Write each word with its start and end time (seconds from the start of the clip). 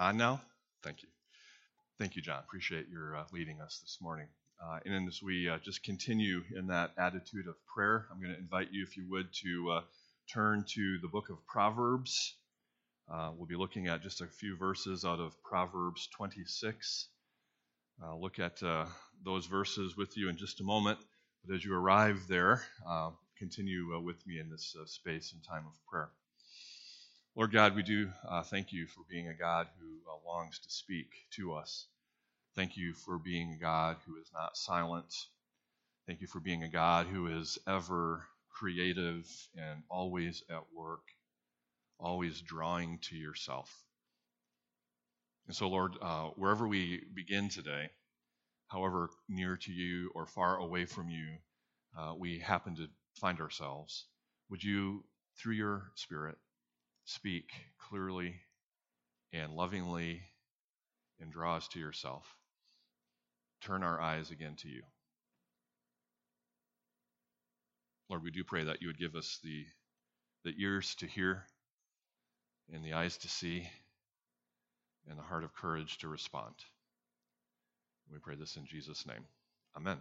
On 0.00 0.16
now? 0.16 0.40
Thank 0.82 1.02
you. 1.02 1.08
Thank 1.98 2.16
you, 2.16 2.22
John. 2.22 2.38
Appreciate 2.38 2.88
your 2.88 3.18
uh, 3.18 3.24
leading 3.34 3.60
us 3.60 3.80
this 3.82 3.98
morning. 4.00 4.28
Uh, 4.58 4.78
and 4.86 5.06
as 5.06 5.22
we 5.22 5.46
uh, 5.46 5.58
just 5.62 5.82
continue 5.82 6.40
in 6.56 6.68
that 6.68 6.92
attitude 6.96 7.46
of 7.46 7.54
prayer, 7.66 8.06
I'm 8.10 8.18
going 8.18 8.32
to 8.32 8.38
invite 8.38 8.68
you, 8.72 8.82
if 8.82 8.96
you 8.96 9.06
would, 9.10 9.26
to 9.42 9.70
uh, 9.72 9.80
turn 10.32 10.64
to 10.68 10.98
the 11.02 11.08
book 11.08 11.28
of 11.28 11.46
Proverbs. 11.46 12.34
Uh, 13.12 13.32
we'll 13.36 13.46
be 13.46 13.56
looking 13.56 13.88
at 13.88 14.02
just 14.02 14.22
a 14.22 14.26
few 14.26 14.56
verses 14.56 15.04
out 15.04 15.20
of 15.20 15.34
Proverbs 15.42 16.08
26. 16.16 17.08
I'll 18.02 18.22
look 18.22 18.38
at 18.38 18.62
uh, 18.62 18.86
those 19.22 19.44
verses 19.44 19.98
with 19.98 20.16
you 20.16 20.30
in 20.30 20.38
just 20.38 20.62
a 20.62 20.64
moment. 20.64 20.98
But 21.44 21.56
as 21.56 21.62
you 21.62 21.74
arrive 21.74 22.22
there, 22.26 22.62
continue 23.38 24.00
with 24.00 24.26
me 24.26 24.40
in 24.40 24.48
this 24.48 24.74
space 24.86 25.34
and 25.34 25.44
time 25.44 25.66
of 25.66 25.74
prayer. 25.90 26.08
Lord 27.36 27.52
God, 27.52 27.76
we 27.76 27.82
do 27.82 28.10
uh, 28.28 28.42
thank 28.42 28.72
you 28.72 28.86
for 28.86 29.02
being 29.08 29.28
a 29.28 29.34
God 29.34 29.68
who 29.80 29.86
uh, 30.10 30.28
longs 30.28 30.58
to 30.60 30.70
speak 30.70 31.08
to 31.32 31.54
us. 31.54 31.86
Thank 32.56 32.76
you 32.76 32.92
for 32.92 33.18
being 33.18 33.52
a 33.52 33.60
God 33.60 33.96
who 34.06 34.16
is 34.16 34.30
not 34.34 34.56
silent. 34.56 35.14
Thank 36.06 36.20
you 36.20 36.26
for 36.26 36.40
being 36.40 36.64
a 36.64 36.68
God 36.68 37.06
who 37.06 37.28
is 37.28 37.58
ever 37.68 38.26
creative 38.50 39.26
and 39.56 39.82
always 39.90 40.42
at 40.50 40.64
work, 40.74 41.02
always 42.00 42.40
drawing 42.40 42.98
to 43.02 43.16
yourself. 43.16 43.72
And 45.46 45.56
so, 45.56 45.68
Lord, 45.68 45.94
uh, 46.02 46.28
wherever 46.36 46.66
we 46.68 47.02
begin 47.14 47.48
today, 47.48 47.90
however 48.68 49.10
near 49.28 49.56
to 49.56 49.72
you 49.72 50.10
or 50.14 50.26
far 50.26 50.58
away 50.58 50.84
from 50.86 51.10
you 51.10 51.28
uh, 51.98 52.14
we 52.18 52.38
happen 52.38 52.76
to 52.76 52.88
find 53.14 53.40
ourselves, 53.40 54.06
would 54.50 54.62
you, 54.62 55.04
through 55.38 55.54
your 55.54 55.90
Spirit, 55.94 56.36
speak 57.10 57.50
clearly 57.88 58.36
and 59.32 59.52
lovingly 59.52 60.22
and 61.20 61.32
draw 61.32 61.56
us 61.56 61.66
to 61.68 61.80
yourself. 61.80 62.24
Turn 63.60 63.82
our 63.82 64.00
eyes 64.00 64.30
again 64.30 64.54
to 64.60 64.68
you. 64.68 64.82
Lord, 68.08 68.22
we 68.22 68.30
do 68.30 68.44
pray 68.44 68.64
that 68.64 68.80
you 68.80 68.88
would 68.88 68.98
give 68.98 69.16
us 69.16 69.38
the, 69.42 69.64
the 70.44 70.54
ears 70.58 70.94
to 70.96 71.06
hear 71.06 71.44
and 72.72 72.84
the 72.84 72.92
eyes 72.92 73.16
to 73.18 73.28
see 73.28 73.68
and 75.08 75.18
the 75.18 75.22
heart 75.22 75.44
of 75.44 75.54
courage 75.54 75.98
to 75.98 76.08
respond. 76.08 76.54
We 78.12 78.18
pray 78.18 78.36
this 78.36 78.56
in 78.56 78.66
Jesus' 78.66 79.06
name. 79.06 79.24
Amen. 79.76 79.98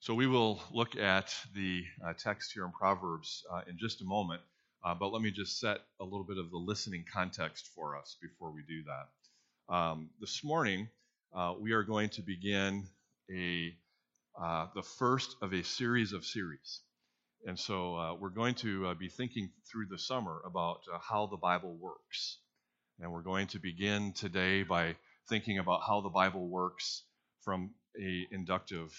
So 0.00 0.14
we 0.14 0.26
will 0.26 0.60
look 0.72 0.96
at 0.96 1.34
the 1.54 1.84
uh, 2.06 2.12
text 2.18 2.52
here 2.52 2.66
in 2.66 2.72
Proverbs 2.72 3.42
uh, 3.50 3.62
in 3.66 3.78
just 3.78 4.02
a 4.02 4.04
moment. 4.04 4.42
Uh, 4.84 4.94
but 4.94 5.12
let 5.12 5.22
me 5.22 5.30
just 5.30 5.58
set 5.58 5.78
a 5.98 6.04
little 6.04 6.24
bit 6.24 6.36
of 6.36 6.50
the 6.50 6.58
listening 6.58 7.04
context 7.10 7.70
for 7.74 7.96
us 7.96 8.18
before 8.20 8.50
we 8.50 8.60
do 8.68 8.82
that. 8.84 9.74
Um, 9.74 10.10
this 10.20 10.44
morning, 10.44 10.88
uh, 11.34 11.54
we 11.58 11.72
are 11.72 11.82
going 11.82 12.10
to 12.10 12.22
begin 12.22 12.86
a 13.34 13.74
uh, 14.38 14.66
the 14.74 14.82
first 14.82 15.36
of 15.40 15.54
a 15.54 15.62
series 15.62 16.12
of 16.12 16.26
series. 16.26 16.80
And 17.46 17.58
so 17.58 17.96
uh, 17.96 18.14
we're 18.14 18.28
going 18.28 18.56
to 18.56 18.88
uh, 18.88 18.94
be 18.94 19.08
thinking 19.08 19.48
through 19.70 19.86
the 19.86 19.98
summer 19.98 20.42
about 20.44 20.80
uh, 20.92 20.98
how 20.98 21.26
the 21.26 21.36
Bible 21.36 21.74
works. 21.80 22.38
And 23.00 23.10
we're 23.10 23.22
going 23.22 23.46
to 23.48 23.58
begin 23.58 24.12
today 24.12 24.64
by 24.64 24.96
thinking 25.30 25.60
about 25.60 25.80
how 25.86 26.02
the 26.02 26.10
Bible 26.10 26.46
works 26.46 27.04
from 27.40 27.70
a 27.98 28.26
inductive 28.32 28.92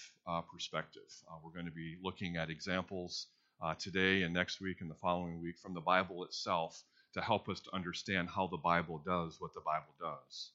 perspective. 0.50 1.02
we're 1.44 1.52
going 1.52 1.66
to 1.66 1.70
be 1.72 1.96
looking 2.02 2.36
at 2.36 2.50
examples 2.50 3.26
uh, 3.62 3.74
today 3.74 4.22
and 4.22 4.34
next 4.34 4.60
week 4.60 4.80
and 4.80 4.90
the 4.90 4.94
following 4.94 5.40
week 5.40 5.58
from 5.58 5.74
the 5.74 5.80
Bible 5.80 6.24
itself 6.24 6.82
to 7.14 7.20
help 7.20 7.48
us 7.48 7.60
to 7.60 7.74
understand 7.74 8.28
how 8.28 8.46
the 8.46 8.56
Bible 8.56 9.00
does 9.04 9.40
what 9.40 9.54
the 9.54 9.60
Bible 9.60 9.94
does. 10.00 10.50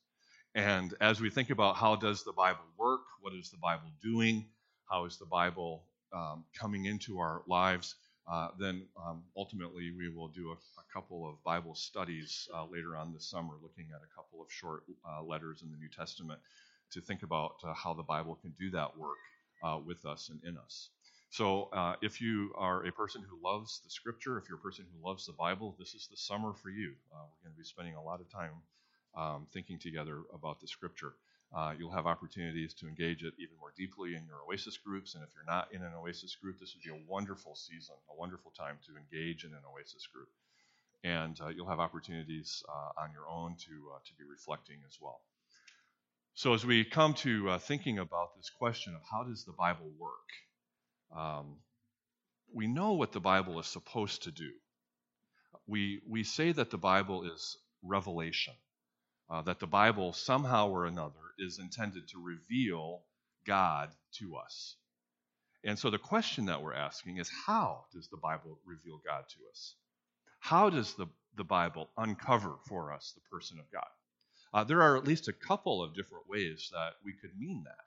And 0.53 0.94
as 1.01 1.22
we 1.22 1.29
think 1.29 1.50
about 1.50 1.78
how 1.78 1.95
does 1.95 2.23
the 2.23 2.34
Bible 2.34 2.66
work, 2.78 3.01
what 3.22 3.34
is 3.34 3.50
the 3.50 3.57
Bible 3.57 3.90
doing, 4.01 4.45
how 4.90 5.06
is 5.06 5.17
the 5.17 5.25
Bible 5.25 5.84
um, 6.13 6.44
coming 6.53 6.85
into 6.85 7.19
our 7.19 7.41
lives, 7.47 7.95
uh, 8.31 8.50
then 8.59 8.85
um, 9.03 9.23
ultimately 9.35 9.91
we 9.97 10.09
will 10.09 10.28
do 10.28 10.50
a, 10.50 10.53
a, 10.53 10.94
couple 10.94 11.28
of 11.28 11.41
Bible 11.44 11.73
studies 11.73 12.47
uh, 12.53 12.66
later 12.66 12.95
on 12.95 13.13
this 13.13 13.25
summer, 13.25 13.53
looking 13.63 13.88
at 13.95 14.01
a 14.01 14.16
couple 14.16 14.41
of 14.41 14.51
short 14.51 14.84
uh, 15.09 15.23
letters 15.23 15.63
in 15.63 15.72
the 15.72 15.78
New 15.78 15.90
Testament 15.90 16.40
to 16.91 17.01
think 17.01 17.23
about 17.23 17.56
uh, 17.63 17.73
how 17.73 17.94
the 17.94 18.03
Bible 18.03 18.38
can 18.41 18.53
do 18.59 18.69
that 18.72 18.97
work 18.97 19.17
uh, 19.63 19.79
with 19.84 20.06
us 20.06 20.29
and 20.29 20.40
in 20.44 20.57
us. 20.57 20.90
So, 21.31 21.69
uh, 21.71 21.95
if 22.01 22.19
you 22.19 22.51
are 22.57 22.85
a 22.85 22.91
person 22.91 23.23
who 23.23 23.39
loves 23.41 23.79
the 23.85 23.89
scripture, 23.89 24.37
if 24.37 24.49
you're 24.49 24.57
a 24.57 24.61
person 24.61 24.85
who 24.91 25.07
loves 25.07 25.25
the 25.25 25.31
Bible, 25.31 25.73
this 25.79 25.93
is 25.93 26.09
the 26.11 26.17
summer 26.17 26.51
for 26.51 26.69
you. 26.69 26.91
Uh, 27.09 27.23
we're 27.23 27.47
going 27.47 27.55
to 27.55 27.57
be 27.57 27.63
spending 27.63 27.95
a 27.95 28.03
lot 28.03 28.19
of 28.19 28.29
time 28.29 28.51
um, 29.15 29.47
thinking 29.53 29.79
together 29.79 30.23
about 30.33 30.59
the 30.59 30.67
scripture. 30.67 31.13
Uh, 31.55 31.71
you'll 31.79 31.93
have 31.93 32.05
opportunities 32.05 32.73
to 32.73 32.85
engage 32.85 33.23
it 33.23 33.33
even 33.39 33.55
more 33.61 33.71
deeply 33.77 34.15
in 34.15 34.25
your 34.25 34.39
Oasis 34.45 34.75
groups. 34.75 35.15
And 35.15 35.23
if 35.23 35.29
you're 35.33 35.45
not 35.47 35.69
in 35.71 35.81
an 35.83 35.93
Oasis 35.93 36.35
group, 36.35 36.59
this 36.59 36.75
would 36.75 36.83
be 36.83 37.01
a 37.01 37.09
wonderful 37.09 37.55
season, 37.55 37.95
a 38.09 38.19
wonderful 38.19 38.51
time 38.51 38.77
to 38.87 38.97
engage 38.97 39.45
in 39.45 39.51
an 39.51 39.63
Oasis 39.73 40.05
group. 40.07 40.27
And 41.05 41.39
uh, 41.39 41.47
you'll 41.47 41.69
have 41.69 41.79
opportunities 41.79 42.61
uh, 42.67 43.03
on 43.03 43.13
your 43.13 43.29
own 43.29 43.55
to, 43.69 43.91
uh, 43.95 43.99
to 44.03 44.13
be 44.19 44.25
reflecting 44.29 44.79
as 44.85 44.97
well. 44.99 45.21
So, 46.33 46.53
as 46.53 46.65
we 46.65 46.83
come 46.83 47.13
to 47.23 47.57
thinking 47.59 47.99
about 47.99 48.35
this 48.35 48.49
question 48.49 48.95
of 48.95 49.01
how 49.09 49.23
does 49.23 49.45
the 49.45 49.53
Bible 49.53 49.89
work, 49.97 50.27
um, 51.16 51.57
we 52.53 52.67
know 52.67 52.94
what 52.94 53.11
the 53.11 53.19
Bible 53.19 53.59
is 53.59 53.67
supposed 53.67 54.23
to 54.23 54.31
do. 54.31 54.51
We, 55.67 56.01
we 56.07 56.23
say 56.23 56.51
that 56.51 56.69
the 56.69 56.77
Bible 56.77 57.23
is 57.23 57.57
revelation, 57.83 58.53
uh, 59.29 59.41
that 59.44 59.59
the 59.59 59.67
Bible 59.67 60.13
somehow 60.13 60.69
or 60.69 60.85
another 60.85 61.13
is 61.39 61.59
intended 61.59 62.07
to 62.09 62.23
reveal 62.23 63.03
God 63.45 63.89
to 64.19 64.35
us. 64.35 64.75
And 65.63 65.77
so 65.77 65.89
the 65.89 65.97
question 65.97 66.45
that 66.45 66.61
we're 66.61 66.73
asking 66.73 67.17
is 67.17 67.29
how 67.45 67.85
does 67.93 68.07
the 68.09 68.17
Bible 68.17 68.59
reveal 68.66 69.01
God 69.05 69.25
to 69.29 69.38
us? 69.49 69.75
How 70.39 70.69
does 70.69 70.95
the, 70.95 71.07
the 71.38 71.43
Bible 71.43 71.89
uncover 71.97 72.55
for 72.67 72.91
us 72.91 73.13
the 73.13 73.22
person 73.29 73.59
of 73.59 73.72
God? 73.72 73.85
Uh, 74.53 74.63
there 74.63 74.81
are 74.81 74.97
at 74.97 75.07
least 75.07 75.28
a 75.28 75.33
couple 75.33 75.83
of 75.83 75.95
different 75.95 76.28
ways 76.28 76.69
that 76.73 76.93
we 77.05 77.13
could 77.13 77.31
mean 77.39 77.63
that. 77.66 77.85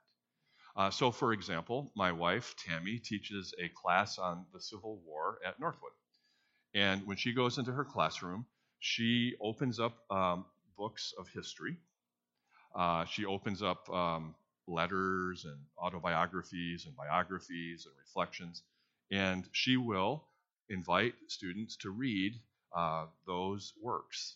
Uh, 0.75 0.89
so, 0.89 1.09
for 1.11 1.31
example, 1.31 1.91
my 1.95 2.11
wife, 2.11 2.53
Tammy, 2.57 2.99
teaches 2.99 3.53
a 3.63 3.69
class 3.69 4.17
on 4.19 4.45
the 4.53 4.59
Civil 4.59 5.01
War 5.05 5.39
at 5.45 5.59
Northwood. 5.59 5.91
And 6.73 7.07
when 7.07 7.15
she 7.15 7.33
goes 7.33 7.57
into 7.57 7.71
her 7.71 7.85
classroom, 7.85 8.45
she 8.79 9.35
opens 9.39 9.79
up 9.79 9.99
um, 10.11 10.45
books 10.77 11.13
of 11.17 11.29
history. 11.29 11.77
Uh, 12.75 13.05
she 13.05 13.25
opens 13.25 13.63
up 13.63 13.89
um, 13.89 14.35
letters 14.67 15.45
and 15.45 15.57
autobiographies 15.77 16.85
and 16.85 16.95
biographies 16.95 17.85
and 17.85 17.95
reflections. 17.97 18.63
And 19.11 19.47
she 19.53 19.77
will 19.77 20.25
invite 20.69 21.13
students 21.27 21.77
to 21.77 21.89
read 21.91 22.33
uh, 22.75 23.05
those 23.25 23.71
works. 23.81 24.35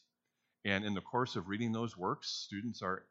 And 0.64 0.86
in 0.86 0.94
the 0.94 1.02
course 1.02 1.36
of 1.36 1.50
reading 1.50 1.74
those 1.74 1.98
works, 1.98 2.30
students 2.30 2.82
are 2.82 3.04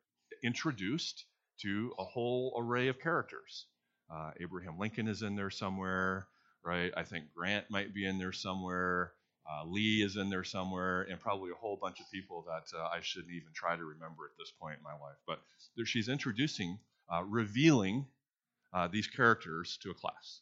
introduced 0.43 1.25
to 1.63 1.93
a 1.99 2.05
whole 2.05 2.55
array 2.59 2.89
of 2.89 3.01
characters. 3.01 3.67
Uh, 4.11 4.31
Abraham 4.41 4.79
Lincoln 4.79 5.09
is 5.09 5.23
in 5.23 5.37
there 5.37 5.51
somewhere, 5.51 6.27
right? 6.65 6.93
I 6.97 7.03
think 7.03 7.27
Grant 7.35 7.67
might 7.71 7.95
be 7.95 8.07
in 8.07 8.19
there 8.19 8.33
somewhere. 8.33 9.13
Uh, 9.51 9.65
Lee 9.65 10.03
is 10.03 10.17
in 10.17 10.29
there 10.29 10.45
somewhere, 10.45 11.03
and 11.03 11.19
probably 11.19 11.51
a 11.51 11.55
whole 11.55 11.79
bunch 11.81 12.01
of 12.01 12.11
people 12.13 12.45
that 12.47 12.77
uh, 12.79 12.85
I 12.85 13.01
shouldn't 13.01 13.33
even 13.33 13.53
try 13.55 13.77
to 13.77 13.85
remember 13.85 14.27
at 14.27 14.37
this 14.39 14.53
point 14.61 14.77
in 14.77 14.83
my 14.83 14.93
life. 14.93 15.17
But 15.27 15.41
there, 15.77 15.87
she's 15.87 16.09
introducing, 16.09 16.79
uh, 17.13 17.25
revealing 17.25 18.07
uh, 18.75 18.89
these 18.89 19.07
characters 19.07 19.79
to 19.83 19.91
a 19.91 19.95
class. 19.95 20.41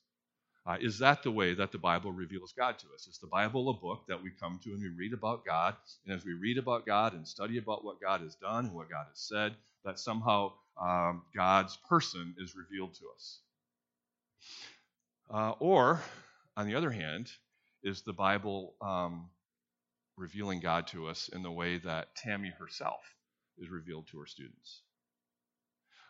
Uh, 0.67 0.77
is 0.81 0.99
that 0.99 1.23
the 1.23 1.31
way 1.31 1.55
that 1.55 1.71
the 1.71 1.79
Bible 1.79 2.11
reveals 2.11 2.53
God 2.53 2.77
to 2.81 2.87
us? 2.93 3.07
Is 3.07 3.19
the 3.19 3.29
Bible 3.29 3.71
a 3.71 3.75
book 3.75 4.03
that 4.09 4.21
we 4.21 4.31
come 4.41 4.59
to 4.65 4.71
and 4.73 4.83
we 4.83 4.89
read 4.89 5.13
about 5.13 5.47
God? 5.47 5.77
And 6.05 6.13
as 6.13 6.25
we 6.25 6.33
read 6.33 6.59
about 6.59 6.85
God 6.85 7.15
and 7.15 7.27
study 7.27 7.59
about 7.59 7.85
what 7.85 8.01
God 8.01 8.23
has 8.23 8.35
done 8.35 8.67
and 8.67 8.75
what 8.75 8.91
God 8.91 9.07
has 9.09 9.21
said, 9.21 9.55
that 9.85 10.01
somehow 10.01 10.55
um, 10.81 11.23
God's 11.35 11.77
person 11.89 12.35
is 12.39 12.55
revealed 12.55 12.95
to 12.95 13.05
us. 13.15 13.41
Uh, 15.31 15.53
or, 15.59 16.01
on 16.57 16.67
the 16.67 16.75
other 16.75 16.91
hand, 16.91 17.31
is 17.83 18.03
the 18.03 18.13
Bible 18.13 18.75
um, 18.81 19.29
revealing 20.17 20.61
God 20.61 20.87
to 20.89 21.09
us 21.09 21.29
in 21.29 21.43
the 21.43 21.51
way 21.51 21.79
that 21.79 22.15
Tammy 22.17 22.53
herself 22.59 23.01
is 23.59 23.69
revealed 23.71 24.07
to 24.09 24.19
her 24.21 24.27
students? 24.27 24.83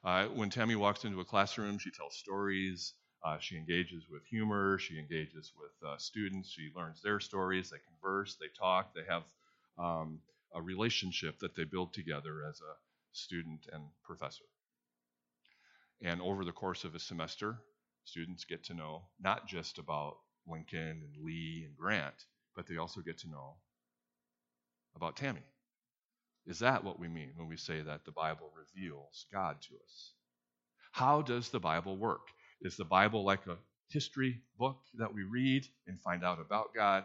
Uh, 0.05 0.27
when 0.27 0.51
Tammy 0.51 0.77
walks 0.77 1.05
into 1.05 1.21
a 1.21 1.25
classroom, 1.25 1.79
she 1.79 1.91
tells 1.91 2.17
stories. 2.17 2.95
Uh, 3.25 3.39
she 3.41 3.57
engages 3.57 4.05
with 4.09 4.25
humor. 4.25 4.79
She 4.79 4.99
engages 4.99 5.53
with 5.59 5.89
uh, 5.89 5.97
students. 5.99 6.51
She 6.51 6.71
learns 6.77 7.03
their 7.03 7.19
stories. 7.19 7.71
They 7.71 7.79
converse. 7.89 8.37
They 8.41 8.47
talk. 8.57 8.95
They 8.95 9.03
have 9.09 9.25
um, 9.79 10.21
a 10.55 10.63
relationship 10.63 11.39
that 11.41 11.57
they 11.57 11.65
build 11.65 11.93
together 11.93 12.45
as 12.49 12.61
a 12.61 12.75
student 13.13 13.67
and 13.73 13.83
professor. 14.05 14.45
And 16.03 16.21
over 16.21 16.45
the 16.45 16.53
course 16.53 16.85
of 16.85 16.95
a 16.95 16.99
semester, 17.01 17.59
students 18.05 18.45
get 18.45 18.65
to 18.65 18.75
know 18.75 19.03
not 19.21 19.47
just 19.47 19.79
about 19.79 20.19
Lincoln 20.47 21.03
and 21.03 21.25
Lee 21.25 21.65
and 21.67 21.77
Grant, 21.77 22.15
but 22.55 22.67
they 22.67 22.77
also 22.77 23.01
get 23.01 23.19
to 23.19 23.31
know 23.31 23.57
about 24.95 25.17
Tammy. 25.17 25.43
Is 26.47 26.61
that 26.61 26.85
what 26.85 26.99
we 27.01 27.09
mean 27.09 27.33
when 27.37 27.49
we 27.49 27.57
say 27.57 27.83
that 27.83 28.05
the 28.05 28.13
Bible 28.13 28.53
reveals 28.57 29.27
God 29.33 29.61
to 29.63 29.75
us? 29.85 30.13
How 30.93 31.23
does 31.23 31.51
the 31.51 31.61
Bible 31.61 31.97
work? 31.97 32.29
Is 32.61 32.77
the 32.77 32.85
Bible 32.85 33.25
like 33.25 33.47
a 33.47 33.59
history 33.91 34.41
book 34.59 34.79
that 34.95 35.13
we 35.13 35.25
read 35.25 35.67
and 35.87 36.01
find 36.01 36.25
out 36.25 36.41
about 36.41 36.75
God? 36.75 37.05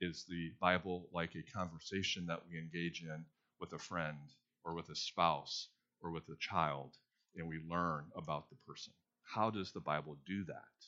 Is 0.00 0.24
the 0.28 0.52
Bible 0.60 1.08
like 1.12 1.34
a 1.36 1.56
conversation 1.56 2.26
that 2.26 2.42
we 2.50 2.58
engage 2.58 3.02
in 3.02 3.24
with 3.60 3.72
a 3.72 3.78
friend 3.78 4.18
or 4.64 4.74
with 4.74 4.88
a 4.88 4.96
spouse 4.96 5.68
or 6.02 6.10
with 6.10 6.28
a 6.28 6.36
child 6.40 6.96
and 7.36 7.48
we 7.48 7.58
learn 7.68 8.04
about 8.16 8.48
the 8.50 8.56
person? 8.66 8.92
How 9.24 9.50
does 9.50 9.72
the 9.72 9.80
Bible 9.80 10.16
do 10.26 10.44
that? 10.44 10.86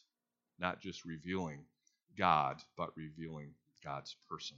Not 0.59 0.81
just 0.81 1.05
revealing 1.05 1.65
God, 2.17 2.61
but 2.77 2.97
revealing 2.97 3.55
God's 3.85 4.15
person. 4.29 4.57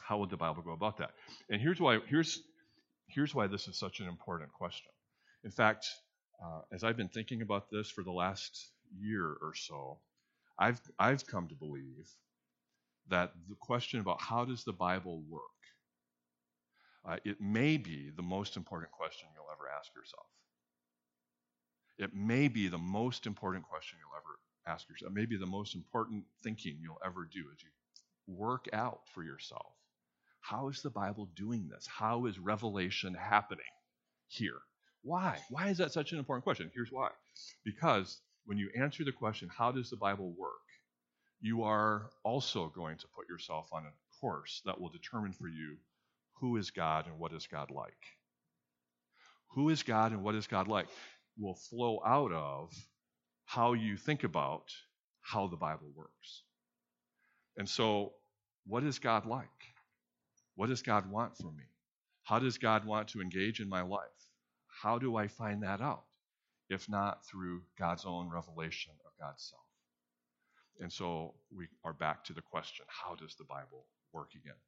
How 0.00 0.18
would 0.18 0.30
the 0.30 0.36
Bible 0.36 0.62
go 0.62 0.72
about 0.72 0.98
that? 0.98 1.10
And 1.50 1.60
here's 1.60 1.80
why 1.80 1.98
here's 2.08 2.40
here's 3.06 3.34
why 3.34 3.46
this 3.46 3.68
is 3.68 3.78
such 3.78 4.00
an 4.00 4.08
important 4.08 4.52
question. 4.52 4.90
In 5.44 5.50
fact, 5.50 5.86
uh, 6.42 6.60
as 6.72 6.84
I've 6.84 6.96
been 6.96 7.08
thinking 7.08 7.42
about 7.42 7.70
this 7.70 7.90
for 7.90 8.02
the 8.02 8.12
last 8.12 8.70
year 8.98 9.36
or 9.42 9.54
so, 9.54 9.98
I've 10.58 10.80
I've 10.98 11.26
come 11.26 11.48
to 11.48 11.54
believe 11.54 12.08
that 13.08 13.32
the 13.48 13.56
question 13.56 14.00
about 14.00 14.20
how 14.20 14.44
does 14.44 14.64
the 14.64 14.72
Bible 14.72 15.22
work, 15.28 15.42
uh, 17.06 17.16
it 17.24 17.40
may 17.40 17.76
be 17.76 18.10
the 18.16 18.22
most 18.22 18.56
important 18.56 18.90
question 18.92 19.28
you'll 19.34 19.52
ever 19.52 19.68
ask 19.78 19.94
yourself. 19.94 20.26
It 21.98 22.14
may 22.14 22.48
be 22.48 22.68
the 22.68 22.78
most 22.78 23.26
important 23.26 23.64
question 23.68 23.98
you'll 24.00 24.16
ever 24.16 24.74
ask 24.74 24.88
yourself. 24.88 25.12
It 25.12 25.14
may 25.14 25.26
be 25.26 25.36
the 25.36 25.46
most 25.46 25.74
important 25.74 26.24
thinking 26.42 26.78
you'll 26.80 26.98
ever 27.04 27.28
do 27.32 27.44
as 27.52 27.62
you 27.62 27.70
work 28.26 28.66
out 28.72 29.00
for 29.14 29.22
yourself. 29.22 29.72
How 30.40 30.68
is 30.68 30.82
the 30.82 30.90
Bible 30.90 31.28
doing 31.36 31.68
this? 31.68 31.86
How 31.86 32.26
is 32.26 32.38
revelation 32.38 33.14
happening 33.14 33.64
here? 34.28 34.60
Why? 35.02 35.38
Why 35.50 35.68
is 35.68 35.78
that 35.78 35.92
such 35.92 36.12
an 36.12 36.18
important 36.18 36.44
question? 36.44 36.70
Here's 36.74 36.90
why. 36.90 37.10
Because 37.64 38.20
when 38.46 38.58
you 38.58 38.70
answer 38.76 39.04
the 39.04 39.12
question, 39.12 39.48
how 39.56 39.72
does 39.72 39.90
the 39.90 39.96
Bible 39.96 40.34
work? 40.38 40.52
You 41.40 41.62
are 41.62 42.10
also 42.24 42.72
going 42.74 42.98
to 42.98 43.06
put 43.14 43.28
yourself 43.28 43.68
on 43.72 43.84
a 43.84 44.20
course 44.20 44.62
that 44.64 44.80
will 44.80 44.88
determine 44.88 45.32
for 45.32 45.48
you 45.48 45.76
who 46.40 46.56
is 46.56 46.70
God 46.70 47.06
and 47.06 47.18
what 47.18 47.32
is 47.32 47.46
God 47.46 47.70
like. 47.70 47.92
Who 49.54 49.68
is 49.68 49.82
God 49.82 50.12
and 50.12 50.22
what 50.22 50.34
is 50.34 50.46
God 50.46 50.68
like 50.68 50.88
will 51.38 51.54
flow 51.54 52.00
out 52.04 52.32
of 52.32 52.72
how 53.44 53.72
you 53.72 53.96
think 53.96 54.24
about 54.24 54.64
how 55.20 55.46
the 55.46 55.56
Bible 55.56 55.90
works. 55.94 56.42
And 57.56 57.68
so, 57.68 58.12
what 58.66 58.84
is 58.84 58.98
God 58.98 59.26
like? 59.26 59.48
What 60.56 60.68
does 60.68 60.82
God 60.82 61.10
want 61.10 61.36
from 61.36 61.56
me? 61.56 61.64
How 62.24 62.38
does 62.38 62.58
God 62.58 62.84
want 62.84 63.08
to 63.08 63.20
engage 63.20 63.60
in 63.60 63.68
my 63.68 63.82
life? 63.82 64.00
How 64.82 64.98
do 64.98 65.16
I 65.16 65.28
find 65.28 65.62
that 65.62 65.80
out? 65.80 66.04
If 66.70 66.88
not 66.88 67.26
through 67.26 67.62
God's 67.78 68.04
own 68.06 68.30
revelation 68.30 68.92
of 69.04 69.12
God's 69.20 69.42
self. 69.50 69.60
And 70.80 70.92
so 70.92 71.34
we 71.54 71.66
are 71.84 71.92
back 71.92 72.24
to 72.24 72.32
the 72.32 72.42
question 72.42 72.84
how 72.88 73.14
does 73.14 73.36
the 73.36 73.44
Bible 73.44 73.86
work 74.12 74.30
again? 74.34 74.58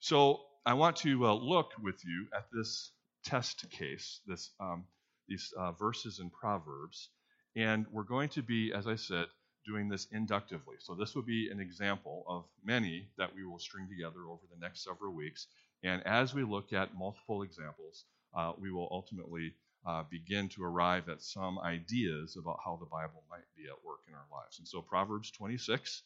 So 0.00 0.40
I 0.64 0.74
want 0.74 0.96
to 0.98 1.26
uh, 1.26 1.34
look 1.34 1.72
with 1.80 2.04
you 2.04 2.26
at 2.34 2.46
this 2.52 2.90
test 3.24 3.70
case, 3.70 4.20
this, 4.26 4.50
um, 4.60 4.84
these 5.28 5.52
uh, 5.56 5.72
verses 5.72 6.20
in 6.20 6.30
Proverbs, 6.30 7.10
and 7.56 7.86
we're 7.92 8.02
going 8.02 8.28
to 8.30 8.42
be, 8.42 8.72
as 8.72 8.86
I 8.86 8.96
said, 8.96 9.26
doing 9.66 9.88
this 9.88 10.06
inductively. 10.12 10.76
So 10.78 10.94
this 10.94 11.14
would 11.14 11.26
be 11.26 11.50
an 11.50 11.60
example 11.60 12.24
of 12.28 12.44
many 12.64 13.08
that 13.18 13.34
we 13.34 13.44
will 13.44 13.58
string 13.58 13.88
together 13.88 14.26
over 14.28 14.42
the 14.50 14.60
next 14.60 14.84
several 14.84 15.14
weeks. 15.14 15.48
And 15.82 16.06
as 16.06 16.34
we 16.34 16.44
look 16.44 16.72
at 16.72 16.94
multiple 16.94 17.42
examples, 17.42 18.04
uh, 18.34 18.52
we 18.58 18.70
will 18.70 18.88
ultimately 18.90 19.54
uh, 19.86 20.04
begin 20.10 20.48
to 20.50 20.64
arrive 20.64 21.08
at 21.08 21.22
some 21.22 21.58
ideas 21.58 22.36
about 22.36 22.58
how 22.64 22.76
the 22.76 22.86
Bible 22.86 23.24
might 23.30 23.46
be 23.56 23.64
at 23.64 23.84
work 23.84 24.00
in 24.08 24.14
our 24.14 24.26
lives. 24.32 24.58
And 24.58 24.66
so 24.66 24.82
Proverbs 24.82 25.30
26, 25.32 26.02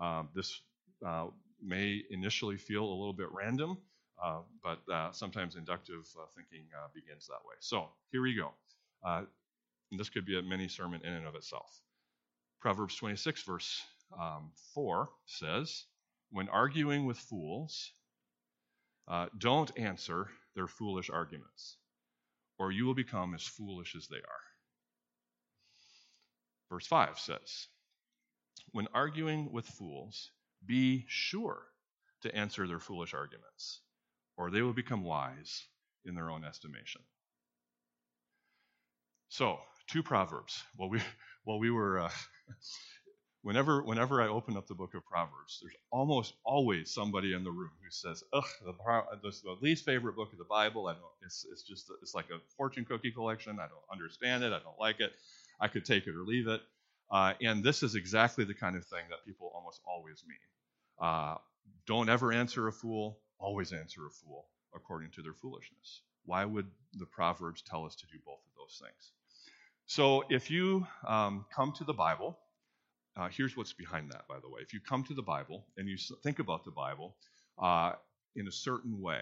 um, 0.00 0.28
this 0.34 0.60
uh, 1.06 1.26
may 1.62 2.02
initially 2.10 2.56
feel 2.56 2.84
a 2.84 2.96
little 2.98 3.12
bit 3.12 3.28
random, 3.32 3.78
uh, 4.22 4.40
but 4.62 4.80
uh, 4.92 5.12
sometimes 5.12 5.56
inductive 5.56 6.06
uh, 6.18 6.26
thinking 6.34 6.66
begins 6.94 7.26
that 7.26 7.44
way. 7.46 7.54
So 7.60 7.88
here 8.12 8.22
we 8.22 8.34
go. 8.34 8.52
this 9.92 10.08
could 10.08 10.26
be 10.26 10.38
a 10.38 10.42
mini 10.42 10.68
sermon 10.68 11.00
in 11.04 11.12
and 11.12 11.26
of 11.26 11.34
itself. 11.34 11.80
Proverbs 12.60 12.96
26, 12.96 13.42
verse 13.42 13.82
um, 14.18 14.50
4 14.74 15.08
says, 15.26 15.84
When 16.30 16.48
arguing 16.48 17.04
with 17.06 17.18
fools, 17.18 17.92
uh, 19.08 19.26
don't 19.38 19.70
answer 19.78 20.28
their 20.54 20.66
foolish 20.66 21.10
arguments, 21.10 21.76
or 22.58 22.72
you 22.72 22.86
will 22.86 22.94
become 22.94 23.34
as 23.34 23.44
foolish 23.44 23.94
as 23.94 24.08
they 24.08 24.16
are. 24.16 24.44
Verse 26.70 26.86
5 26.86 27.18
says, 27.18 27.68
When 28.72 28.88
arguing 28.92 29.52
with 29.52 29.66
fools, 29.66 30.30
be 30.64 31.04
sure 31.06 31.62
to 32.22 32.34
answer 32.34 32.66
their 32.66 32.80
foolish 32.80 33.14
arguments, 33.14 33.80
or 34.36 34.50
they 34.50 34.62
will 34.62 34.72
become 34.74 35.04
wise 35.04 35.66
in 36.04 36.14
their 36.14 36.30
own 36.30 36.44
estimation. 36.44 37.02
So, 39.28 39.58
two 39.88 40.02
proverbs. 40.02 40.62
Well, 40.76 40.88
we 40.88 41.00
well 41.46 41.58
we 41.58 41.70
were 41.70 42.00
uh, 42.00 42.10
whenever 43.42 43.82
whenever 43.82 44.22
I 44.22 44.28
open 44.28 44.56
up 44.56 44.66
the 44.66 44.74
book 44.74 44.94
of 44.94 45.04
Proverbs, 45.06 45.60
there's 45.62 45.74
almost 45.90 46.34
always 46.44 46.92
somebody 46.92 47.32
in 47.34 47.44
the 47.44 47.50
room 47.50 47.70
who 47.82 47.90
says, 47.90 48.22
"Ugh, 48.32 48.44
the, 48.64 48.74
the 49.22 49.56
least 49.60 49.84
favorite 49.84 50.16
book 50.16 50.32
of 50.32 50.38
the 50.38 50.44
Bible. 50.44 50.88
I 50.88 50.94
don't. 50.94 51.04
It's 51.24 51.46
it's 51.50 51.62
just 51.62 51.90
it's 52.02 52.14
like 52.14 52.30
a 52.30 52.38
fortune 52.56 52.84
cookie 52.84 53.12
collection. 53.12 53.58
I 53.60 53.68
don't 53.68 53.84
understand 53.92 54.44
it. 54.44 54.52
I 54.52 54.58
don't 54.60 54.78
like 54.80 55.00
it. 55.00 55.12
I 55.60 55.68
could 55.68 55.84
take 55.84 56.06
it 56.06 56.14
or 56.16 56.24
leave 56.24 56.48
it." 56.48 56.60
Uh, 57.10 57.34
and 57.40 57.62
this 57.62 57.82
is 57.82 57.94
exactly 57.94 58.44
the 58.44 58.54
kind 58.54 58.76
of 58.76 58.84
thing 58.86 59.04
that 59.10 59.24
people 59.24 59.52
almost 59.54 59.80
always 59.86 60.22
mean. 60.26 60.38
Uh, 61.00 61.36
don't 61.86 62.08
ever 62.08 62.32
answer 62.32 62.66
a 62.68 62.72
fool. 62.72 63.20
Always 63.38 63.72
answer 63.72 64.06
a 64.06 64.10
fool 64.10 64.46
according 64.74 65.10
to 65.12 65.22
their 65.22 65.34
foolishness. 65.34 66.02
Why 66.24 66.44
would 66.44 66.66
the 66.94 67.06
Proverbs 67.06 67.62
tell 67.62 67.84
us 67.84 67.94
to 67.96 68.06
do 68.06 68.18
both 68.24 68.40
of 68.40 68.54
those 68.56 68.80
things? 68.82 69.12
So 69.86 70.24
if 70.28 70.50
you 70.50 70.86
um, 71.06 71.46
come 71.54 71.72
to 71.74 71.84
the 71.84 71.92
Bible, 71.92 72.38
uh, 73.16 73.28
here's 73.28 73.56
what's 73.56 73.72
behind 73.72 74.10
that, 74.10 74.26
by 74.28 74.38
the 74.40 74.48
way. 74.48 74.60
If 74.60 74.74
you 74.74 74.80
come 74.80 75.04
to 75.04 75.14
the 75.14 75.22
Bible 75.22 75.64
and 75.76 75.88
you 75.88 75.96
think 76.22 76.38
about 76.38 76.64
the 76.64 76.70
Bible 76.70 77.14
uh, 77.58 77.92
in 78.34 78.48
a 78.48 78.52
certain 78.52 79.00
way, 79.00 79.20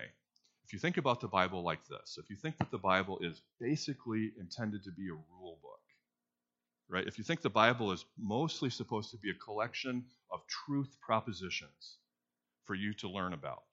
if 0.64 0.72
you 0.72 0.78
think 0.78 0.96
about 0.96 1.20
the 1.20 1.28
Bible 1.28 1.62
like 1.62 1.86
this, 1.86 2.18
if 2.18 2.30
you 2.30 2.36
think 2.36 2.56
that 2.58 2.70
the 2.70 2.78
Bible 2.78 3.18
is 3.20 3.42
basically 3.60 4.32
intended 4.40 4.82
to 4.84 4.90
be 4.90 5.08
a 5.08 5.12
rule 5.12 5.58
book, 5.62 5.80
right? 6.88 7.06
If 7.06 7.18
you 7.18 7.24
think 7.24 7.42
the 7.42 7.50
Bible 7.50 7.92
is 7.92 8.04
mostly 8.18 8.70
supposed 8.70 9.10
to 9.10 9.18
be 9.18 9.30
a 9.30 9.34
collection 9.34 10.04
of 10.30 10.40
truth 10.48 10.96
propositions 11.02 11.98
for 12.64 12.74
you 12.74 12.94
to 12.94 13.08
learn 13.10 13.34
about, 13.34 13.64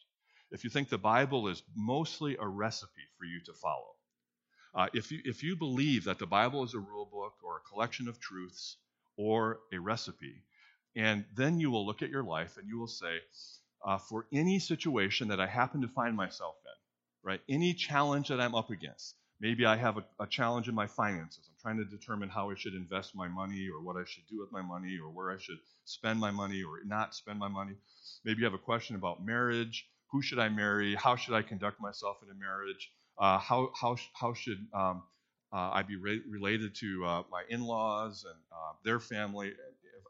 if 0.51 0.63
you 0.63 0.69
think 0.69 0.89
the 0.89 0.97
Bible 0.97 1.47
is 1.47 1.63
mostly 1.75 2.37
a 2.39 2.47
recipe 2.47 3.07
for 3.17 3.25
you 3.25 3.39
to 3.45 3.53
follow, 3.53 3.95
uh, 4.73 4.87
if, 4.93 5.11
you, 5.11 5.19
if 5.25 5.43
you 5.43 5.55
believe 5.55 6.05
that 6.05 6.19
the 6.19 6.25
Bible 6.25 6.63
is 6.63 6.73
a 6.73 6.79
rule 6.79 7.09
book 7.11 7.33
or 7.43 7.57
a 7.57 7.69
collection 7.69 8.07
of 8.07 8.19
truths 8.19 8.77
or 9.17 9.59
a 9.73 9.77
recipe, 9.77 10.43
and 10.95 11.25
then 11.35 11.59
you 11.59 11.71
will 11.71 11.85
look 11.85 12.01
at 12.01 12.09
your 12.09 12.23
life 12.23 12.57
and 12.57 12.67
you 12.67 12.79
will 12.79 12.87
say, 12.87 13.19
uh, 13.85 13.97
for 13.97 14.27
any 14.31 14.59
situation 14.59 15.27
that 15.29 15.39
I 15.39 15.47
happen 15.47 15.81
to 15.81 15.87
find 15.87 16.15
myself 16.15 16.55
in, 16.65 17.29
right, 17.29 17.41
any 17.49 17.73
challenge 17.73 18.27
that 18.29 18.39
I'm 18.39 18.55
up 18.55 18.69
against, 18.69 19.15
maybe 19.39 19.65
I 19.65 19.75
have 19.75 19.97
a, 19.97 20.05
a 20.19 20.27
challenge 20.27 20.69
in 20.69 20.75
my 20.75 20.87
finances. 20.87 21.49
I'm 21.49 21.55
trying 21.61 21.77
to 21.83 21.97
determine 21.97 22.29
how 22.29 22.51
I 22.51 22.55
should 22.55 22.73
invest 22.73 23.15
my 23.15 23.27
money 23.27 23.67
or 23.73 23.81
what 23.81 23.97
I 23.97 24.05
should 24.05 24.27
do 24.29 24.39
with 24.39 24.51
my 24.51 24.61
money 24.61 24.97
or 25.03 25.09
where 25.09 25.31
I 25.31 25.37
should 25.39 25.57
spend 25.85 26.19
my 26.19 26.31
money 26.31 26.63
or 26.63 26.79
not 26.85 27.15
spend 27.15 27.39
my 27.39 27.47
money. 27.47 27.73
Maybe 28.23 28.39
you 28.39 28.45
have 28.45 28.53
a 28.53 28.59
question 28.59 28.95
about 28.95 29.25
marriage. 29.25 29.87
Who 30.11 30.21
should 30.21 30.39
I 30.39 30.49
marry? 30.49 30.95
How 30.95 31.15
should 31.15 31.33
I 31.33 31.41
conduct 31.41 31.79
myself 31.79 32.17
in 32.23 32.29
a 32.29 32.39
marriage? 32.39 32.91
Uh, 33.17 33.37
how, 33.37 33.71
how, 33.79 33.95
how 34.13 34.33
should 34.33 34.65
um, 34.73 35.03
uh, 35.53 35.71
I 35.71 35.83
be 35.83 35.95
re- 35.95 36.21
related 36.29 36.75
to 36.75 37.05
uh, 37.05 37.23
my 37.31 37.43
in 37.49 37.61
laws 37.61 38.25
and 38.27 38.39
uh, 38.51 38.73
their 38.83 38.99
family? 38.99 39.49
If 39.49 39.55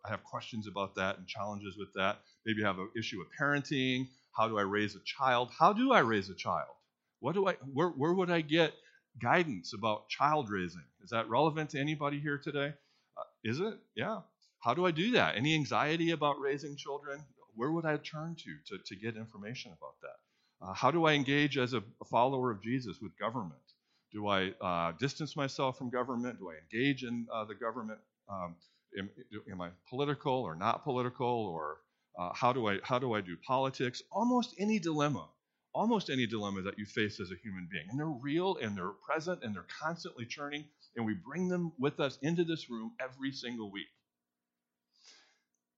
I 0.05 0.09
have 0.09 0.23
questions 0.23 0.67
about 0.67 0.95
that 0.95 1.17
and 1.17 1.27
challenges 1.27 1.77
with 1.77 1.93
that. 1.95 2.19
Maybe 2.45 2.63
I 2.63 2.67
have 2.67 2.79
an 2.79 2.89
issue 2.97 3.19
with 3.19 3.27
parenting. 3.39 4.07
How 4.35 4.47
do 4.47 4.57
I 4.57 4.63
raise 4.63 4.95
a 4.95 5.01
child? 5.05 5.51
How 5.57 5.73
do 5.73 5.91
I 5.91 5.99
raise 5.99 6.29
a 6.29 6.35
child? 6.35 6.73
What 7.19 7.35
do 7.35 7.47
I, 7.47 7.53
where, 7.73 7.89
where 7.89 8.13
would 8.13 8.31
I 8.31 8.41
get 8.41 8.73
guidance 9.21 9.73
about 9.73 10.09
child 10.09 10.49
raising? 10.49 10.85
Is 11.03 11.11
that 11.11 11.29
relevant 11.29 11.71
to 11.71 11.79
anybody 11.79 12.19
here 12.19 12.39
today? 12.39 12.73
Uh, 13.17 13.23
is 13.43 13.59
it? 13.59 13.75
Yeah. 13.95 14.21
How 14.59 14.73
do 14.73 14.85
I 14.85 14.91
do 14.91 15.11
that? 15.11 15.35
Any 15.35 15.53
anxiety 15.53 16.11
about 16.11 16.39
raising 16.39 16.75
children? 16.75 17.23
Where 17.61 17.71
would 17.71 17.85
I 17.85 17.97
turn 17.97 18.35
to 18.43 18.51
to, 18.69 18.83
to 18.83 18.95
get 18.95 19.15
information 19.15 19.71
about 19.71 19.93
that? 20.01 20.65
Uh, 20.65 20.73
how 20.73 20.89
do 20.89 21.05
I 21.05 21.13
engage 21.13 21.59
as 21.59 21.73
a, 21.73 21.83
follower 22.09 22.49
of 22.49 22.63
Jesus 22.63 22.97
with 22.99 23.15
government? 23.19 23.67
Do 24.11 24.27
I 24.27 24.51
uh, 24.59 24.93
distance 24.93 25.35
myself 25.35 25.77
from 25.77 25.91
government? 25.91 26.39
Do 26.39 26.49
I 26.49 26.55
engage 26.55 27.03
in 27.03 27.27
uh, 27.31 27.45
the 27.45 27.53
government? 27.53 27.99
Um, 28.27 28.55
am, 28.97 29.11
am, 29.51 29.61
I 29.61 29.69
political 29.87 30.33
or 30.33 30.55
not 30.55 30.83
political? 30.83 31.27
Or 31.27 31.77
uh, 32.17 32.31
how 32.33 32.51
do 32.51 32.67
I 32.67 32.79
how 32.81 32.97
do 32.97 33.13
I 33.13 33.21
do 33.21 33.37
politics? 33.45 34.01
Almost 34.11 34.55
any 34.57 34.79
dilemma 34.79 35.27
almost 35.73 36.09
any 36.09 36.25
dilemma 36.25 36.63
that 36.63 36.79
you 36.79 36.85
face 36.85 37.19
as 37.21 37.31
a 37.31 37.35
human 37.43 37.65
being. 37.71 37.85
And 37.89 37.97
they're 37.99 38.07
real 38.07 38.57
and 38.57 38.75
they're 38.75 38.97
present 39.07 39.43
and 39.43 39.55
they're 39.55 39.71
constantly 39.81 40.25
churning, 40.25 40.65
and 40.97 41.05
we 41.05 41.13
bring 41.13 41.47
them 41.47 41.71
with 41.79 41.99
us 41.99 42.17
into 42.21 42.43
this 42.43 42.69
room 42.69 42.91
every 42.99 43.31
single 43.31 43.71
week. 43.71 43.87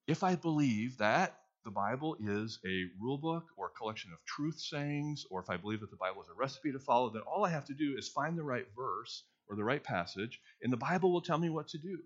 If 0.08 0.24
I 0.24 0.36
believe 0.36 0.98
that 0.98 1.43
the 1.64 1.72
Bible 1.72 2.16
is 2.20 2.60
a 2.66 2.86
rule 3.00 3.18
book 3.18 3.46
or 3.58 3.68
a 3.68 3.78
collection 3.78 4.12
of 4.14 4.24
truth 4.26 4.60
sayings, 4.60 5.26
or 5.30 5.42
if 5.42 5.50
I 5.50 5.58
believe 5.58 5.80
that 5.82 5.92
the 5.92 5.98
Bible 5.98 6.22
is 6.22 6.30
a 6.30 6.34
recipe 6.34 6.72
to 6.72 6.80
follow, 6.80 7.10
then 7.10 7.22
all 7.22 7.46
I 7.46 7.50
have 7.50 7.66
to 7.66 7.74
do 7.74 7.96
is 7.98 8.08
find 8.10 8.38
the 8.38 8.44
right 8.44 8.68
verse 8.76 9.24
or 9.48 9.56
the 9.56 9.64
right 9.64 9.84
passage, 9.84 10.42
and 10.62 10.72
the 10.72 10.78
Bible 10.78 11.12
will 11.12 11.22
tell 11.22 11.38
me 11.38 11.50
what 11.50 11.68
to 11.70 11.78
do. 11.78 12.00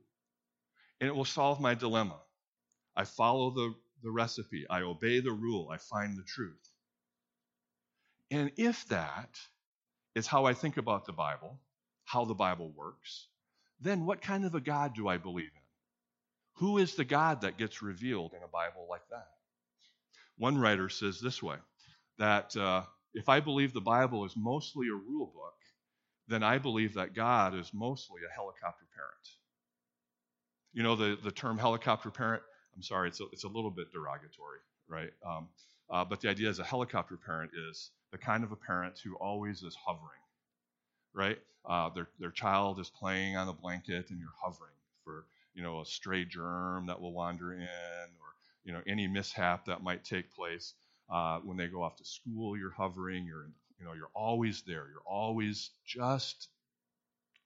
And 0.99 1.07
it 1.07 1.15
will 1.15 1.25
solve 1.25 1.59
my 1.59 1.73
dilemma. 1.75 2.19
I 2.95 3.05
follow 3.05 3.51
the, 3.51 3.75
the 4.03 4.11
recipe, 4.11 4.65
I 4.69 4.81
obey 4.81 5.19
the 5.19 5.31
rule, 5.31 5.69
I 5.71 5.77
find 5.77 6.17
the 6.17 6.23
truth. 6.23 6.69
And 8.31 8.51
if 8.57 8.87
that 8.89 9.39
is 10.15 10.27
how 10.27 10.45
I 10.45 10.53
think 10.53 10.77
about 10.77 11.05
the 11.05 11.13
Bible, 11.13 11.59
how 12.05 12.25
the 12.25 12.33
Bible 12.33 12.71
works, 12.75 13.27
then 13.79 14.05
what 14.05 14.21
kind 14.21 14.45
of 14.45 14.55
a 14.55 14.59
God 14.61 14.95
do 14.95 15.07
I 15.07 15.17
believe 15.17 15.45
in? 15.45 15.61
Who 16.55 16.79
is 16.79 16.95
the 16.95 17.05
God 17.05 17.41
that 17.41 17.57
gets 17.57 17.83
revealed 17.83 18.33
in 18.33 18.41
a 18.43 18.47
Bible 18.47 18.87
like 18.89 19.07
that? 19.11 19.27
One 20.38 20.58
writer 20.58 20.89
says 20.89 21.20
this 21.20 21.41
way 21.41 21.58
that 22.20 22.56
uh, 22.56 22.84
if 23.13 23.29
I 23.29 23.39
believe 23.39 23.74
the 23.74 23.82
Bible 23.82 24.25
is 24.25 24.34
mostly 24.36 24.88
a 24.88 24.94
rule 24.94 25.32
book, 25.34 25.56
then 26.27 26.44
I 26.44 26.58
believe 26.58 26.94
that 26.96 27.13
God 27.15 27.56
is 27.56 27.72
mostly 27.74 28.22
a 28.29 28.34
helicopter 28.34 28.86
parent. 28.96 29.27
You 30.74 30.84
know, 30.84 30.96
the, 30.96 31.17
the 31.24 31.32
term 31.32 31.58
helicopter 31.58 32.12
parent, 32.12 32.44
I'm 32.75 32.84
sorry, 32.84 33.10
it's 33.10 33.22
a, 33.22 33.25
it's 33.32 33.44
a 33.46 33.48
little 33.48 33.72
bit 33.72 33.91
derogatory, 33.91 34.60
right? 34.88 35.12
Um, 35.25 35.48
uh, 35.89 36.06
but 36.06 36.22
the 36.22 36.29
idea 36.29 36.50
as 36.50 36.60
a 36.60 36.63
helicopter 36.63 37.17
parent 37.17 37.51
is 37.70 37.91
the 38.12 38.17
kind 38.17 38.44
of 38.44 38.51
a 38.51 38.56
parent 38.56 39.00
who 39.03 39.15
always 39.15 39.63
is 39.63 39.75
hovering, 39.75 40.22
right? 41.13 41.39
Uh, 41.65 41.89
their, 41.89 42.08
their 42.20 42.32
child 42.32 42.79
is 42.79 42.89
playing 42.89 43.36
on 43.38 43.48
a 43.48 43.53
blanket 43.53 44.10
and 44.10 44.20
you're 44.20 44.29
hovering 44.41 44.75
for, 45.03 45.25
you 45.53 45.63
know, 45.63 45.82
a 45.82 45.86
stray 45.86 46.25
germ 46.25 46.86
that 46.88 47.01
will 47.01 47.13
wander 47.13 47.53
in 47.53 47.60
or, 47.62 48.26
you 48.67 48.74
know, 48.74 48.81
any 48.86 49.07
mishap 49.07 49.65
that 49.65 49.81
might 49.81 50.03
take 50.03 50.31
place. 50.36 50.74
Uh, 51.09 51.39
when 51.39 51.55
they 51.55 51.67
go 51.67 51.81
off 51.81 51.95
to 51.95 52.03
school, 52.03 52.57
you're 52.57 52.69
hovering, 52.71 53.25
you're, 53.25 53.47
you 53.79 53.86
know, 53.86 53.93
you're 53.93 54.12
always 54.13 54.62
there. 54.67 54.88
You're 54.91 55.07
always 55.07 55.71
just 55.86 56.50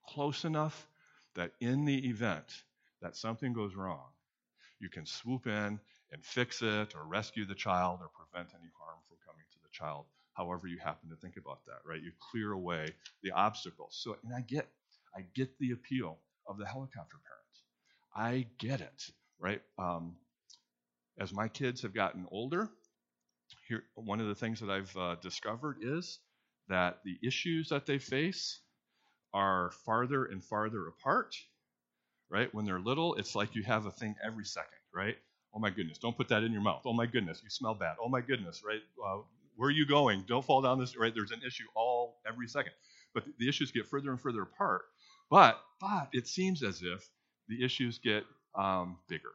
close 0.08 0.44
enough 0.44 0.88
that 1.36 1.52
in 1.60 1.84
the 1.84 2.08
event 2.08 2.64
that 3.00 3.16
something 3.16 3.52
goes 3.52 3.76
wrong, 3.76 4.08
you 4.80 4.88
can 4.88 5.06
swoop 5.06 5.46
in 5.46 5.78
and 6.10 6.24
fix 6.24 6.60
it 6.60 6.94
or 6.96 7.06
rescue 7.06 7.46
the 7.46 7.54
child 7.54 8.00
or 8.02 8.08
prevent 8.08 8.50
any 8.54 8.70
harm 8.76 8.98
from 9.08 9.16
coming 9.24 9.44
to 9.52 9.58
the 9.62 9.70
child 9.70 10.06
however 10.34 10.66
you 10.66 10.78
happen 10.78 11.10
to 11.10 11.16
think 11.16 11.36
about 11.36 11.64
that, 11.66 11.78
right? 11.84 12.02
You 12.02 12.10
clear 12.18 12.52
away 12.52 12.88
the 13.22 13.30
obstacles. 13.32 13.98
So, 14.02 14.16
and 14.24 14.34
I 14.34 14.40
get, 14.40 14.66
I 15.16 15.24
get 15.34 15.56
the 15.58 15.72
appeal 15.72 16.18
of 16.46 16.58
the 16.58 16.66
helicopter 16.66 17.18
parents. 17.28 17.62
I 18.16 18.46
get 18.58 18.80
it, 18.80 19.10
right? 19.38 19.60
Um, 19.78 20.16
as 21.18 21.32
my 21.32 21.48
kids 21.48 21.82
have 21.82 21.94
gotten 21.94 22.26
older, 22.30 22.68
here 23.68 23.84
one 23.94 24.20
of 24.20 24.28
the 24.28 24.34
things 24.34 24.60
that 24.60 24.70
I've 24.70 24.96
uh, 24.96 25.16
discovered 25.16 25.78
is 25.82 26.18
that 26.68 26.98
the 27.04 27.18
issues 27.26 27.68
that 27.68 27.86
they 27.86 27.98
face 27.98 28.60
are 29.34 29.70
farther 29.84 30.24
and 30.24 30.42
farther 30.42 30.88
apart. 30.88 31.34
Right? 32.30 32.52
When 32.54 32.64
they're 32.64 32.80
little, 32.80 33.14
it's 33.16 33.34
like 33.34 33.54
you 33.54 33.62
have 33.64 33.84
a 33.84 33.90
thing 33.90 34.14
every 34.24 34.44
second, 34.46 34.78
right? 34.94 35.16
Oh 35.54 35.58
my 35.58 35.68
goodness, 35.68 35.98
don't 35.98 36.16
put 36.16 36.28
that 36.28 36.42
in 36.42 36.52
your 36.52 36.62
mouth. 36.62 36.82
Oh 36.86 36.94
my 36.94 37.04
goodness, 37.04 37.42
you 37.44 37.50
smell 37.50 37.74
bad. 37.74 37.96
Oh 38.02 38.08
my 38.08 38.22
goodness, 38.22 38.62
right? 38.66 38.80
Uh, 39.06 39.20
where 39.56 39.68
are 39.68 39.72
you 39.72 39.86
going? 39.86 40.24
Don't 40.26 40.44
fall 40.44 40.62
down 40.62 40.78
this, 40.80 40.96
right? 40.96 41.12
There's 41.14 41.30
an 41.30 41.42
issue 41.46 41.64
all 41.74 42.20
every 42.26 42.48
second. 42.48 42.72
But 43.12 43.24
the 43.38 43.48
issues 43.48 43.70
get 43.70 43.86
further 43.86 44.10
and 44.10 44.18
further 44.20 44.42
apart. 44.42 44.82
But, 45.30 45.60
but 45.78 46.08
it 46.12 46.26
seems 46.26 46.62
as 46.62 46.80
if 46.82 47.06
the 47.48 47.62
issues 47.62 47.98
get 47.98 48.24
um, 48.54 48.98
bigger, 49.08 49.32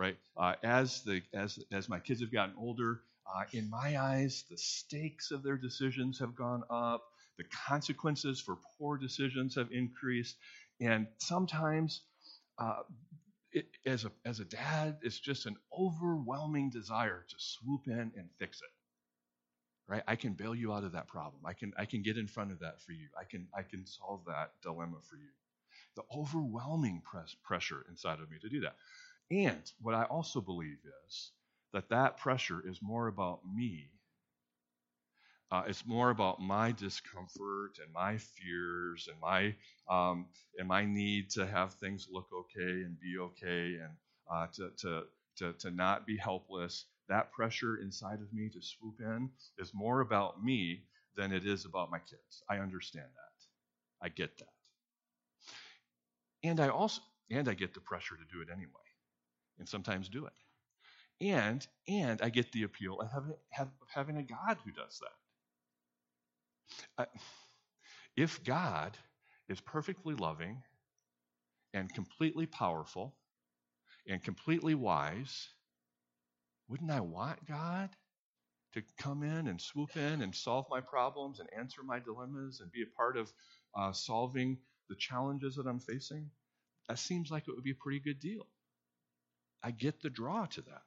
right? 0.00 0.16
Uh, 0.34 0.54
as, 0.64 1.02
the, 1.02 1.20
as, 1.34 1.58
as 1.70 1.90
my 1.90 2.00
kids 2.00 2.22
have 2.22 2.32
gotten 2.32 2.54
older, 2.58 3.02
uh, 3.26 3.44
in 3.52 3.68
my 3.68 4.00
eyes, 4.00 4.44
the 4.50 4.56
stakes 4.56 5.30
of 5.30 5.42
their 5.42 5.58
decisions 5.58 6.18
have 6.18 6.34
gone 6.34 6.62
up. 6.70 7.02
The 7.36 7.44
consequences 7.68 8.40
for 8.40 8.56
poor 8.78 8.96
decisions 8.96 9.54
have 9.56 9.68
increased. 9.72 10.36
And 10.80 11.06
sometimes, 11.18 12.00
uh, 12.58 12.82
it, 13.52 13.66
as, 13.84 14.06
a, 14.06 14.12
as 14.24 14.40
a 14.40 14.46
dad, 14.46 14.98
it's 15.02 15.20
just 15.20 15.44
an 15.44 15.56
overwhelming 15.78 16.70
desire 16.70 17.26
to 17.28 17.34
swoop 17.38 17.82
in 17.86 18.12
and 18.16 18.30
fix 18.38 18.62
it 18.62 18.70
right 19.88 20.02
i 20.06 20.16
can 20.16 20.32
bail 20.34 20.54
you 20.54 20.72
out 20.72 20.84
of 20.84 20.92
that 20.92 21.08
problem 21.08 21.42
i 21.44 21.52
can 21.52 21.72
i 21.76 21.84
can 21.84 22.02
get 22.02 22.16
in 22.16 22.26
front 22.26 22.52
of 22.52 22.60
that 22.60 22.80
for 22.80 22.92
you 22.92 23.08
i 23.20 23.24
can 23.24 23.46
i 23.56 23.62
can 23.62 23.84
solve 23.86 24.20
that 24.26 24.52
dilemma 24.62 24.96
for 25.02 25.16
you 25.16 25.30
the 25.96 26.02
overwhelming 26.16 27.02
press, 27.04 27.34
pressure 27.42 27.84
inside 27.88 28.20
of 28.20 28.30
me 28.30 28.38
to 28.40 28.48
do 28.48 28.60
that 28.60 28.76
and 29.30 29.72
what 29.80 29.94
i 29.94 30.04
also 30.04 30.40
believe 30.40 30.78
is 31.06 31.32
that 31.72 31.88
that 31.88 32.16
pressure 32.18 32.62
is 32.66 32.80
more 32.82 33.08
about 33.08 33.40
me 33.54 33.90
uh, 35.50 35.64
it's 35.66 35.86
more 35.86 36.10
about 36.10 36.40
my 36.40 36.72
discomfort 36.72 37.78
and 37.82 37.92
my 37.92 38.16
fears 38.18 39.08
and 39.10 39.20
my 39.20 39.54
um, 39.88 40.26
and 40.58 40.68
my 40.68 40.84
need 40.84 41.30
to 41.30 41.46
have 41.46 41.74
things 41.74 42.08
look 42.10 42.28
okay 42.32 42.82
and 42.84 42.98
be 43.00 43.18
okay 43.18 43.76
and 43.82 43.92
uh, 44.32 44.46
to, 44.52 44.70
to 44.78 45.02
to 45.36 45.52
to 45.54 45.70
not 45.70 46.06
be 46.06 46.16
helpless 46.16 46.86
that 47.08 47.32
pressure 47.32 47.78
inside 47.78 48.20
of 48.20 48.32
me 48.32 48.48
to 48.48 48.62
swoop 48.62 49.00
in 49.00 49.28
is 49.58 49.72
more 49.74 50.00
about 50.00 50.42
me 50.44 50.84
than 51.16 51.32
it 51.32 51.44
is 51.44 51.64
about 51.64 51.90
my 51.90 51.98
kids. 51.98 52.42
I 52.48 52.58
understand 52.58 53.06
that. 53.06 54.06
I 54.06 54.08
get 54.10 54.38
that. 54.38 54.48
And 56.44 56.60
I 56.60 56.68
also 56.68 57.02
and 57.30 57.48
I 57.48 57.54
get 57.54 57.74
the 57.74 57.80
pressure 57.80 58.16
to 58.16 58.24
do 58.34 58.42
it 58.42 58.48
anyway. 58.52 58.89
And 59.60 59.68
sometimes 59.68 60.08
do 60.08 60.26
it. 60.26 60.34
And 61.20 61.66
and 61.88 62.22
I 62.22 62.30
get 62.30 62.52
the 62.52 62.64
appeal 62.64 63.00
of 63.00 63.12
having, 63.12 63.34
have, 63.50 63.70
having 63.88 64.16
a 64.18 64.24
God 64.24 64.58
who 64.64 64.72
does 64.72 65.00
that. 66.98 67.10
If 68.16 68.42
God 68.44 68.96
is 69.48 69.60
perfectly 69.60 70.14
loving 70.14 70.62
and 71.74 71.92
completely 71.92 72.46
powerful 72.46 73.14
and 74.08 74.22
completely 74.22 74.74
wise 74.74 75.48
wouldn't 76.68 76.90
I 76.90 77.00
want 77.00 77.46
God 77.46 77.90
to 78.74 78.82
come 78.98 79.22
in 79.24 79.48
and 79.48 79.60
swoop 79.60 79.96
in 79.96 80.22
and 80.22 80.34
solve 80.34 80.66
my 80.70 80.80
problems 80.80 81.40
and 81.40 81.48
answer 81.58 81.82
my 81.82 81.98
dilemmas 81.98 82.60
and 82.60 82.70
be 82.72 82.82
a 82.82 82.96
part 82.96 83.16
of 83.16 83.32
uh, 83.76 83.92
solving 83.92 84.58
the 84.88 84.96
challenges 84.96 85.56
that 85.56 85.66
I'm 85.66 85.80
facing? 85.80 86.30
That 86.88 86.98
seems 86.98 87.30
like 87.30 87.48
it 87.48 87.54
would 87.54 87.64
be 87.64 87.72
a 87.72 87.82
pretty 87.82 88.00
good 88.00 88.20
deal. 88.20 88.46
I 89.62 89.70
get 89.70 90.02
the 90.02 90.10
draw 90.10 90.46
to 90.46 90.62
that. 90.62 90.82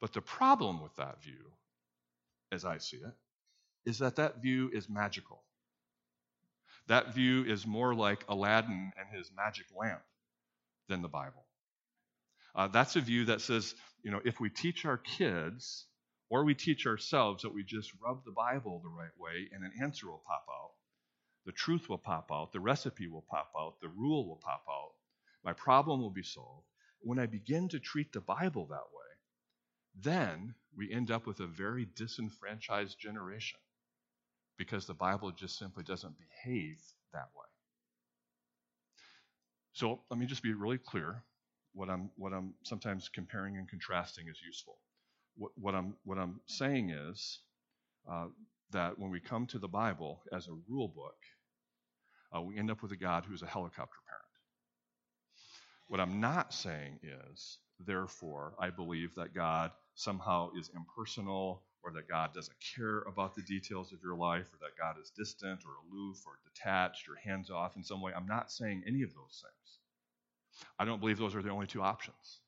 But 0.00 0.12
the 0.12 0.20
problem 0.20 0.82
with 0.82 0.94
that 0.96 1.22
view, 1.22 1.52
as 2.52 2.64
I 2.64 2.78
see 2.78 2.98
it, 2.98 3.14
is 3.84 3.98
that 3.98 4.16
that 4.16 4.42
view 4.42 4.70
is 4.72 4.88
magical. 4.88 5.42
That 6.88 7.14
view 7.14 7.44
is 7.44 7.66
more 7.66 7.94
like 7.94 8.24
Aladdin 8.28 8.92
and 8.98 9.18
his 9.18 9.30
magic 9.36 9.66
lamp 9.76 10.02
than 10.88 11.02
the 11.02 11.08
Bible. 11.08 11.44
Uh, 12.54 12.68
that's 12.68 12.96
a 12.96 13.00
view 13.00 13.26
that 13.26 13.40
says, 13.40 13.74
you 14.02 14.10
know, 14.10 14.20
if 14.24 14.40
we 14.40 14.48
teach 14.48 14.84
our 14.84 14.96
kids 14.96 15.86
or 16.30 16.44
we 16.44 16.54
teach 16.54 16.86
ourselves 16.86 17.42
that 17.42 17.52
we 17.52 17.62
just 17.62 17.92
rub 18.02 18.24
the 18.24 18.32
Bible 18.32 18.80
the 18.82 18.88
right 18.88 19.16
way 19.18 19.48
and 19.52 19.62
an 19.64 19.72
answer 19.82 20.06
will 20.06 20.22
pop 20.26 20.46
out, 20.50 20.70
the 21.44 21.52
truth 21.52 21.88
will 21.88 21.98
pop 21.98 22.30
out, 22.32 22.52
the 22.52 22.60
recipe 22.60 23.08
will 23.08 23.24
pop 23.28 23.50
out, 23.58 23.74
the 23.80 23.88
rule 23.88 24.26
will 24.26 24.40
pop 24.42 24.64
out, 24.68 24.92
my 25.44 25.52
problem 25.52 26.00
will 26.00 26.10
be 26.10 26.22
solved. 26.22 26.64
When 27.06 27.20
I 27.20 27.26
begin 27.26 27.68
to 27.68 27.78
treat 27.78 28.12
the 28.12 28.20
Bible 28.20 28.66
that 28.66 28.74
way, 28.74 29.12
then 30.02 30.56
we 30.76 30.92
end 30.92 31.12
up 31.12 31.24
with 31.24 31.38
a 31.38 31.46
very 31.46 31.86
disenfranchised 31.94 32.98
generation 32.98 33.60
because 34.58 34.86
the 34.86 34.94
Bible 34.94 35.30
just 35.30 35.56
simply 35.56 35.84
doesn't 35.84 36.16
behave 36.18 36.78
that 37.12 37.28
way. 37.36 37.46
So 39.72 40.00
let 40.10 40.18
me 40.18 40.26
just 40.26 40.42
be 40.42 40.52
really 40.52 40.78
clear 40.78 41.22
what 41.74 41.88
I'm 41.88 42.10
what 42.16 42.32
I'm 42.32 42.54
sometimes 42.64 43.08
comparing 43.08 43.56
and 43.56 43.68
contrasting 43.68 44.26
is 44.26 44.40
useful. 44.44 44.78
What, 45.36 45.52
what 45.54 45.76
I'm 45.76 45.94
what 46.02 46.18
I'm 46.18 46.40
saying 46.46 46.90
is 46.90 47.38
uh, 48.10 48.26
that 48.72 48.98
when 48.98 49.12
we 49.12 49.20
come 49.20 49.46
to 49.46 49.60
the 49.60 49.68
Bible 49.68 50.22
as 50.32 50.48
a 50.48 50.58
rule 50.68 50.88
book, 50.88 51.18
uh, 52.36 52.42
we 52.42 52.58
end 52.58 52.68
up 52.68 52.82
with 52.82 52.90
a 52.90 52.96
God 52.96 53.26
who's 53.28 53.42
a 53.42 53.46
helicopter 53.46 53.98
parent. 54.08 54.25
What 55.88 56.00
I'm 56.00 56.20
not 56.20 56.52
saying 56.52 56.98
is, 57.02 57.58
therefore, 57.78 58.54
I 58.58 58.70
believe 58.70 59.14
that 59.14 59.34
God 59.34 59.70
somehow 59.94 60.50
is 60.58 60.70
impersonal 60.74 61.62
or 61.82 61.92
that 61.92 62.08
God 62.08 62.34
doesn't 62.34 62.56
care 62.76 63.02
about 63.02 63.34
the 63.34 63.42
details 63.42 63.92
of 63.92 64.00
your 64.02 64.16
life 64.16 64.46
or 64.52 64.58
that 64.60 64.76
God 64.78 64.96
is 65.00 65.10
distant 65.16 65.60
or 65.64 65.70
aloof 65.86 66.18
or 66.26 66.38
detached 66.44 67.08
or 67.08 67.14
hands 67.14 67.50
off 67.50 67.76
in 67.76 67.84
some 67.84 68.00
way. 68.00 68.12
I'm 68.16 68.26
not 68.26 68.50
saying 68.50 68.82
any 68.86 69.02
of 69.02 69.14
those 69.14 69.42
things. 69.42 69.78
I 70.78 70.84
don't 70.84 71.00
believe 71.00 71.18
those 71.18 71.36
are 71.36 71.42
the 71.42 71.50
only 71.50 71.66
two 71.66 71.82
options. 71.82 72.40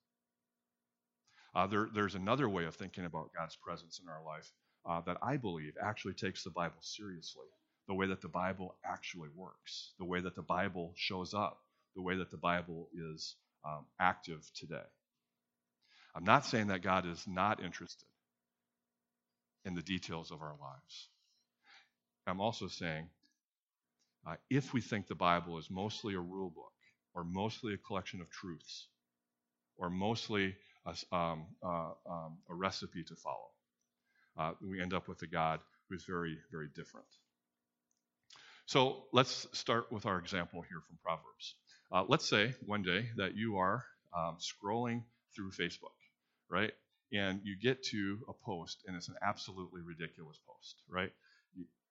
Uh, 1.54 1.66
there, 1.66 1.88
there's 1.95 2.16
another 2.16 2.49
way 2.49 2.64
of 2.64 2.75
thinking 2.75 3.04
about 3.04 3.30
God's 3.37 3.57
presence 3.57 4.00
in 4.02 4.09
our 4.09 4.25
life 4.25 4.50
uh, 4.85 5.00
that 5.02 5.18
I 5.23 5.37
believe 5.37 5.75
actually 5.83 6.14
takes 6.14 6.42
the 6.42 6.50
Bible 6.50 6.80
seriously, 6.80 7.47
the 7.87 7.95
way 7.95 8.07
that 8.07 8.21
the 8.21 8.28
Bible 8.28 8.75
actually 8.85 9.28
works, 9.35 9.92
the 9.99 10.04
way 10.04 10.21
that 10.21 10.35
the 10.35 10.42
Bible 10.42 10.92
shows 10.97 11.35
up, 11.35 11.61
the 11.99 12.02
way 12.02 12.14
that 12.14 12.31
the 12.31 12.37
Bible 12.37 12.88
is 13.12 13.35
um, 13.67 13.85
active 14.00 14.49
today. 14.55 14.87
I'm 16.14 16.23
not 16.23 16.47
saying 16.47 16.69
that 16.69 16.81
God 16.81 17.07
is 17.07 17.25
not 17.26 17.61
interested 17.61 18.07
in 19.64 19.75
the 19.75 19.83
details 19.83 20.31
of 20.31 20.40
our 20.40 20.55
lives. 20.61 21.09
I'm 22.28 22.40
also 22.40 22.69
saying 22.69 23.09
uh, 24.25 24.37
if 24.49 24.73
we 24.73 24.81
think 24.81 25.09
the 25.09 25.17
Bible 25.17 25.59
is 25.59 25.73
mostly 25.73 26.14
a 26.14 26.21
rule 26.21 26.50
book, 26.55 26.73
or 27.14 27.25
mostly 27.25 27.75
a 27.75 27.78
collection 27.78 28.21
of 28.21 28.31
truths, 28.31 28.87
or 29.76 29.90
mostly 29.90 30.55
a, 30.87 31.17
um, 31.17 31.47
uh, 31.64 31.90
um, 32.09 32.38
a 32.49 32.55
recipe 32.55 33.02
to 33.02 33.17
follow, 33.17 33.50
uh, 34.38 34.52
we 34.62 34.81
end 34.81 34.95
up 34.95 35.09
with 35.09 35.21
a 35.23 35.26
God 35.26 35.59
who's 35.88 36.05
very, 36.05 36.38
very 36.52 36.69
different. 36.76 37.09
So 38.67 39.02
let's 39.12 39.49
start 39.52 39.90
with 39.90 40.07
our 40.07 40.19
example 40.19 40.62
here 40.62 40.81
from 40.87 40.97
Proverbs. 41.02 41.57
Uh, 41.90 42.04
let's 42.09 42.28
say 42.28 42.54
one 42.66 42.83
day 42.83 43.09
that 43.16 43.35
you 43.35 43.57
are 43.57 43.85
um, 44.16 44.37
scrolling 44.38 45.02
through 45.35 45.50
Facebook, 45.50 45.97
right? 46.50 46.73
And 47.12 47.40
you 47.45 47.57
get 47.57 47.83
to 47.85 48.18
a 48.28 48.33
post, 48.45 48.85
and 48.87 48.95
it's 48.97 49.09
an 49.09 49.14
absolutely 49.23 49.80
ridiculous 49.80 50.38
post, 50.47 50.83
right? 50.88 51.11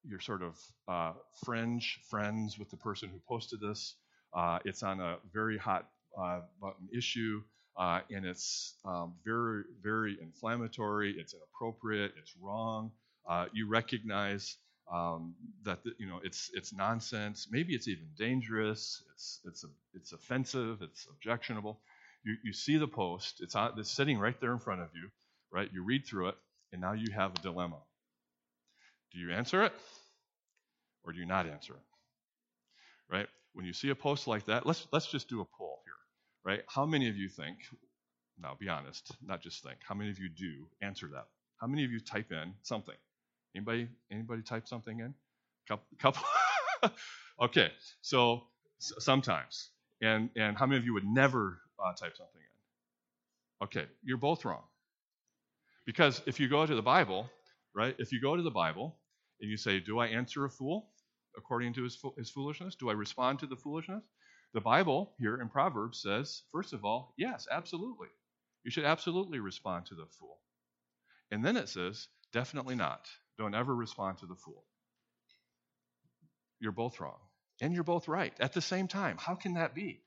You're 0.04 0.20
sort 0.20 0.44
of 0.44 0.58
uh, 0.88 1.14
fringe 1.44 2.00
friends 2.10 2.60
with 2.60 2.70
the 2.70 2.78
person 2.78 3.10
who 3.10 3.20
posted 3.28 3.60
this. 3.60 3.96
Uh, 4.34 4.60
it's 4.66 4.84
on 4.84 5.00
a 5.00 5.18
very 5.34 5.58
hot 5.58 5.90
uh, 6.22 6.42
button 6.62 6.88
issue, 6.96 7.42
uh, 7.76 8.02
and 8.12 8.26
it's 8.26 8.76
um, 8.86 9.16
very, 9.26 9.64
very 9.82 10.18
inflammatory. 10.22 11.16
It's 11.18 11.34
inappropriate. 11.34 12.14
It's 12.20 12.34
wrong. 12.40 12.92
Uh, 13.28 13.46
you 13.54 13.68
recognize 13.68 14.58
um, 14.92 15.36
that 15.64 15.84
the, 15.84 15.92
you 15.98 16.08
know 16.08 16.20
it's 16.24 16.50
it's 16.54 16.74
nonsense. 16.74 17.48
Maybe 17.52 17.74
it's 17.76 17.88
even 17.88 18.08
dangerous. 18.18 19.04
It's 19.14 19.40
it's 19.46 19.64
a, 19.64 19.68
it's 19.94 20.14
offensive. 20.14 20.82
It's 20.82 21.08
objectionable. 21.10 21.80
You 22.24 22.36
you 22.44 22.54
see 22.54 22.78
the 22.78 22.88
post. 22.88 23.42
It's 23.42 23.56
on, 23.56 23.74
it's 23.78 23.92
sitting 23.92 24.20
right 24.20 24.40
there 24.40 24.54
in 24.54 24.60
front 24.60 24.82
of 24.82 24.90
you, 24.96 25.10
right? 25.52 25.70
You 25.74 25.84
read 25.84 26.06
through 26.06 26.30
it, 26.30 26.36
and 26.72 26.82
now 26.82 26.94
you 26.94 27.12
have 27.14 27.32
a 27.36 27.42
dilemma. 27.42 27.80
Do 29.14 29.20
you 29.20 29.32
answer 29.34 29.64
it, 29.64 29.74
or 31.04 31.14
do 31.14 31.20
you 31.20 31.26
not 31.26 31.48
answer 31.48 31.74
it? 31.74 33.16
Right? 33.16 33.28
When 33.54 33.66
you 33.66 33.74
see 33.74 33.90
a 33.90 33.96
post 33.96 34.28
like 34.28 34.46
that, 34.46 34.66
let's 34.66 34.88
let's 34.92 35.08
just 35.08 35.30
do 35.30 35.42
a 35.42 35.46
poll 35.58 35.80
here, 35.86 36.54
right? 36.54 36.64
How 36.68 36.86
many 36.86 37.10
of 37.10 37.18
you 37.18 37.30
think? 37.30 37.58
Now, 38.40 38.56
be 38.60 38.70
honest, 38.70 39.12
not 39.26 39.42
just 39.42 39.64
think. 39.64 39.78
How 39.88 39.96
many 39.96 40.12
of 40.12 40.20
you 40.20 40.30
do 40.30 40.68
answer 40.82 41.08
that? 41.14 41.26
How 41.60 41.68
many 41.68 41.84
of 41.86 41.92
you 41.92 42.00
type 42.00 42.32
in 42.32 42.54
something? 42.62 42.96
Anybody 43.58 43.88
anybody 44.12 44.44
type 44.44 44.68
something 44.68 45.00
in? 45.00 45.14
Couple. 45.68 45.88
couple? 46.00 46.24
okay, 47.42 47.72
so 48.02 48.44
sometimes. 48.80 49.72
And 50.02 50.30
and 50.36 50.58
how 50.58 50.68
many 50.68 50.78
of 50.78 50.86
you 50.86 50.94
would 50.94 51.06
never 51.06 51.60
uh, 51.84 51.94
type 51.94 52.16
something 52.16 52.42
in? 52.42 53.66
Okay, 53.66 53.88
you're 54.04 54.18
both 54.18 54.46
wrong. 54.46 54.64
Because 55.86 56.22
if 56.28 56.40
you 56.40 56.48
go 56.48 56.66
to 56.66 56.76
the 56.76 56.82
Bible, 56.84 57.30
right? 57.76 57.96
If 57.98 58.12
you 58.12 58.22
go 58.22 58.36
to 58.36 58.44
the 58.44 58.52
Bible 58.52 58.96
and 59.42 59.50
you 59.50 59.58
say, 59.58 59.80
"Do 59.80 60.00
I 60.00 60.08
answer 60.08 60.46
a 60.46 60.50
fool 60.50 60.90
according 61.36 61.74
to 61.74 61.84
his 61.84 61.96
fo- 61.96 62.14
his 62.18 62.30
foolishness? 62.30 62.76
Do 62.76 62.90
I 62.90 62.94
respond 62.94 63.40
to 63.40 63.48
the 63.48 63.56
foolishness?" 63.58 64.04
The 64.54 64.62
Bible 64.62 65.14
here 65.20 65.42
in 65.42 65.50
Proverbs 65.50 66.02
says, 66.02 66.44
first 66.52 66.74
of 66.74 66.86
all, 66.86 67.14
yes, 67.18 67.48
absolutely. 67.52 68.08
You 68.64 68.72
should 68.72 68.86
absolutely 68.86 69.40
respond 69.40 69.86
to 69.88 69.96
the 69.96 70.06
fool. 70.08 70.40
And 71.32 71.44
then 71.46 71.58
it 71.58 71.70
says, 71.70 72.08
definitely 72.32 72.76
not. 72.76 73.08
Don't 73.38 73.56
ever 73.56 73.76
respond 73.76 74.18
to 74.20 74.26
the 74.26 74.36
fool. 74.36 74.64
You're 76.60 76.72
both 76.72 77.00
wrong. 77.00 77.20
And 77.62 77.74
you're 77.74 77.84
both 77.84 78.08
right 78.08 78.34
at 78.40 78.54
the 78.54 78.62
same 78.62 78.88
time. 78.88 79.18
How 79.20 79.36
can 79.36 79.56
that 79.56 79.74
be? 79.76 80.02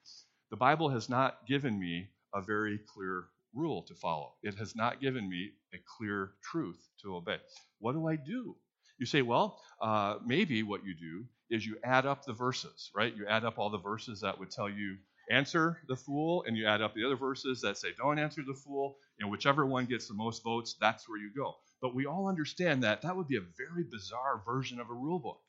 The 0.50 0.56
Bible 0.56 0.88
has 0.90 1.08
not 1.08 1.46
given 1.46 1.78
me 1.78 2.10
a 2.34 2.42
very 2.42 2.78
clear 2.94 3.26
rule 3.54 3.82
to 3.82 3.94
follow, 3.94 4.34
it 4.42 4.54
has 4.56 4.76
not 4.76 5.00
given 5.00 5.28
me 5.28 5.50
a 5.74 5.78
clear 5.98 6.32
truth 6.42 6.78
to 7.02 7.16
obey. 7.16 7.38
What 7.80 7.92
do 7.92 8.06
I 8.06 8.14
do? 8.14 8.56
You 8.98 9.06
say, 9.06 9.22
well, 9.22 9.60
uh, 9.80 10.16
maybe 10.24 10.62
what 10.62 10.84
you 10.84 10.94
do 10.94 11.24
is 11.50 11.66
you 11.66 11.76
add 11.82 12.06
up 12.06 12.24
the 12.24 12.32
verses, 12.32 12.90
right? 12.94 13.14
You 13.16 13.26
add 13.26 13.44
up 13.44 13.58
all 13.58 13.70
the 13.70 13.78
verses 13.78 14.20
that 14.20 14.38
would 14.38 14.50
tell 14.50 14.68
you 14.68 14.98
answer 15.30 15.80
the 15.88 15.96
fool, 15.96 16.44
and 16.46 16.56
you 16.56 16.66
add 16.66 16.82
up 16.82 16.94
the 16.94 17.04
other 17.04 17.16
verses 17.16 17.60
that 17.62 17.78
say 17.78 17.88
don't 17.96 18.18
answer 18.18 18.42
the 18.46 18.54
fool, 18.54 18.96
and 19.18 19.30
whichever 19.30 19.64
one 19.66 19.86
gets 19.86 20.06
the 20.06 20.14
most 20.14 20.42
votes, 20.44 20.76
that's 20.80 21.08
where 21.08 21.18
you 21.18 21.30
go. 21.34 21.54
But 21.80 21.94
we 21.94 22.06
all 22.06 22.28
understand 22.28 22.82
that 22.82 23.02
that 23.02 23.16
would 23.16 23.28
be 23.28 23.36
a 23.36 23.40
very 23.56 23.84
bizarre 23.84 24.42
version 24.44 24.80
of 24.80 24.90
a 24.90 24.94
rule 24.94 25.18
book, 25.18 25.40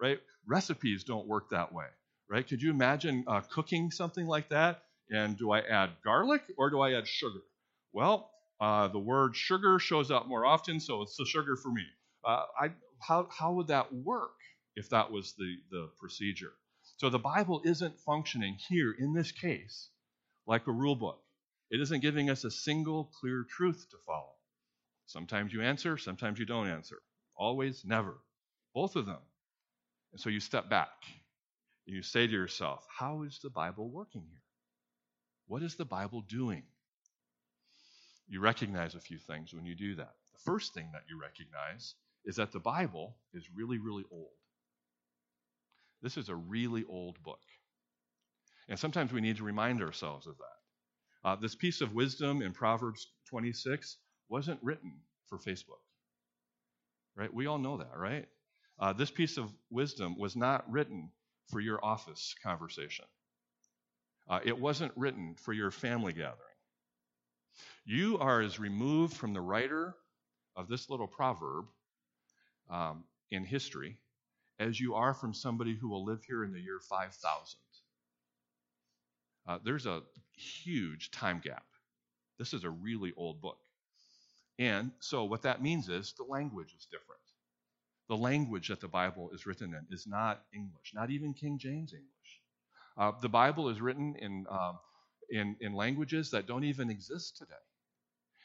right? 0.00 0.20
Recipes 0.46 1.04
don't 1.04 1.26
work 1.28 1.50
that 1.50 1.72
way, 1.72 1.86
right? 2.28 2.46
Could 2.46 2.62
you 2.62 2.70
imagine 2.70 3.24
uh, 3.26 3.40
cooking 3.42 3.90
something 3.90 4.26
like 4.26 4.48
that? 4.48 4.82
And 5.10 5.38
do 5.38 5.52
I 5.52 5.60
add 5.60 5.90
garlic 6.04 6.42
or 6.58 6.70
do 6.70 6.80
I 6.80 6.94
add 6.94 7.06
sugar? 7.06 7.40
Well, 7.92 8.30
uh, 8.60 8.88
the 8.88 8.98
word 8.98 9.36
sugar 9.36 9.78
shows 9.78 10.10
up 10.10 10.26
more 10.26 10.44
often, 10.44 10.80
so 10.80 11.02
it's 11.02 11.16
the 11.16 11.24
sugar 11.24 11.56
for 11.56 11.70
me. 11.70 11.84
Uh, 12.24 12.44
I, 12.60 12.70
how, 13.00 13.28
how 13.30 13.52
would 13.52 13.68
that 13.68 13.92
work 13.92 14.34
if 14.74 14.90
that 14.90 15.12
was 15.12 15.34
the, 15.38 15.56
the 15.70 15.90
procedure? 16.00 16.52
So 16.96 17.10
the 17.10 17.18
Bible 17.18 17.60
isn't 17.64 18.00
functioning 18.00 18.56
here 18.68 18.92
in 18.98 19.12
this 19.12 19.30
case 19.30 19.90
like 20.46 20.66
a 20.66 20.72
rule 20.72 20.96
book. 20.96 21.22
It 21.70 21.80
isn't 21.80 22.00
giving 22.00 22.30
us 22.30 22.44
a 22.44 22.50
single 22.50 23.10
clear 23.20 23.44
truth 23.48 23.86
to 23.90 23.96
follow. 24.06 24.35
Sometimes 25.06 25.52
you 25.52 25.62
answer, 25.62 25.96
sometimes 25.96 26.38
you 26.38 26.46
don't 26.46 26.68
answer. 26.68 26.98
Always, 27.36 27.84
never. 27.84 28.18
Both 28.74 28.96
of 28.96 29.06
them. 29.06 29.20
And 30.12 30.20
so 30.20 30.30
you 30.30 30.40
step 30.40 30.68
back 30.68 30.88
and 31.86 31.94
you 31.94 32.02
say 32.02 32.26
to 32.26 32.32
yourself, 32.32 32.86
how 32.98 33.22
is 33.22 33.38
the 33.42 33.50
Bible 33.50 33.90
working 33.90 34.22
here? 34.28 34.42
What 35.46 35.62
is 35.62 35.76
the 35.76 35.84
Bible 35.84 36.22
doing? 36.22 36.64
You 38.28 38.40
recognize 38.40 38.94
a 38.94 39.00
few 39.00 39.18
things 39.18 39.54
when 39.54 39.64
you 39.64 39.74
do 39.74 39.94
that. 39.96 40.14
The 40.32 40.38
first 40.44 40.74
thing 40.74 40.90
that 40.92 41.04
you 41.08 41.20
recognize 41.20 41.94
is 42.24 42.36
that 42.36 42.50
the 42.52 42.60
Bible 42.60 43.16
is 43.32 43.48
really, 43.54 43.78
really 43.78 44.04
old. 44.10 44.34
This 46.02 46.16
is 46.16 46.28
a 46.28 46.34
really 46.34 46.84
old 46.88 47.22
book. 47.22 47.40
And 48.68 48.78
sometimes 48.78 49.12
we 49.12 49.20
need 49.20 49.36
to 49.36 49.44
remind 49.44 49.80
ourselves 49.80 50.26
of 50.26 50.36
that. 50.38 51.28
Uh, 51.28 51.36
this 51.36 51.54
piece 51.54 51.80
of 51.80 51.94
wisdom 51.94 52.42
in 52.42 52.52
Proverbs 52.52 53.06
26 53.28 53.98
wasn't 54.28 54.60
written 54.62 54.92
for 55.26 55.38
Facebook. 55.38 55.82
Right? 57.16 57.32
We 57.32 57.46
all 57.46 57.58
know 57.58 57.78
that, 57.78 57.96
right? 57.96 58.26
Uh, 58.78 58.92
this 58.92 59.10
piece 59.10 59.38
of 59.38 59.50
wisdom 59.70 60.18
was 60.18 60.36
not 60.36 60.70
written 60.70 61.10
for 61.50 61.60
your 61.60 61.82
office 61.84 62.34
conversation. 62.42 63.06
Uh, 64.28 64.40
it 64.44 64.58
wasn't 64.58 64.92
written 64.96 65.34
for 65.38 65.52
your 65.52 65.70
family 65.70 66.12
gathering. 66.12 66.40
You 67.84 68.18
are 68.18 68.42
as 68.42 68.58
removed 68.58 69.16
from 69.16 69.32
the 69.32 69.40
writer 69.40 69.94
of 70.56 70.68
this 70.68 70.90
little 70.90 71.06
proverb 71.06 71.66
um, 72.68 73.04
in 73.30 73.44
history 73.44 73.98
as 74.58 74.80
you 74.80 74.94
are 74.94 75.14
from 75.14 75.32
somebody 75.32 75.74
who 75.74 75.88
will 75.88 76.04
live 76.04 76.24
here 76.24 76.42
in 76.44 76.52
the 76.52 76.60
year 76.60 76.80
5000. 76.80 77.58
Uh, 79.46 79.58
there's 79.64 79.86
a 79.86 80.02
huge 80.34 81.10
time 81.10 81.40
gap. 81.42 81.64
This 82.38 82.52
is 82.52 82.64
a 82.64 82.70
really 82.70 83.12
old 83.16 83.40
book. 83.40 83.58
And 84.58 84.92
so, 85.00 85.24
what 85.24 85.42
that 85.42 85.62
means 85.62 85.88
is 85.88 86.14
the 86.16 86.24
language 86.24 86.74
is 86.76 86.86
different. 86.90 87.20
The 88.08 88.16
language 88.16 88.68
that 88.68 88.80
the 88.80 88.88
Bible 88.88 89.30
is 89.32 89.46
written 89.46 89.74
in 89.74 89.86
is 89.90 90.06
not 90.06 90.42
English, 90.54 90.92
not 90.94 91.10
even 91.10 91.34
King 91.34 91.58
James 91.58 91.92
English. 91.92 92.40
Uh, 92.98 93.12
the 93.20 93.28
Bible 93.28 93.68
is 93.70 93.80
written 93.80 94.16
in, 94.16 94.46
um, 94.50 94.78
in, 95.30 95.56
in 95.60 95.74
languages 95.74 96.30
that 96.32 96.46
don't 96.46 96.64
even 96.64 96.90
exist 96.90 97.36
today. 97.38 97.54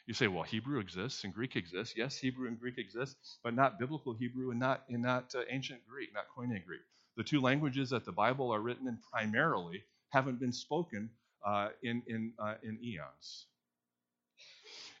You 0.06 0.14
say, 0.14 0.28
well, 0.28 0.42
Hebrew 0.42 0.80
exists 0.80 1.24
and 1.24 1.32
Greek 1.32 1.56
exists. 1.56 1.94
Yes, 1.96 2.18
Hebrew 2.18 2.48
and 2.48 2.58
Greek 2.60 2.78
exist, 2.78 3.16
but 3.44 3.54
not 3.54 3.78
biblical 3.78 4.14
Hebrew 4.14 4.50
and 4.50 4.60
not, 4.60 4.82
in 4.88 5.02
not 5.02 5.34
uh, 5.34 5.42
ancient 5.50 5.80
Greek, 5.88 6.10
not 6.12 6.24
Koine 6.36 6.64
Greek. 6.66 6.80
The 7.16 7.24
two 7.24 7.40
languages 7.40 7.90
that 7.90 8.04
the 8.04 8.12
Bible 8.12 8.52
are 8.52 8.60
written 8.60 8.88
in 8.88 8.98
primarily 9.12 9.84
haven't 10.10 10.40
been 10.40 10.52
spoken 10.52 11.10
uh, 11.46 11.68
in, 11.82 12.02
in, 12.08 12.32
uh, 12.38 12.54
in 12.64 12.78
eons. 12.82 13.46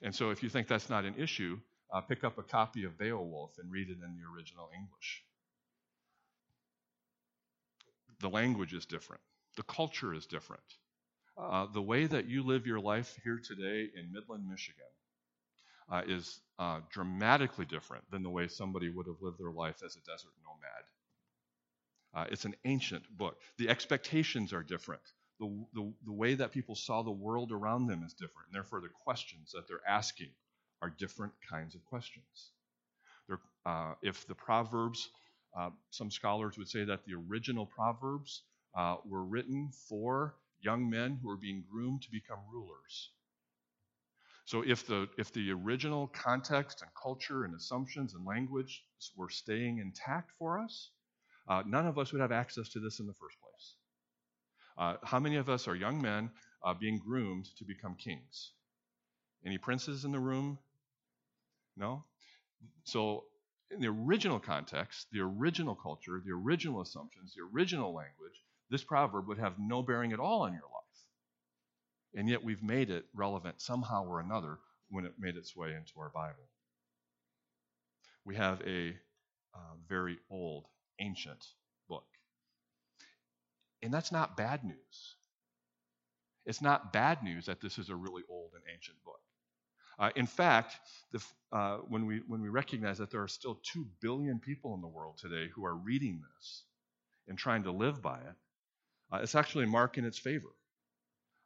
And 0.02 0.14
so 0.14 0.30
if 0.30 0.42
you 0.42 0.48
think 0.48 0.66
that's 0.68 0.90
not 0.90 1.04
an 1.04 1.14
issue, 1.16 1.58
uh, 1.92 2.00
pick 2.00 2.24
up 2.24 2.38
a 2.38 2.42
copy 2.42 2.84
of 2.84 2.98
Beowulf 2.98 3.52
and 3.58 3.70
read 3.70 3.88
it 3.88 3.98
in 4.04 4.16
the 4.16 4.36
original 4.36 4.68
English. 4.74 5.22
The 8.20 8.28
language 8.28 8.72
is 8.72 8.86
different, 8.86 9.22
the 9.56 9.62
culture 9.64 10.12
is 10.14 10.26
different. 10.26 10.62
Uh, 11.36 11.66
the 11.72 11.82
way 11.82 12.04
that 12.04 12.26
you 12.26 12.42
live 12.42 12.66
your 12.66 12.80
life 12.80 13.18
here 13.24 13.40
today 13.42 13.88
in 13.96 14.12
Midland, 14.12 14.46
Michigan, 14.46 14.84
uh, 15.90 16.02
is 16.06 16.40
uh, 16.58 16.80
dramatically 16.90 17.64
different 17.64 18.04
than 18.10 18.22
the 18.22 18.30
way 18.30 18.48
somebody 18.48 18.90
would 18.90 19.06
have 19.06 19.16
lived 19.22 19.38
their 19.38 19.50
life 19.50 19.82
as 19.84 19.96
a 19.96 20.00
desert 20.00 20.32
nomad. 20.44 20.84
Uh, 22.14 22.26
it's 22.30 22.44
an 22.44 22.54
ancient 22.64 23.04
book. 23.16 23.38
The 23.56 23.70
expectations 23.70 24.52
are 24.52 24.62
different. 24.62 25.02
The, 25.42 25.50
the, 25.74 25.92
the 26.04 26.12
way 26.12 26.34
that 26.34 26.52
people 26.52 26.76
saw 26.76 27.02
the 27.02 27.10
world 27.10 27.50
around 27.50 27.88
them 27.88 28.04
is 28.06 28.12
different, 28.12 28.46
and 28.46 28.54
therefore 28.54 28.80
the 28.80 28.94
questions 29.04 29.50
that 29.52 29.66
they're 29.66 29.88
asking 29.88 30.30
are 30.80 30.90
different 31.04 31.32
kinds 31.50 31.74
of 31.74 31.84
questions. 31.84 32.52
Uh, 33.66 33.94
if 34.02 34.26
the 34.26 34.34
Proverbs, 34.34 35.08
uh, 35.58 35.70
some 35.90 36.10
scholars 36.10 36.58
would 36.58 36.68
say 36.68 36.84
that 36.84 37.04
the 37.06 37.14
original 37.14 37.66
Proverbs 37.66 38.42
uh, 38.78 38.96
were 39.04 39.24
written 39.24 39.70
for 39.88 40.34
young 40.60 40.88
men 40.88 41.18
who 41.20 41.28
are 41.30 41.36
being 41.36 41.64
groomed 41.70 42.02
to 42.02 42.10
become 42.10 42.38
rulers. 42.52 43.10
So 44.44 44.62
if 44.62 44.86
the 44.86 45.08
if 45.18 45.32
the 45.32 45.52
original 45.52 46.08
context 46.08 46.82
and 46.82 46.90
culture 47.00 47.44
and 47.44 47.54
assumptions 47.54 48.14
and 48.14 48.26
language 48.26 48.84
were 49.16 49.30
staying 49.30 49.78
intact 49.78 50.32
for 50.38 50.58
us, 50.58 50.90
uh, 51.48 51.62
none 51.66 51.86
of 51.86 51.98
us 51.98 52.12
would 52.12 52.20
have 52.20 52.32
access 52.32 52.68
to 52.70 52.80
this 52.80 53.00
in 53.00 53.06
the 53.06 53.14
first 53.14 53.36
place. 53.40 53.76
Uh, 54.78 54.96
how 55.02 55.18
many 55.18 55.36
of 55.36 55.48
us 55.48 55.68
are 55.68 55.76
young 55.76 56.00
men 56.00 56.30
uh, 56.64 56.74
being 56.74 56.98
groomed 56.98 57.46
to 57.58 57.64
become 57.64 57.94
kings? 57.94 58.52
Any 59.44 59.58
princes 59.58 60.04
in 60.04 60.12
the 60.12 60.20
room? 60.20 60.58
No? 61.76 62.04
So, 62.84 63.24
in 63.70 63.80
the 63.80 63.88
original 63.88 64.38
context, 64.38 65.06
the 65.12 65.20
original 65.20 65.74
culture, 65.74 66.20
the 66.24 66.32
original 66.32 66.82
assumptions, 66.82 67.34
the 67.34 67.42
original 67.42 67.94
language, 67.94 68.42
this 68.70 68.84
proverb 68.84 69.28
would 69.28 69.38
have 69.38 69.58
no 69.58 69.82
bearing 69.82 70.12
at 70.12 70.20
all 70.20 70.42
on 70.42 70.52
your 70.52 70.62
life. 70.62 70.82
And 72.14 72.28
yet 72.28 72.44
we've 72.44 72.62
made 72.62 72.90
it 72.90 73.06
relevant 73.14 73.60
somehow 73.60 74.04
or 74.04 74.20
another 74.20 74.58
when 74.90 75.06
it 75.06 75.14
made 75.18 75.36
its 75.36 75.56
way 75.56 75.74
into 75.74 75.98
our 75.98 76.10
Bible. 76.10 76.48
We 78.24 78.36
have 78.36 78.60
a 78.66 78.90
uh, 79.54 79.74
very 79.88 80.18
old, 80.30 80.66
ancient. 81.00 81.44
And 83.82 83.92
that's 83.92 84.12
not 84.12 84.36
bad 84.36 84.64
news. 84.64 85.16
It's 86.46 86.62
not 86.62 86.92
bad 86.92 87.22
news 87.22 87.46
that 87.46 87.60
this 87.60 87.78
is 87.78 87.88
a 87.88 87.96
really 87.96 88.22
old 88.28 88.52
and 88.54 88.62
ancient 88.72 88.96
book. 89.04 89.20
Uh, 89.98 90.10
in 90.16 90.26
fact, 90.26 90.76
the, 91.12 91.22
uh, 91.52 91.76
when, 91.88 92.06
we, 92.06 92.22
when 92.26 92.40
we 92.40 92.48
recognize 92.48 92.98
that 92.98 93.10
there 93.10 93.22
are 93.22 93.28
still 93.28 93.60
2 93.72 93.86
billion 94.00 94.38
people 94.40 94.74
in 94.74 94.80
the 94.80 94.88
world 94.88 95.18
today 95.18 95.48
who 95.54 95.64
are 95.64 95.74
reading 95.76 96.20
this 96.36 96.64
and 97.28 97.38
trying 97.38 97.62
to 97.64 97.70
live 97.70 98.02
by 98.02 98.18
it, 98.18 98.34
uh, 99.12 99.18
it's 99.22 99.34
actually 99.34 99.64
a 99.64 99.68
mark 99.68 99.98
in 99.98 100.04
its 100.04 100.18
favor. 100.18 100.52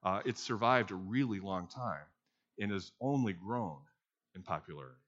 Uh, 0.03 0.21
it's 0.25 0.41
survived 0.41 0.91
a 0.91 0.95
really 0.95 1.41
long 1.41 1.67
time 1.69 2.07
and 2.61 2.71
has 2.71 2.93
only 3.01 3.33
grown 3.33 3.79
in 4.35 4.43
popularity. 4.43 5.01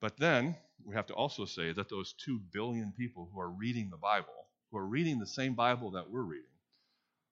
But 0.00 0.16
then 0.18 0.56
we 0.84 0.94
have 0.94 1.06
to 1.06 1.14
also 1.14 1.44
say 1.44 1.72
that 1.72 1.88
those 1.88 2.14
2 2.24 2.40
billion 2.52 2.92
people 2.96 3.28
who 3.32 3.40
are 3.40 3.50
reading 3.50 3.90
the 3.90 3.96
Bible, 3.96 4.37
who 4.70 4.78
are 4.78 4.86
reading 4.86 5.18
the 5.18 5.26
same 5.26 5.54
Bible 5.54 5.92
that 5.92 6.10
we're 6.10 6.22
reading, 6.22 6.44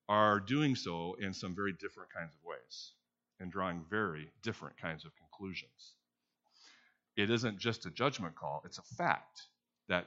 are 0.08 0.40
doing 0.40 0.76
so 0.76 1.16
in 1.20 1.32
some 1.32 1.54
very 1.54 1.72
different 1.72 2.12
kinds 2.12 2.32
of 2.34 2.44
ways 2.44 2.92
and 3.40 3.50
drawing 3.52 3.84
very 3.90 4.30
different 4.42 4.76
kinds 4.78 5.04
of 5.04 5.12
conclusions. 5.16 5.94
It 7.16 7.30
isn't 7.30 7.58
just 7.58 7.86
a 7.86 7.90
judgment 7.90 8.34
call, 8.34 8.62
it's 8.64 8.78
a 8.78 8.94
fact 8.96 9.42
that 9.88 10.06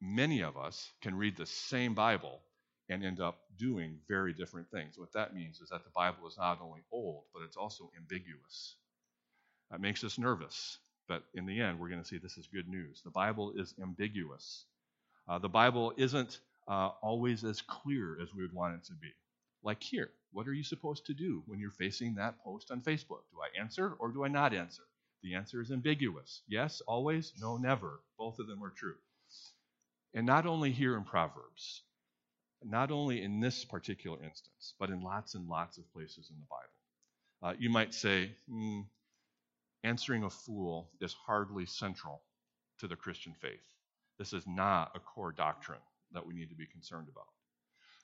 many 0.00 0.42
of 0.42 0.56
us 0.56 0.90
can 1.00 1.16
read 1.16 1.36
the 1.36 1.46
same 1.46 1.94
Bible 1.94 2.40
and 2.88 3.04
end 3.04 3.20
up 3.20 3.40
doing 3.58 3.98
very 4.08 4.32
different 4.32 4.70
things. 4.70 4.96
What 4.96 5.12
that 5.12 5.34
means 5.34 5.60
is 5.60 5.68
that 5.70 5.84
the 5.84 5.90
Bible 5.90 6.26
is 6.26 6.38
not 6.38 6.60
only 6.62 6.80
old, 6.90 7.24
but 7.34 7.42
it's 7.42 7.56
also 7.56 7.90
ambiguous. 7.96 8.76
That 9.70 9.80
makes 9.80 10.02
us 10.04 10.18
nervous, 10.18 10.78
but 11.08 11.24
in 11.34 11.44
the 11.46 11.60
end, 11.60 11.78
we're 11.78 11.90
going 11.90 12.02
to 12.02 12.08
see 12.08 12.18
this 12.18 12.38
is 12.38 12.46
good 12.46 12.68
news. 12.68 13.02
The 13.04 13.10
Bible 13.10 13.52
is 13.56 13.74
ambiguous. 13.82 14.64
Uh, 15.28 15.38
the 15.38 15.48
Bible 15.48 15.92
isn't 15.96 16.40
uh, 16.68 16.90
always 17.02 17.44
as 17.44 17.60
clear 17.62 18.20
as 18.20 18.34
we 18.34 18.42
would 18.42 18.52
want 18.52 18.74
it 18.74 18.84
to 18.84 18.94
be. 18.94 19.10
Like 19.62 19.82
here, 19.82 20.10
what 20.32 20.46
are 20.48 20.54
you 20.54 20.62
supposed 20.64 21.06
to 21.06 21.14
do 21.14 21.42
when 21.46 21.58
you're 21.58 21.70
facing 21.70 22.14
that 22.14 22.42
post 22.42 22.70
on 22.70 22.80
Facebook? 22.80 23.24
Do 23.30 23.38
I 23.42 23.60
answer 23.60 23.94
or 23.98 24.10
do 24.10 24.24
I 24.24 24.28
not 24.28 24.54
answer? 24.54 24.82
The 25.22 25.34
answer 25.34 25.60
is 25.60 25.72
ambiguous. 25.72 26.42
Yes, 26.46 26.80
always, 26.86 27.32
no, 27.40 27.56
never. 27.56 28.00
Both 28.18 28.38
of 28.38 28.46
them 28.46 28.62
are 28.62 28.70
true. 28.70 28.96
And 30.14 30.26
not 30.26 30.46
only 30.46 30.70
here 30.70 30.96
in 30.96 31.04
Proverbs, 31.04 31.82
not 32.64 32.90
only 32.90 33.22
in 33.22 33.40
this 33.40 33.64
particular 33.64 34.22
instance, 34.22 34.74
but 34.78 34.90
in 34.90 35.02
lots 35.02 35.34
and 35.34 35.48
lots 35.48 35.78
of 35.78 35.92
places 35.92 36.30
in 36.30 36.36
the 36.38 36.46
Bible. 36.48 36.72
Uh, 37.42 37.56
you 37.58 37.70
might 37.70 37.94
say, 37.94 38.30
mm, 38.50 38.84
answering 39.84 40.24
a 40.24 40.30
fool 40.30 40.90
is 41.00 41.14
hardly 41.26 41.66
central 41.66 42.22
to 42.78 42.88
the 42.88 42.96
Christian 42.96 43.34
faith. 43.40 43.60
This 44.18 44.32
is 44.32 44.44
not 44.46 44.92
a 44.94 45.00
core 45.00 45.32
doctrine 45.32 45.80
that 46.12 46.26
we 46.26 46.34
need 46.34 46.50
to 46.50 46.56
be 46.56 46.66
concerned 46.66 47.08
about. 47.08 47.26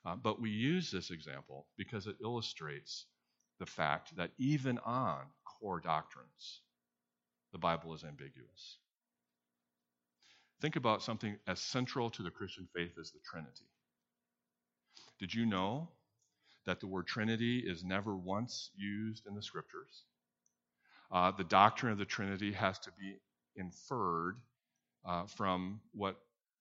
Uh, 0.06 0.16
but 0.16 0.40
we 0.40 0.50
use 0.50 0.90
this 0.90 1.10
example 1.10 1.66
because 1.76 2.06
it 2.06 2.16
illustrates 2.22 3.06
the 3.58 3.66
fact 3.66 4.14
that 4.16 4.30
even 4.38 4.78
on 4.78 5.22
core 5.44 5.80
doctrines, 5.80 6.60
the 7.52 7.58
Bible 7.58 7.94
is 7.94 8.04
ambiguous. 8.04 8.78
Think 10.60 10.76
about 10.76 11.02
something 11.02 11.36
as 11.46 11.60
central 11.60 12.10
to 12.10 12.22
the 12.22 12.30
Christian 12.30 12.68
faith 12.74 12.92
as 13.00 13.10
the 13.10 13.20
Trinity. 13.24 13.70
Did 15.18 15.32
you 15.32 15.46
know 15.46 15.88
that 16.66 16.80
the 16.80 16.86
word 16.86 17.06
Trinity 17.06 17.58
is 17.58 17.84
never 17.84 18.16
once 18.16 18.70
used 18.76 19.26
in 19.26 19.34
the 19.34 19.42
scriptures? 19.42 20.04
Uh, 21.10 21.30
the 21.30 21.44
doctrine 21.44 21.92
of 21.92 21.98
the 21.98 22.04
Trinity 22.04 22.52
has 22.52 22.78
to 22.80 22.90
be 22.98 23.16
inferred 23.56 24.36
uh, 25.06 25.26
from 25.26 25.80
what 25.92 26.16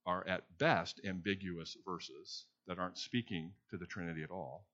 are 0.06 0.28
at 0.28 0.58
best 0.58 1.00
ambiguous 1.06 1.78
verses 1.86 2.46
that 2.68 2.80
aren't 2.80 2.98
speaking 2.98 3.52
to 3.70 3.78
the 3.78 3.86
Trinity 3.86 4.24
at 4.24 4.32
all. 4.32 4.66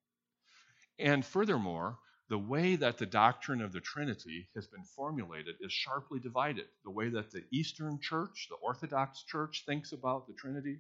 And 0.98 1.26
furthermore, 1.26 1.98
the 2.30 2.38
way 2.38 2.76
that 2.76 2.98
the 2.98 3.06
doctrine 3.06 3.62
of 3.62 3.72
the 3.72 3.82
Trinity 3.82 4.50
has 4.56 4.68
been 4.68 4.84
formulated 4.84 5.56
is 5.62 5.72
sharply 5.74 6.20
divided. 6.20 6.66
The 6.84 6.92
way 6.92 7.10
that 7.10 7.32
the 7.32 7.44
Eastern 7.52 8.00
Church, 8.00 8.48
the 8.50 8.56
Orthodox 8.58 9.24
Church, 9.24 9.64
thinks 9.66 9.94
about 9.94 10.28
the 10.28 10.34
Trinity 10.34 10.80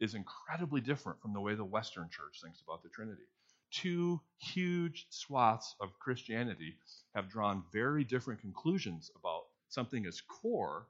is 0.00 0.14
incredibly 0.14 0.80
different 0.80 1.20
from 1.20 1.32
the 1.32 1.40
way 1.40 1.54
the 1.54 1.64
Western 1.64 2.08
church 2.10 2.40
thinks 2.42 2.60
about 2.60 2.82
the 2.82 2.88
Trinity. 2.88 3.22
Two 3.70 4.20
huge 4.38 5.06
swaths 5.10 5.74
of 5.80 5.98
Christianity 5.98 6.76
have 7.14 7.28
drawn 7.28 7.64
very 7.72 8.04
different 8.04 8.40
conclusions 8.40 9.10
about 9.16 9.42
something 9.68 10.06
as 10.06 10.20
core 10.20 10.86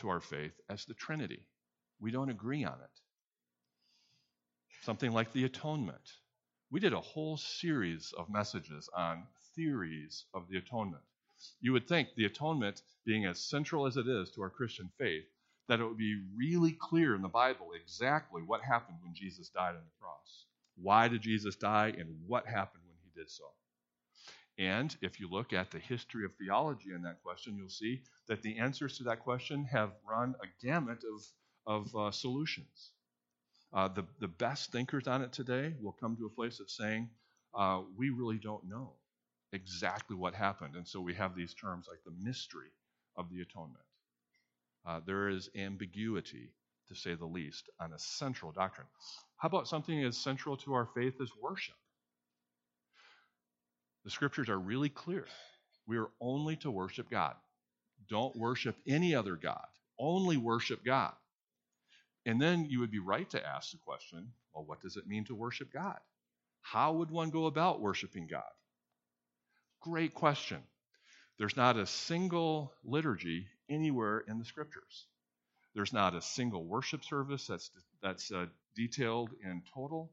to 0.00 0.08
our 0.08 0.20
faith 0.20 0.52
as 0.68 0.84
the 0.84 0.94
Trinity. 0.94 1.46
We 2.00 2.10
don't 2.10 2.30
agree 2.30 2.64
on 2.64 2.74
it. 2.74 3.00
Something 4.82 5.12
like 5.12 5.32
the 5.32 5.44
atonement. 5.44 6.00
We 6.70 6.80
did 6.80 6.92
a 6.92 7.00
whole 7.00 7.36
series 7.36 8.12
of 8.16 8.30
messages 8.30 8.88
on 8.96 9.24
theories 9.54 10.24
of 10.32 10.48
the 10.48 10.58
atonement. 10.58 11.02
You 11.60 11.72
would 11.72 11.88
think 11.88 12.08
the 12.16 12.24
atonement, 12.24 12.82
being 13.04 13.26
as 13.26 13.40
central 13.40 13.86
as 13.86 13.96
it 13.96 14.06
is 14.06 14.30
to 14.30 14.42
our 14.42 14.50
Christian 14.50 14.90
faith, 14.98 15.24
that 15.68 15.80
it 15.80 15.84
would 15.84 15.98
be 15.98 16.20
really 16.36 16.72
clear 16.72 17.14
in 17.14 17.22
the 17.22 17.28
Bible 17.28 17.68
exactly 17.80 18.42
what 18.42 18.62
happened 18.62 18.98
when 19.02 19.14
Jesus 19.14 19.48
died 19.48 19.70
on 19.70 19.82
the 19.84 20.00
cross. 20.00 20.46
Why 20.76 21.08
did 21.08 21.22
Jesus 21.22 21.56
die, 21.56 21.94
and 21.96 22.08
what 22.26 22.46
happened 22.46 22.82
when 22.86 22.96
he 23.02 23.10
did 23.18 23.30
so? 23.30 23.44
And 24.60 24.94
if 25.00 25.18
you 25.18 25.26
look 25.30 25.54
at 25.54 25.70
the 25.70 25.78
history 25.78 26.26
of 26.26 26.32
theology 26.34 26.90
in 26.94 27.00
that 27.02 27.22
question, 27.22 27.56
you'll 27.56 27.70
see 27.70 28.02
that 28.28 28.42
the 28.42 28.58
answers 28.58 28.98
to 28.98 29.04
that 29.04 29.20
question 29.20 29.64
have 29.64 29.92
run 30.06 30.34
a 30.42 30.66
gamut 30.66 31.02
of, 31.02 31.24
of 31.66 31.96
uh, 31.96 32.10
solutions. 32.10 32.92
Uh, 33.72 33.88
the, 33.88 34.04
the 34.20 34.28
best 34.28 34.70
thinkers 34.70 35.06
on 35.06 35.22
it 35.22 35.32
today 35.32 35.72
will 35.80 35.96
come 35.98 36.14
to 36.14 36.26
a 36.26 36.30
place 36.30 36.60
of 36.60 36.68
saying, 36.68 37.08
uh, 37.54 37.80
we 37.96 38.10
really 38.10 38.36
don't 38.36 38.68
know 38.68 38.92
exactly 39.52 40.14
what 40.14 40.34
happened. 40.34 40.76
And 40.76 40.86
so 40.86 41.00
we 41.00 41.14
have 41.14 41.34
these 41.34 41.54
terms 41.54 41.86
like 41.88 42.04
the 42.04 42.12
mystery 42.22 42.68
of 43.16 43.30
the 43.30 43.40
atonement. 43.40 43.84
Uh, 44.86 45.00
there 45.06 45.30
is 45.30 45.48
ambiguity, 45.56 46.50
to 46.88 46.94
say 46.94 47.14
the 47.14 47.24
least, 47.24 47.70
on 47.80 47.94
a 47.94 47.98
central 47.98 48.52
doctrine. 48.52 48.86
How 49.38 49.48
about 49.48 49.68
something 49.68 50.04
as 50.04 50.18
central 50.18 50.58
to 50.58 50.74
our 50.74 50.88
faith 50.94 51.14
as 51.22 51.30
worship? 51.40 51.76
The 54.04 54.10
scriptures 54.10 54.48
are 54.48 54.58
really 54.58 54.88
clear. 54.88 55.26
We 55.86 55.98
are 55.98 56.10
only 56.20 56.56
to 56.56 56.70
worship 56.70 57.10
God. 57.10 57.34
Don't 58.08 58.36
worship 58.36 58.76
any 58.86 59.14
other 59.14 59.36
God. 59.36 59.66
Only 59.98 60.36
worship 60.36 60.84
God. 60.84 61.12
And 62.26 62.40
then 62.40 62.66
you 62.68 62.80
would 62.80 62.90
be 62.90 62.98
right 62.98 63.28
to 63.30 63.46
ask 63.46 63.70
the 63.72 63.78
question 63.78 64.32
well, 64.54 64.64
what 64.64 64.80
does 64.80 64.96
it 64.96 65.06
mean 65.06 65.24
to 65.26 65.34
worship 65.34 65.72
God? 65.72 65.98
How 66.62 66.92
would 66.94 67.10
one 67.10 67.30
go 67.30 67.46
about 67.46 67.80
worshiping 67.80 68.26
God? 68.26 68.42
Great 69.80 70.12
question. 70.14 70.58
There's 71.38 71.56
not 71.56 71.76
a 71.76 71.86
single 71.86 72.72
liturgy 72.84 73.46
anywhere 73.68 74.24
in 74.28 74.38
the 74.38 74.44
scriptures. 74.44 75.06
There's 75.74 75.92
not 75.92 76.14
a 76.14 76.20
single 76.20 76.64
worship 76.64 77.04
service 77.04 77.46
that's 77.46 77.70
that's 78.02 78.32
uh, 78.32 78.46
detailed 78.76 79.30
in 79.44 79.62
total. 79.72 80.10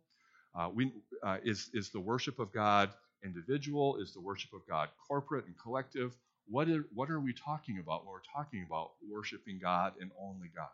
Uh, 0.55 0.69
we, 0.73 0.91
uh, 1.23 1.37
is 1.43 1.69
is 1.73 1.89
the 1.89 1.99
worship 1.99 2.39
of 2.39 2.53
God 2.53 2.91
individual? 3.23 3.97
Is 3.97 4.13
the 4.13 4.21
worship 4.21 4.53
of 4.53 4.67
God 4.67 4.89
corporate 5.07 5.45
and 5.45 5.55
collective? 5.57 6.13
What 6.49 6.69
are, 6.69 6.85
what 6.93 7.09
are 7.09 7.19
we 7.19 7.33
talking 7.33 7.79
about 7.79 8.05
when 8.05 8.13
we're 8.13 8.33
talking 8.33 8.63
about 8.65 8.91
worshiping 9.09 9.59
God 9.61 9.93
and 9.99 10.11
only 10.19 10.49
God? 10.55 10.69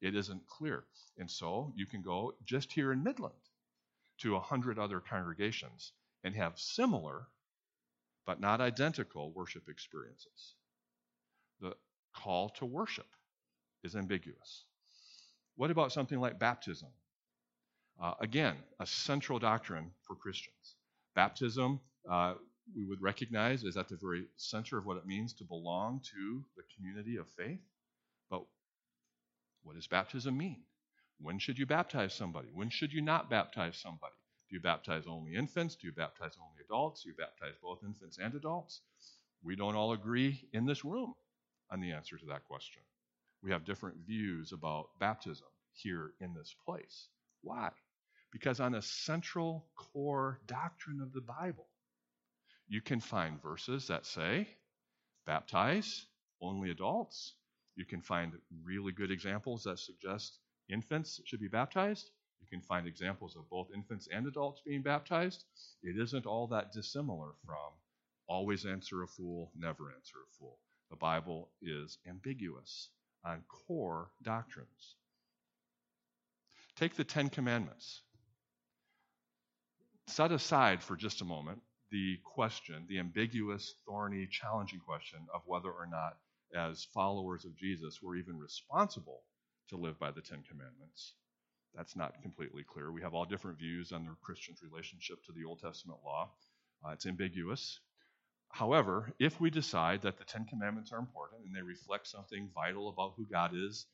It 0.00 0.16
isn't 0.16 0.46
clear. 0.46 0.84
And 1.18 1.30
so 1.30 1.72
you 1.76 1.86
can 1.86 2.02
go 2.02 2.34
just 2.44 2.72
here 2.72 2.92
in 2.92 3.02
Midland 3.02 3.34
to 4.18 4.36
a 4.36 4.40
hundred 4.40 4.78
other 4.78 5.00
congregations 5.00 5.92
and 6.24 6.34
have 6.34 6.58
similar 6.58 7.26
but 8.26 8.40
not 8.40 8.60
identical 8.60 9.32
worship 9.32 9.68
experiences. 9.68 10.54
The 11.60 11.74
call 12.14 12.50
to 12.50 12.66
worship 12.66 13.06
is 13.82 13.96
ambiguous. 13.96 14.64
What 15.56 15.70
about 15.70 15.92
something 15.92 16.20
like 16.20 16.38
baptism? 16.38 16.88
Uh, 18.00 18.14
again, 18.20 18.56
a 18.80 18.86
central 18.86 19.38
doctrine 19.38 19.90
for 20.06 20.14
Christians. 20.14 20.76
Baptism, 21.14 21.80
uh, 22.10 22.34
we 22.74 22.84
would 22.86 23.02
recognize, 23.02 23.64
is 23.64 23.76
at 23.76 23.88
the 23.88 23.96
very 23.96 24.26
center 24.36 24.78
of 24.78 24.86
what 24.86 24.96
it 24.96 25.06
means 25.06 25.32
to 25.34 25.44
belong 25.44 26.00
to 26.12 26.44
the 26.56 26.62
community 26.74 27.16
of 27.16 27.28
faith. 27.28 27.60
But 28.30 28.44
what 29.62 29.76
does 29.76 29.86
baptism 29.86 30.36
mean? 30.36 30.62
When 31.20 31.38
should 31.38 31.58
you 31.58 31.66
baptize 31.66 32.14
somebody? 32.14 32.48
When 32.52 32.70
should 32.70 32.92
you 32.92 33.02
not 33.02 33.30
baptize 33.30 33.76
somebody? 33.76 34.14
Do 34.48 34.56
you 34.56 34.62
baptize 34.62 35.04
only 35.06 35.34
infants? 35.34 35.76
Do 35.76 35.86
you 35.86 35.92
baptize 35.92 36.36
only 36.40 36.62
adults? 36.64 37.02
Do 37.02 37.10
you 37.10 37.14
baptize 37.16 37.54
both 37.62 37.84
infants 37.84 38.18
and 38.18 38.34
adults? 38.34 38.80
We 39.42 39.56
don't 39.56 39.76
all 39.76 39.92
agree 39.92 40.48
in 40.52 40.66
this 40.66 40.84
room 40.84 41.14
on 41.70 41.80
the 41.80 41.92
answer 41.92 42.16
to 42.18 42.26
that 42.26 42.44
question. 42.44 42.82
We 43.42 43.50
have 43.50 43.64
different 43.64 43.96
views 44.06 44.52
about 44.52 44.90
baptism 45.00 45.46
here 45.72 46.12
in 46.20 46.34
this 46.34 46.54
place. 46.64 47.08
Why? 47.42 47.70
Because 48.32 48.60
on 48.60 48.74
a 48.74 48.82
central 48.82 49.66
core 49.76 50.40
doctrine 50.46 51.00
of 51.00 51.12
the 51.12 51.20
Bible, 51.20 51.68
you 52.66 52.80
can 52.80 53.00
find 53.00 53.40
verses 53.42 53.86
that 53.88 54.06
say, 54.06 54.48
baptize 55.26 56.06
only 56.40 56.70
adults. 56.70 57.34
You 57.76 57.84
can 57.84 58.00
find 58.00 58.32
really 58.64 58.92
good 58.92 59.10
examples 59.10 59.64
that 59.64 59.78
suggest 59.78 60.38
infants 60.68 61.20
should 61.26 61.40
be 61.40 61.48
baptized. 61.48 62.10
You 62.40 62.46
can 62.48 62.62
find 62.62 62.86
examples 62.86 63.36
of 63.36 63.48
both 63.50 63.68
infants 63.74 64.08
and 64.12 64.26
adults 64.26 64.62
being 64.64 64.82
baptized. 64.82 65.44
It 65.82 66.00
isn't 66.00 66.26
all 66.26 66.46
that 66.48 66.72
dissimilar 66.72 67.32
from 67.44 67.72
always 68.26 68.64
answer 68.64 69.02
a 69.02 69.06
fool, 69.06 69.52
never 69.54 69.92
answer 69.94 70.16
a 70.16 70.32
fool. 70.38 70.58
The 70.90 70.96
Bible 70.96 71.50
is 71.60 71.98
ambiguous 72.08 72.88
on 73.24 73.44
core 73.48 74.10
doctrines. 74.22 74.96
Take 76.76 76.96
the 76.96 77.04
Ten 77.04 77.28
Commandments. 77.28 78.02
Set 80.08 80.32
aside 80.32 80.82
for 80.82 80.96
just 80.96 81.20
a 81.20 81.24
moment 81.24 81.60
the 81.90 82.18
question, 82.24 82.86
the 82.88 82.98
ambiguous, 82.98 83.74
thorny, 83.86 84.26
challenging 84.30 84.80
question 84.80 85.20
of 85.34 85.42
whether 85.46 85.70
or 85.70 85.86
not, 85.86 86.16
as 86.54 86.84
followers 86.94 87.44
of 87.44 87.56
Jesus, 87.56 88.00
we're 88.02 88.16
even 88.16 88.38
responsible 88.38 89.22
to 89.68 89.76
live 89.76 89.98
by 89.98 90.10
the 90.10 90.22
Ten 90.22 90.42
Commandments. 90.48 91.14
That's 91.74 91.94
not 91.94 92.20
completely 92.22 92.64
clear. 92.64 92.90
We 92.90 93.02
have 93.02 93.14
all 93.14 93.26
different 93.26 93.58
views 93.58 93.92
on 93.92 94.04
the 94.04 94.16
Christian's 94.22 94.62
relationship 94.62 95.22
to 95.24 95.32
the 95.32 95.44
Old 95.44 95.60
Testament 95.60 96.00
law. 96.04 96.30
Uh, 96.84 96.90
it's 96.90 97.06
ambiguous. 97.06 97.78
However, 98.48 99.12
if 99.18 99.40
we 99.40 99.50
decide 99.50 100.02
that 100.02 100.18
the 100.18 100.24
Ten 100.24 100.44
Commandments 100.46 100.92
are 100.92 100.98
important 100.98 101.44
and 101.46 101.54
they 101.54 101.62
reflect 101.62 102.06
something 102.06 102.50
vital 102.54 102.88
about 102.88 103.14
who 103.16 103.26
God 103.30 103.52
is, 103.54 103.86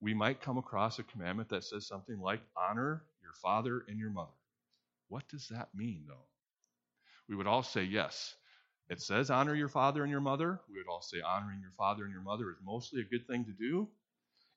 we 0.00 0.14
might 0.14 0.40
come 0.40 0.58
across 0.58 0.98
a 0.98 1.04
commandment 1.04 1.48
that 1.50 1.64
says 1.64 1.86
something 1.86 2.20
like, 2.20 2.40
honor 2.56 3.04
your 3.22 3.34
father 3.42 3.84
and 3.88 3.98
your 3.98 4.10
mother. 4.10 4.30
What 5.12 5.28
does 5.28 5.48
that 5.48 5.68
mean, 5.74 6.06
though? 6.08 6.24
We 7.28 7.36
would 7.36 7.46
all 7.46 7.62
say, 7.62 7.82
yes. 7.84 8.34
It 8.88 9.02
says, 9.02 9.28
honor 9.30 9.54
your 9.54 9.68
father 9.68 10.02
and 10.02 10.10
your 10.10 10.22
mother. 10.22 10.58
We 10.70 10.78
would 10.78 10.90
all 10.90 11.02
say, 11.02 11.20
honoring 11.20 11.60
your 11.60 11.74
father 11.76 12.04
and 12.04 12.12
your 12.14 12.22
mother 12.22 12.48
is 12.50 12.56
mostly 12.64 13.02
a 13.02 13.04
good 13.04 13.26
thing 13.26 13.44
to 13.44 13.52
do. 13.52 13.90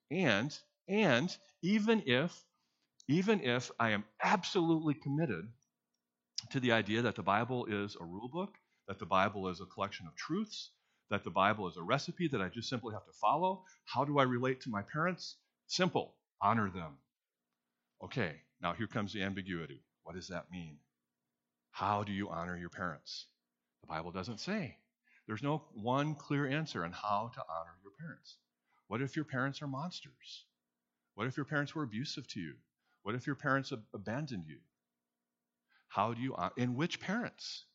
And, 0.10 0.58
and 0.88 1.36
even 1.62 2.04
if, 2.06 2.41
even 3.10 3.41
if 3.41 3.70
I 3.78 3.89
am 3.89 4.06
absolutely 4.24 4.94
committed 4.94 5.46
to 6.52 6.62
the 6.62 6.72
idea 6.72 7.02
that 7.02 7.15
the 7.15 7.22
Bible 7.22 7.65
is 7.65 7.98
a 8.00 8.06
rule 8.06 8.30
book, 8.30 8.56
that 8.88 8.98
the 8.98 9.06
Bible 9.06 9.50
is 9.50 9.60
a 9.60 9.65
collection 9.65 10.08
of 10.08 10.15
truths, 10.15 10.70
that 11.10 11.26
the 11.26 11.32
Bible 11.32 11.68
is 11.68 11.76
a 11.76 11.84
recipe 11.84 12.30
that 12.30 12.41
I 12.41 12.48
just 12.48 12.70
simply 12.70 12.94
have 12.94 13.06
to 13.06 13.20
follow. 13.20 13.65
How 13.84 14.06
do 14.06 14.20
I 14.20 14.24
relate 14.24 14.62
to 14.62 14.70
my 14.70 14.84
parents? 14.84 15.36
Simple 15.68 16.15
honor 16.41 16.70
them. 16.70 16.94
Okay, 18.02 18.36
now 18.62 18.72
here 18.72 18.88
comes 18.88 19.12
the 19.12 19.22
ambiguity. 19.22 19.82
What 20.06 20.15
does 20.15 20.28
that 20.30 20.52
mean? 20.52 20.78
How 21.72 22.04
do 22.04 22.13
you 22.13 22.30
honor 22.30 22.56
your 22.56 22.70
parents? 22.70 23.26
The 23.82 23.88
Bible 23.88 24.12
doesn't 24.12 24.39
say. 24.39 24.78
There's 25.28 25.44
no 25.44 25.63
one 25.74 26.15
clear 26.15 26.48
answer 26.48 26.86
on 26.86 26.91
how 26.91 27.32
to 27.34 27.41
honor 27.50 27.76
your 27.84 27.91
parents. 28.00 28.38
What 28.88 29.02
if 29.02 29.15
your 29.15 29.26
parents 29.26 29.62
are 29.62 29.68
monsters? 29.68 30.46
What 31.15 31.28
if 31.28 31.36
your 31.36 31.46
parents 31.46 31.74
were 31.74 31.84
abusive 31.84 32.28
to 32.30 32.39
you? 32.39 32.54
What 33.02 33.15
if 33.15 33.26
your 33.26 33.36
parents 33.36 33.74
abandoned 33.94 34.46
you? 34.48 34.60
How 35.88 36.13
do 36.13 36.22
you, 36.22 36.36
and 36.58 36.76
which 36.76 37.00
parents? 37.00 37.65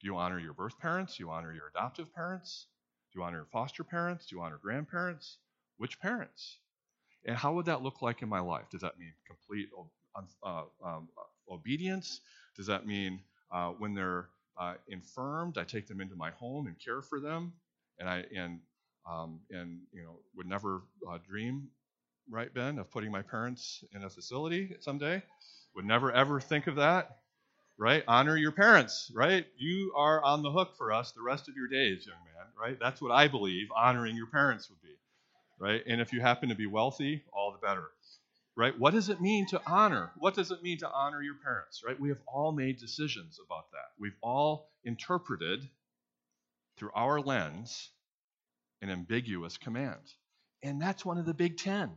Do 0.00 0.06
you 0.06 0.16
honor 0.16 0.38
your 0.38 0.52
birth 0.52 0.78
parents? 0.78 1.16
Do 1.16 1.24
you 1.24 1.30
honor 1.30 1.52
your 1.52 1.68
adoptive 1.74 2.14
parents? 2.14 2.66
Do 3.12 3.18
you 3.18 3.24
honor 3.24 3.38
your 3.38 3.46
foster 3.46 3.82
parents? 3.82 4.26
Do 4.26 4.36
you 4.36 4.42
honor 4.42 4.60
grandparents? 4.62 5.38
Which 5.76 5.98
parents? 5.98 6.58
And 7.24 7.36
how 7.36 7.54
would 7.54 7.66
that 7.66 7.82
look 7.82 8.00
like 8.00 8.22
in 8.22 8.28
my 8.28 8.40
life? 8.40 8.66
Does 8.70 8.82
that 8.82 8.98
mean 8.98 9.12
complete 9.26 9.70
uh, 10.44 10.62
um, 10.84 11.08
obedience? 11.50 12.20
Does 12.56 12.66
that 12.66 12.86
mean 12.86 13.20
uh, 13.52 13.70
when 13.70 13.94
they're 13.94 14.28
uh, 14.58 14.74
infirmed, 14.88 15.58
I 15.58 15.64
take 15.64 15.86
them 15.86 16.00
into 16.00 16.16
my 16.16 16.30
home 16.32 16.66
and 16.66 16.76
care 16.78 17.02
for 17.02 17.20
them, 17.20 17.52
and 17.98 18.08
I 18.08 18.24
and 18.36 18.60
um, 19.10 19.40
and 19.50 19.80
you 19.92 20.02
know 20.02 20.20
would 20.36 20.46
never 20.46 20.82
uh, 21.10 21.18
dream, 21.26 21.68
right, 22.30 22.52
Ben, 22.52 22.78
of 22.78 22.90
putting 22.90 23.12
my 23.12 23.22
parents 23.22 23.84
in 23.94 24.04
a 24.04 24.10
facility 24.10 24.76
someday? 24.80 25.22
Would 25.76 25.86
never 25.86 26.12
ever 26.12 26.40
think 26.40 26.66
of 26.66 26.76
that 26.76 27.10
right? 27.78 28.04
Honor 28.08 28.36
your 28.36 28.52
parents, 28.52 29.10
right? 29.14 29.46
You 29.56 29.92
are 29.96 30.22
on 30.24 30.42
the 30.42 30.50
hook 30.50 30.76
for 30.76 30.92
us 30.92 31.12
the 31.12 31.22
rest 31.22 31.48
of 31.48 31.56
your 31.56 31.68
days, 31.68 32.06
young 32.06 32.18
man, 32.24 32.46
right? 32.60 32.78
That's 32.80 33.02
what 33.02 33.12
I 33.12 33.28
believe 33.28 33.68
honoring 33.76 34.16
your 34.16 34.28
parents 34.28 34.70
would 34.70 34.82
be, 34.82 34.96
right? 35.58 35.82
And 35.86 36.00
if 36.00 36.12
you 36.12 36.20
happen 36.20 36.48
to 36.50 36.54
be 36.54 36.66
wealthy, 36.66 37.24
all 37.32 37.52
the 37.52 37.66
better, 37.66 37.90
right? 38.58 38.76
What 38.76 38.92
does 38.92 39.08
it 39.08 39.20
mean 39.20 39.46
to 39.50 39.62
honor? 39.66 40.10
What 40.18 40.34
does 40.34 40.50
it 40.50 40.64
mean 40.64 40.78
to 40.78 40.90
honor 40.90 41.22
your 41.22 41.36
parents, 41.36 41.82
right? 41.86 41.98
We 41.98 42.08
have 42.08 42.20
all 42.26 42.50
made 42.50 42.78
decisions 42.78 43.38
about 43.46 43.70
that. 43.70 43.92
We've 44.00 44.16
all 44.20 44.68
interpreted 44.84 45.60
through 46.76 46.90
our 46.92 47.20
lens 47.20 47.90
an 48.82 48.90
ambiguous 48.90 49.56
command. 49.56 50.00
And 50.62 50.82
that's 50.82 51.04
one 51.04 51.18
of 51.18 51.24
the 51.24 51.34
big 51.34 51.56
ten. 51.56 51.92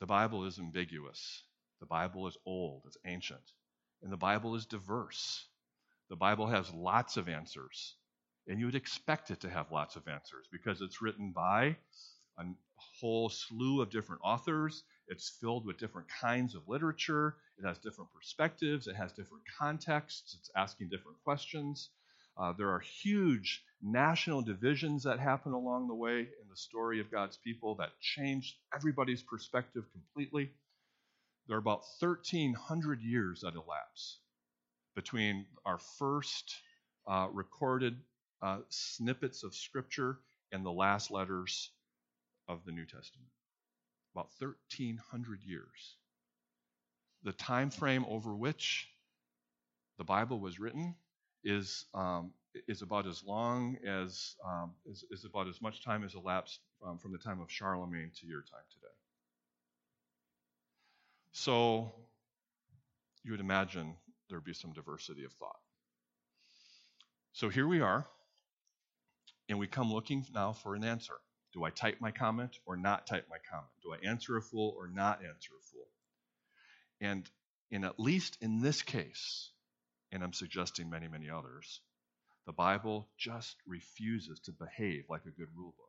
The 0.00 0.06
Bible 0.06 0.44
is 0.44 0.58
ambiguous. 0.58 1.42
The 1.80 1.86
Bible 1.86 2.28
is 2.28 2.36
old, 2.44 2.82
it's 2.86 2.98
ancient. 3.06 3.40
And 4.02 4.12
the 4.12 4.18
Bible 4.18 4.56
is 4.56 4.66
diverse. 4.66 5.46
The 6.10 6.16
Bible 6.16 6.48
has 6.48 6.70
lots 6.72 7.16
of 7.16 7.30
answers. 7.30 7.94
And 8.46 8.60
you 8.60 8.66
would 8.66 8.74
expect 8.74 9.30
it 9.30 9.40
to 9.40 9.48
have 9.48 9.72
lots 9.72 9.96
of 9.96 10.06
answers 10.06 10.46
because 10.52 10.82
it's 10.82 11.00
written 11.00 11.32
by 11.34 11.76
a 12.38 12.44
whole 12.76 13.28
slew 13.28 13.80
of 13.82 13.90
different 13.90 14.22
authors. 14.24 14.84
It's 15.08 15.28
filled 15.40 15.66
with 15.66 15.78
different 15.78 16.08
kinds 16.08 16.54
of 16.54 16.68
literature. 16.68 17.36
It 17.58 17.66
has 17.66 17.78
different 17.78 18.12
perspectives. 18.12 18.86
It 18.86 18.96
has 18.96 19.12
different 19.12 19.44
contexts. 19.58 20.36
It's 20.38 20.50
asking 20.56 20.88
different 20.88 21.22
questions. 21.24 21.90
Uh, 22.38 22.52
there 22.52 22.70
are 22.70 22.80
huge 22.80 23.62
national 23.82 24.42
divisions 24.42 25.04
that 25.04 25.18
happen 25.20 25.52
along 25.52 25.88
the 25.88 25.94
way 25.94 26.20
in 26.20 26.48
the 26.50 26.56
story 26.56 27.00
of 27.00 27.10
God's 27.10 27.38
people 27.38 27.76
that 27.76 27.98
change 28.00 28.58
everybody's 28.74 29.22
perspective 29.22 29.84
completely 29.92 30.50
there 31.46 31.56
are 31.56 31.60
about 31.60 31.84
1,300 32.00 33.02
years 33.02 33.40
that 33.42 33.54
elapse 33.54 34.18
between 34.94 35.46
our 35.64 35.78
first 35.78 36.56
uh, 37.06 37.28
recorded 37.32 37.96
uh, 38.42 38.58
snippets 38.68 39.44
of 39.44 39.54
Scripture 39.54 40.18
and 40.52 40.64
the 40.64 40.72
last 40.72 41.10
letters 41.10 41.70
of 42.48 42.64
the 42.64 42.72
New 42.72 42.84
Testament. 42.84 43.30
About 44.14 44.28
1,300 44.38 45.42
years. 45.42 45.96
The 47.22 47.32
time 47.32 47.70
frame 47.70 48.04
over 48.08 48.34
which 48.34 48.88
the 49.98 50.04
Bible 50.04 50.40
was 50.40 50.58
written 50.58 50.94
is 51.44 51.86
um, 51.94 52.32
is 52.68 52.82
about 52.82 53.06
as 53.06 53.22
long 53.24 53.76
as 53.86 54.34
um, 54.44 54.72
is, 54.86 55.04
is, 55.10 55.24
about 55.24 55.46
as 55.46 55.60
much 55.60 55.84
time 55.84 56.04
as 56.04 56.14
elapsed 56.14 56.60
um, 56.86 56.98
from 56.98 57.12
the 57.12 57.18
time 57.18 57.40
of 57.40 57.50
Charlemagne 57.50 58.10
to 58.20 58.26
your 58.26 58.40
time 58.40 58.64
today. 58.72 58.92
So 61.32 61.92
you 63.24 63.32
would 63.32 63.40
imagine 63.40 63.94
there'd 64.28 64.44
be 64.44 64.54
some 64.54 64.72
diversity 64.72 65.24
of 65.24 65.32
thought. 65.34 65.58
So 67.32 67.48
here 67.50 67.66
we 67.66 67.80
are, 67.80 68.06
and 69.48 69.58
we 69.58 69.66
come 69.66 69.92
looking 69.92 70.24
now 70.32 70.52
for 70.52 70.74
an 70.74 70.84
answer. 70.84 71.14
Do 71.56 71.64
I 71.64 71.70
type 71.70 72.02
my 72.02 72.10
comment 72.10 72.58
or 72.66 72.76
not 72.76 73.06
type 73.06 73.26
my 73.30 73.38
comment? 73.50 73.72
Do 73.82 73.94
I 73.94 74.10
answer 74.10 74.36
a 74.36 74.42
fool 74.42 74.74
or 74.76 74.88
not 74.88 75.24
answer 75.24 75.52
a 75.58 75.64
fool? 75.72 75.86
And 77.00 77.26
in 77.70 77.82
at 77.82 77.98
least 77.98 78.36
in 78.42 78.60
this 78.60 78.82
case, 78.82 79.48
and 80.12 80.22
I'm 80.22 80.34
suggesting 80.34 80.90
many, 80.90 81.08
many 81.08 81.30
others, 81.30 81.80
the 82.44 82.52
Bible 82.52 83.08
just 83.16 83.56
refuses 83.66 84.38
to 84.40 84.52
behave 84.52 85.04
like 85.08 85.24
a 85.24 85.30
good 85.30 85.48
rule 85.56 85.72
book. 85.78 85.88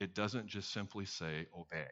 It 0.00 0.14
doesn't 0.14 0.46
just 0.46 0.72
simply 0.72 1.04
say 1.04 1.48
obey. 1.54 1.90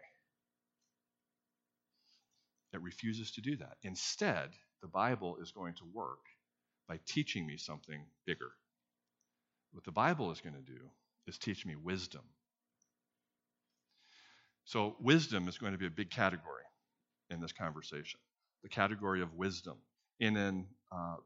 It 2.73 2.81
refuses 2.81 3.33
to 3.33 3.43
do 3.43 3.57
that. 3.59 3.77
Instead, 3.83 4.49
the 4.81 4.89
Bible 4.89 5.37
is 5.43 5.53
going 5.53 5.75
to 5.75 5.85
work 5.93 6.25
by 6.89 7.01
teaching 7.07 7.47
me 7.47 7.59
something 7.59 8.07
bigger. 8.27 8.53
What 9.75 9.85
the 9.85 9.91
Bible 9.91 10.31
is 10.31 10.41
going 10.41 10.55
to 10.55 10.61
do 10.61 10.81
is 11.27 11.37
teach 11.37 11.67
me 11.67 11.75
wisdom. 11.75 12.23
So, 14.65 14.97
wisdom 15.01 15.49
is 15.49 15.59
going 15.59 15.73
to 15.73 15.79
be 15.79 15.87
a 15.87 15.91
big 15.91 16.11
category 16.11 16.63
in 17.31 17.41
this 17.41 17.53
conversation 17.53 18.21
the 18.63 18.69
category 18.71 19.21
of 19.21 19.35
wisdom. 19.35 19.77
And 20.21 20.39
in 20.39 20.67
uh, 20.91 21.17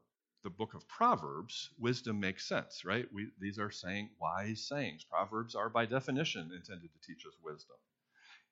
the 0.43 0.49
book 0.49 0.73
of 0.73 0.85
Proverbs, 0.89 1.69
wisdom 1.79 2.19
makes 2.19 2.45
sense, 2.45 2.83
right? 2.83 3.05
We, 3.13 3.27
these 3.39 3.59
are 3.59 3.71
saying 3.71 4.09
wise 4.19 4.67
sayings. 4.67 5.05
Proverbs 5.05 5.55
are, 5.55 5.69
by 5.69 5.85
definition, 5.85 6.51
intended 6.53 6.89
to 6.91 7.07
teach 7.07 7.25
us 7.25 7.33
wisdom. 7.41 7.77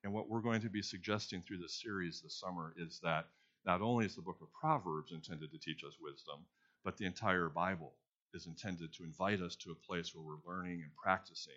And 0.04 0.14
what 0.14 0.30
we're 0.30 0.40
going 0.40 0.62
to 0.62 0.70
be 0.70 0.80
suggesting 0.80 1.42
through 1.42 1.58
this 1.58 1.82
series 1.82 2.22
this 2.22 2.40
summer 2.40 2.72
is 2.78 3.00
that 3.02 3.26
not 3.66 3.82
only 3.82 4.06
is 4.06 4.14
the 4.14 4.22
book 4.22 4.38
of 4.40 4.48
Proverbs 4.58 5.12
intended 5.12 5.50
to 5.50 5.58
teach 5.58 5.84
us 5.84 5.94
wisdom, 6.00 6.46
but 6.84 6.96
the 6.96 7.04
entire 7.04 7.50
Bible 7.50 7.92
is 8.34 8.46
intended 8.46 8.92
to 8.94 9.04
invite 9.04 9.40
us 9.40 9.56
to 9.56 9.72
a 9.72 9.86
place 9.86 10.14
where 10.14 10.24
we're 10.24 10.52
learning 10.52 10.82
and 10.82 10.94
practicing 11.02 11.54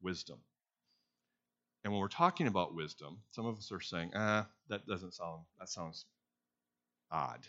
wisdom. 0.00 0.38
And 1.84 1.92
when 1.92 2.00
we're 2.00 2.08
talking 2.08 2.46
about 2.46 2.74
wisdom, 2.74 3.18
some 3.32 3.46
of 3.46 3.58
us 3.58 3.72
are 3.72 3.80
saying, 3.80 4.12
ah, 4.14 4.46
that 4.68 4.86
doesn't 4.86 5.14
sound, 5.14 5.42
that 5.58 5.68
sounds 5.68 6.06
odd 7.10 7.40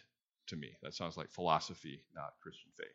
to 0.48 0.56
me. 0.56 0.72
That 0.82 0.94
sounds 0.94 1.18
like 1.18 1.30
philosophy, 1.30 2.04
not 2.16 2.34
Christian 2.42 2.72
faith. 2.78 2.88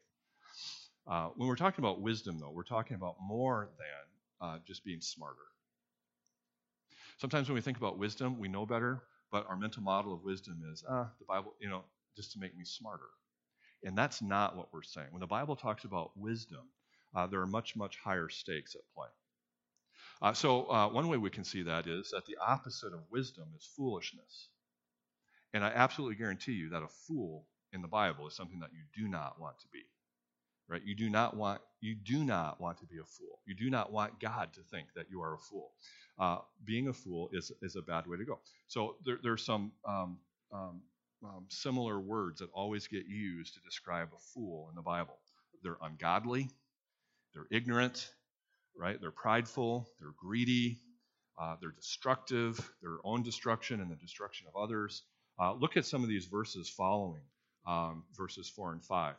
Uh, 1.07 1.29
when 1.37 1.49
we're 1.49 1.57
talking 1.57 1.83
about 1.85 2.01
wisdom, 2.01 2.39
though, 2.39 2.51
we're 2.51 2.65
talking 2.65 2.97
about 2.97 3.17
more 3.23 3.71
than 3.79 4.49
uh, 4.49 4.59
just 4.67 4.85
being 4.85 5.01
smarter. 5.01 5.37
Sometimes 7.19 7.49
when 7.49 7.55
we 7.55 7.61
think 7.61 7.79
about 7.79 7.99
wisdom, 7.99 8.39
we 8.39 8.49
know 8.49 8.67
better, 8.67 9.03
but 9.31 9.47
our 9.49 9.57
mental 9.57 9.83
model 9.83 10.13
of 10.13 10.23
wisdom 10.25 10.63
is, 10.73 10.85
ah, 10.89 11.09
the 11.19 11.25
Bible, 11.25 11.55
you 11.61 11.69
know, 11.69 11.85
just 12.17 12.33
to 12.33 12.39
make 12.39 12.57
me 12.57 12.65
smarter. 12.65 13.09
And 13.85 13.97
that's 13.97 14.21
not 14.23 14.57
what 14.57 14.73
we're 14.73 14.83
saying. 14.83 15.09
When 15.11 15.21
the 15.21 15.27
Bible 15.27 15.57
talks 15.57 15.85
about 15.85 16.17
wisdom, 16.17 16.69
uh, 17.15 17.27
there 17.27 17.41
are 17.41 17.47
much, 17.47 17.77
much 17.77 17.97
higher 17.99 18.29
stakes 18.29 18.75
at 18.75 18.83
play. 18.95 19.09
Uh, 20.21 20.33
so, 20.33 20.71
uh, 20.71 20.89
one 20.89 21.09
way 21.09 21.17
we 21.17 21.31
can 21.31 21.45
see 21.45 21.63
that 21.63 21.87
is 21.87 22.11
that 22.11 22.27
the 22.27 22.37
opposite 22.45 22.93
of 22.93 23.01
wisdom 23.11 23.49
is 23.57 23.65
foolishness. 23.77 24.49
And 25.55 25.65
I 25.65 25.69
absolutely 25.69 26.17
guarantee 26.17 26.53
you 26.53 26.71
that 26.71 26.83
a 26.83 26.89
fool 26.89 27.47
in 27.73 27.83
the 27.83 27.89
Bible 27.89 28.27
is 28.27 28.35
something 28.35 28.61
that 28.61 28.71
you 28.73 29.03
do 29.03 29.09
not 29.09 29.41
want 29.41 29.59
to 29.61 29.69
be. 29.73 29.83
Right? 30.69 30.83
You 30.85 30.95
do 30.95 31.09
not 31.09 31.37
want 31.37 31.63
you 31.81 31.95
do 31.95 32.25
not 32.25 32.61
want 32.61 32.79
to 32.79 32.87
be 32.87 32.99
a 32.99 33.05
fool. 33.05 33.39
You 33.47 33.55
do 33.55 33.71
not 33.71 33.91
want 33.91 34.21
God 34.21 34.53
to 34.55 34.61
think 34.71 34.89
that 34.95 35.07
you 35.11 35.23
are 35.23 35.35
a 35.35 35.39
fool. 35.39 35.71
Uh, 36.19 36.39
being 36.65 36.89
a 36.89 36.93
fool 36.93 37.31
is 37.33 37.51
is 37.63 37.77
a 37.77 37.83
bad 37.83 38.07
way 38.07 38.19
to 38.19 38.25
go. 38.25 38.39
So 38.67 38.97
there, 39.05 39.19
there's 39.23 39.45
some 39.45 39.73
um, 39.87 40.19
um, 40.53 40.83
um, 41.25 41.47
similar 41.49 41.99
words 42.01 42.41
that 42.41 42.51
always 42.53 42.87
get 42.87 43.07
used 43.07 43.55
to 43.55 43.61
describe 43.61 44.09
a 44.15 44.19
fool 44.35 44.69
in 44.71 44.77
the 44.77 44.83
Bible. 44.83 45.19
They're 45.63 45.79
ungodly, 45.83 46.49
they're 47.35 47.49
ignorant, 47.51 48.11
right? 48.77 49.01
They're 49.01 49.11
prideful, 49.11 49.89
they're 50.01 50.15
greedy, 50.17 50.81
uh, 51.41 51.57
they're 51.61 51.73
destructive, 51.73 52.59
their 52.83 52.99
own 53.05 53.23
destruction 53.23 53.81
and 53.81 53.91
the 53.91 53.97
destruction 53.97 54.47
of 54.49 54.61
others. 54.61 55.03
Uh, 55.41 55.55
look 55.55 55.77
at 55.77 55.87
some 55.87 56.03
of 56.03 56.09
these 56.09 56.27
verses 56.27 56.69
following, 56.69 57.23
um, 57.67 58.05
verses 58.17 58.49
4 58.49 58.73
and 58.73 58.85
5. 58.85 59.15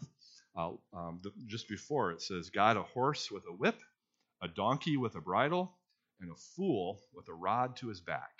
Uh, 0.58 0.72
um, 0.94 1.20
the, 1.24 1.32
just 1.48 1.70
before 1.70 2.12
it 2.12 2.22
says, 2.22 2.50
"Guide 2.50 2.78
a 2.78 2.84
horse 2.84 3.30
with 3.32 3.44
a 3.48 3.54
whip, 3.54 3.80
a 4.42 4.48
donkey 4.48 4.98
with 4.98 5.16
a 5.16 5.22
bridle, 5.22 5.78
and 6.22 6.32
a 6.32 6.36
fool 6.36 7.00
with 7.14 7.28
a 7.30 7.34
rod 7.34 7.76
to 7.78 7.88
his 7.88 8.02
back. 8.02 8.32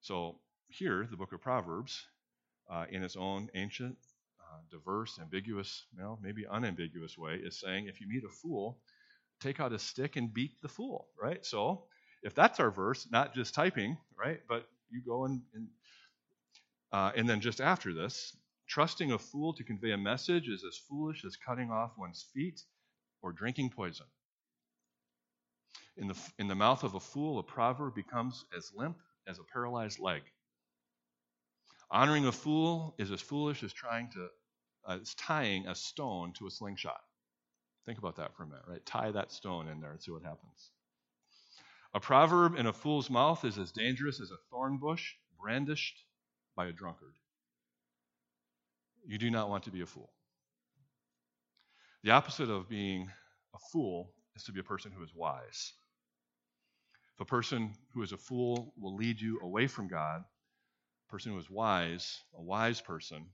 So 0.00 0.38
here, 0.78 1.06
the 1.10 1.16
book 1.16 1.32
of 1.32 1.40
Proverbs, 1.40 2.06
uh, 2.70 2.86
in 2.90 3.02
its 3.02 3.16
own 3.16 3.48
ancient, 3.54 3.96
uh, 4.40 4.58
diverse, 4.70 5.18
ambiguous, 5.20 5.84
well, 5.96 6.18
maybe 6.22 6.44
unambiguous 6.50 7.16
way, 7.16 7.34
is 7.34 7.60
saying 7.60 7.86
if 7.86 8.00
you 8.00 8.08
meet 8.08 8.24
a 8.24 8.28
fool, 8.28 8.78
take 9.40 9.60
out 9.60 9.72
a 9.72 9.78
stick 9.78 10.16
and 10.16 10.32
beat 10.32 10.60
the 10.62 10.68
fool, 10.68 11.08
right? 11.20 11.44
So 11.44 11.84
if 12.22 12.34
that's 12.34 12.60
our 12.60 12.70
verse, 12.70 13.06
not 13.10 13.34
just 13.34 13.54
typing, 13.54 13.96
right, 14.18 14.40
but 14.48 14.66
you 14.90 15.02
go 15.06 15.24
and, 15.24 15.42
and, 15.54 15.68
uh, 16.92 17.12
and 17.16 17.28
then 17.28 17.40
just 17.40 17.60
after 17.60 17.92
this, 17.92 18.36
trusting 18.66 19.12
a 19.12 19.18
fool 19.18 19.52
to 19.54 19.64
convey 19.64 19.92
a 19.92 19.98
message 19.98 20.48
is 20.48 20.64
as 20.64 20.76
foolish 20.88 21.24
as 21.24 21.36
cutting 21.36 21.70
off 21.70 21.92
one's 21.98 22.26
feet 22.34 22.60
or 23.22 23.32
drinking 23.32 23.70
poison. 23.70 24.06
In 25.96 26.08
the, 26.08 26.16
in 26.38 26.48
the 26.48 26.54
mouth 26.54 26.82
of 26.82 26.94
a 26.94 27.00
fool, 27.00 27.38
a 27.38 27.42
proverb 27.42 27.94
becomes 27.94 28.44
as 28.56 28.72
limp 28.74 28.96
as 29.28 29.38
a 29.38 29.44
paralyzed 29.52 30.00
leg. 30.00 30.22
Honoring 31.94 32.26
a 32.26 32.32
fool 32.32 32.96
is 32.98 33.12
as 33.12 33.20
foolish 33.20 33.62
as 33.62 33.72
trying 33.72 34.10
to 34.10 34.28
uh, 34.84 34.98
tying 35.16 35.68
a 35.68 35.76
stone 35.76 36.32
to 36.32 36.48
a 36.48 36.50
slingshot. 36.50 37.00
Think 37.86 37.98
about 37.98 38.16
that 38.16 38.34
for 38.34 38.42
a 38.42 38.46
minute, 38.48 38.64
right? 38.66 38.84
Tie 38.84 39.12
that 39.12 39.30
stone 39.30 39.68
in 39.68 39.80
there 39.80 39.92
and 39.92 40.02
see 40.02 40.10
what 40.10 40.24
happens. 40.24 40.72
A 41.94 42.00
proverb 42.00 42.58
in 42.58 42.66
a 42.66 42.72
fool's 42.72 43.08
mouth 43.08 43.44
is 43.44 43.58
as 43.58 43.70
dangerous 43.70 44.20
as 44.20 44.32
a 44.32 44.36
thorn 44.50 44.78
bush 44.78 45.12
brandished 45.40 46.02
by 46.56 46.66
a 46.66 46.72
drunkard. 46.72 47.14
You 49.06 49.16
do 49.16 49.30
not 49.30 49.48
want 49.48 49.62
to 49.64 49.70
be 49.70 49.82
a 49.82 49.86
fool. 49.86 50.10
The 52.02 52.10
opposite 52.10 52.50
of 52.50 52.68
being 52.68 53.08
a 53.54 53.58
fool 53.70 54.10
is 54.34 54.42
to 54.44 54.52
be 54.52 54.58
a 54.58 54.64
person 54.64 54.90
who 54.90 55.04
is 55.04 55.14
wise. 55.14 55.72
If 57.14 57.20
a 57.20 57.24
person 57.24 57.72
who 57.92 58.02
is 58.02 58.10
a 58.10 58.16
fool 58.16 58.74
will 58.76 58.96
lead 58.96 59.20
you 59.20 59.38
away 59.40 59.68
from 59.68 59.86
God, 59.86 60.24
person 61.08 61.32
who 61.32 61.38
is 61.38 61.50
wise, 61.50 62.20
a 62.36 62.42
wise 62.42 62.80
person, 62.80 63.26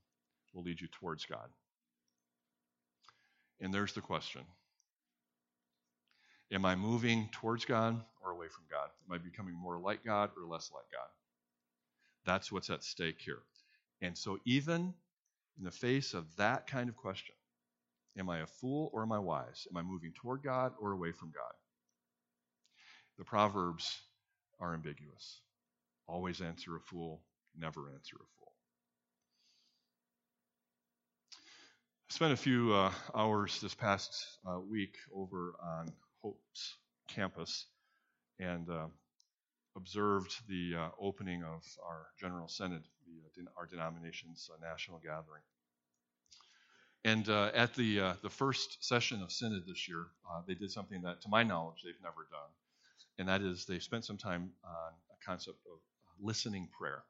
will 0.54 0.62
lead 0.62 0.80
you 0.80 0.88
towards 0.88 1.26
God. 1.26 1.48
And 3.60 3.72
there's 3.72 3.92
the 3.92 4.00
question 4.00 4.42
Am 6.52 6.64
I 6.64 6.74
moving 6.74 7.28
towards 7.32 7.64
God 7.64 8.02
or 8.22 8.30
away 8.30 8.48
from 8.48 8.64
God? 8.70 8.88
Am 9.06 9.14
I 9.14 9.18
becoming 9.18 9.54
more 9.54 9.78
like 9.78 10.04
God 10.04 10.30
or 10.36 10.48
less 10.48 10.70
like 10.74 10.90
God? 10.92 11.08
That's 12.24 12.50
what's 12.50 12.70
at 12.70 12.82
stake 12.82 13.20
here. 13.20 13.42
And 14.02 14.16
so, 14.16 14.38
even 14.44 14.94
in 15.58 15.64
the 15.64 15.70
face 15.70 16.14
of 16.14 16.24
that 16.36 16.66
kind 16.66 16.88
of 16.88 16.96
question, 16.96 17.34
am 18.18 18.28
I 18.28 18.40
a 18.40 18.46
fool 18.46 18.90
or 18.92 19.02
am 19.02 19.12
I 19.12 19.18
wise? 19.18 19.66
Am 19.70 19.76
I 19.76 19.82
moving 19.82 20.12
toward 20.14 20.42
God 20.42 20.72
or 20.80 20.92
away 20.92 21.12
from 21.12 21.30
God? 21.30 21.52
The 23.18 23.24
Proverbs 23.24 24.00
are 24.58 24.74
ambiguous. 24.74 25.40
Always 26.06 26.40
answer 26.40 26.76
a 26.76 26.80
fool, 26.80 27.22
never 27.56 27.90
answer 27.90 28.16
a 28.16 28.26
fool. 28.38 28.52
I 32.10 32.12
spent 32.12 32.32
a 32.32 32.36
few 32.36 32.72
uh, 32.72 32.92
hours 33.14 33.60
this 33.60 33.74
past 33.74 34.26
uh, 34.44 34.58
week 34.58 34.96
over 35.14 35.54
on 35.62 35.92
Hope's 36.22 36.76
campus 37.08 37.66
and 38.40 38.68
uh, 38.68 38.86
observed 39.76 40.34
the 40.48 40.74
uh, 40.76 40.88
opening 41.00 41.44
of 41.44 41.62
our 41.86 42.06
General 42.18 42.48
Synod, 42.48 42.82
the, 43.06 43.42
uh, 43.42 43.50
our 43.56 43.66
denomination's 43.66 44.50
uh, 44.52 44.56
national 44.66 44.98
gathering. 44.98 45.42
And 47.04 47.28
at 47.28 47.74
the 47.74 48.14
the 48.22 48.28
first 48.28 48.84
session 48.84 49.22
of 49.22 49.32
synod 49.32 49.62
this 49.66 49.88
year, 49.88 50.08
they 50.46 50.54
did 50.54 50.70
something 50.70 51.00
that, 51.02 51.22
to 51.22 51.30
my 51.30 51.42
knowledge, 51.42 51.82
they've 51.82 51.94
never 52.02 52.26
done, 52.30 52.50
and 53.18 53.26
that 53.28 53.40
is 53.40 53.64
they 53.64 53.78
spent 53.78 54.04
some 54.04 54.18
time 54.18 54.50
on 54.62 54.92
a 55.10 55.24
concept 55.24 55.58
of 55.72 55.78
listening 56.20 56.68
prayer. 56.78 57.02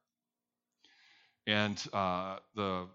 And 1.47 1.77
the 2.55 2.87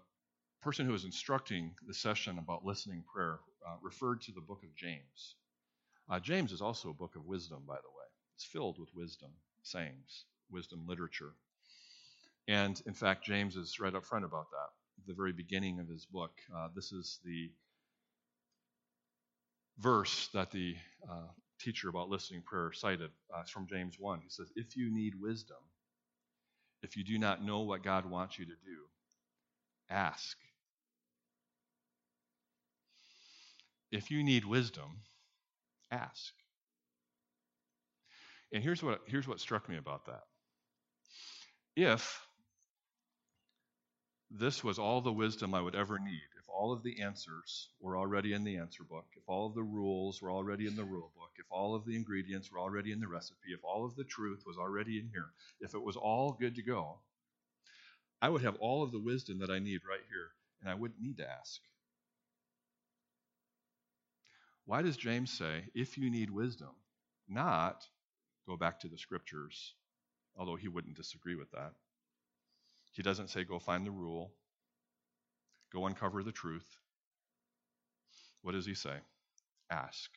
person 0.62 0.86
who 0.86 0.92
was 0.92 1.04
instructing 1.04 1.74
the 1.86 1.94
session 1.94 2.38
about 2.38 2.64
listening 2.64 3.04
prayer 3.12 3.40
referred 3.82 4.20
to 4.22 4.32
the 4.32 4.40
book 4.40 4.62
of 4.62 4.74
James. 4.76 5.36
Uh, 6.08 6.20
James 6.20 6.52
is 6.52 6.62
also 6.62 6.90
a 6.90 6.94
book 6.94 7.16
of 7.16 7.26
wisdom, 7.26 7.62
by 7.66 7.74
the 7.76 7.88
way. 7.88 8.06
It's 8.34 8.44
filled 8.44 8.78
with 8.78 8.94
wisdom 8.94 9.30
sayings, 9.62 10.24
wisdom 10.50 10.84
literature. 10.86 11.32
And 12.46 12.80
in 12.86 12.94
fact, 12.94 13.24
James 13.24 13.56
is 13.56 13.80
right 13.80 13.94
up 13.94 14.04
front 14.04 14.24
about 14.24 14.50
that. 14.50 15.02
At 15.02 15.06
the 15.08 15.14
very 15.14 15.32
beginning 15.32 15.80
of 15.80 15.88
his 15.88 16.06
book, 16.06 16.32
uh, 16.56 16.68
this 16.74 16.92
is 16.92 17.18
the 17.24 17.50
verse 19.78 20.28
that 20.32 20.52
the 20.52 20.76
uh, 21.10 21.28
teacher 21.60 21.88
about 21.88 22.08
listening 22.08 22.42
prayer 22.42 22.72
cited. 22.72 23.10
Uh, 23.34 23.40
it's 23.40 23.50
from 23.50 23.66
James 23.66 23.96
1. 23.98 24.20
He 24.20 24.30
says, 24.30 24.52
If 24.54 24.76
you 24.76 24.92
need 24.94 25.14
wisdom, 25.20 25.58
if 26.82 26.96
you 26.96 27.04
do 27.04 27.18
not 27.18 27.44
know 27.44 27.60
what 27.60 27.82
God 27.82 28.08
wants 28.08 28.38
you 28.38 28.44
to 28.44 28.52
do, 28.52 28.78
ask. 29.90 30.36
If 33.90 34.10
you 34.10 34.22
need 34.22 34.44
wisdom, 34.44 35.00
ask. 35.90 36.32
And 38.52 38.62
here's 38.62 38.82
what, 38.82 39.00
here's 39.06 39.28
what 39.28 39.40
struck 39.40 39.68
me 39.68 39.76
about 39.76 40.06
that. 40.06 40.22
If 41.74 42.20
this 44.30 44.64
was 44.64 44.78
all 44.78 45.00
the 45.00 45.12
wisdom 45.12 45.54
I 45.54 45.60
would 45.60 45.74
ever 45.74 45.98
need, 45.98 46.20
if 46.46 46.54
all 46.54 46.72
of 46.72 46.84
the 46.84 47.00
answers 47.02 47.70
were 47.80 47.96
already 47.96 48.32
in 48.32 48.44
the 48.44 48.56
answer 48.56 48.84
book, 48.84 49.06
if 49.16 49.22
all 49.26 49.46
of 49.46 49.54
the 49.54 49.62
rules 49.62 50.22
were 50.22 50.30
already 50.30 50.68
in 50.68 50.76
the 50.76 50.84
rule 50.84 51.10
book, 51.16 51.30
if 51.38 51.46
all 51.50 51.74
of 51.74 51.84
the 51.84 51.96
ingredients 51.96 52.52
were 52.52 52.60
already 52.60 52.92
in 52.92 53.00
the 53.00 53.08
recipe, 53.08 53.52
if 53.52 53.64
all 53.64 53.84
of 53.84 53.96
the 53.96 54.04
truth 54.04 54.44
was 54.46 54.56
already 54.56 55.00
in 55.00 55.08
here, 55.08 55.30
if 55.60 55.74
it 55.74 55.82
was 55.82 55.96
all 55.96 56.36
good 56.38 56.54
to 56.54 56.62
go, 56.62 56.98
I 58.22 58.28
would 58.28 58.42
have 58.42 58.54
all 58.60 58.84
of 58.84 58.92
the 58.92 59.00
wisdom 59.00 59.40
that 59.40 59.50
I 59.50 59.58
need 59.58 59.80
right 59.88 60.04
here, 60.08 60.28
and 60.60 60.70
I 60.70 60.74
wouldn't 60.74 61.00
need 61.00 61.16
to 61.18 61.28
ask. 61.28 61.60
Why 64.66 64.82
does 64.82 64.96
James 64.96 65.32
say, 65.32 65.64
if 65.74 65.98
you 65.98 66.10
need 66.10 66.30
wisdom, 66.30 66.70
not 67.28 67.84
go 68.46 68.56
back 68.56 68.78
to 68.80 68.88
the 68.88 68.98
scriptures, 68.98 69.74
although 70.36 70.56
he 70.56 70.68
wouldn't 70.68 70.96
disagree 70.96 71.34
with 71.34 71.50
that? 71.50 71.72
He 72.92 73.02
doesn't 73.02 73.30
say, 73.30 73.42
go 73.42 73.58
find 73.58 73.84
the 73.84 73.90
rule, 73.90 74.32
go 75.76 75.86
uncover 75.86 76.22
the 76.22 76.32
truth. 76.32 76.66
What 78.42 78.52
does 78.52 78.64
he 78.64 78.74
say? 78.74 78.94
Ask. 79.70 80.10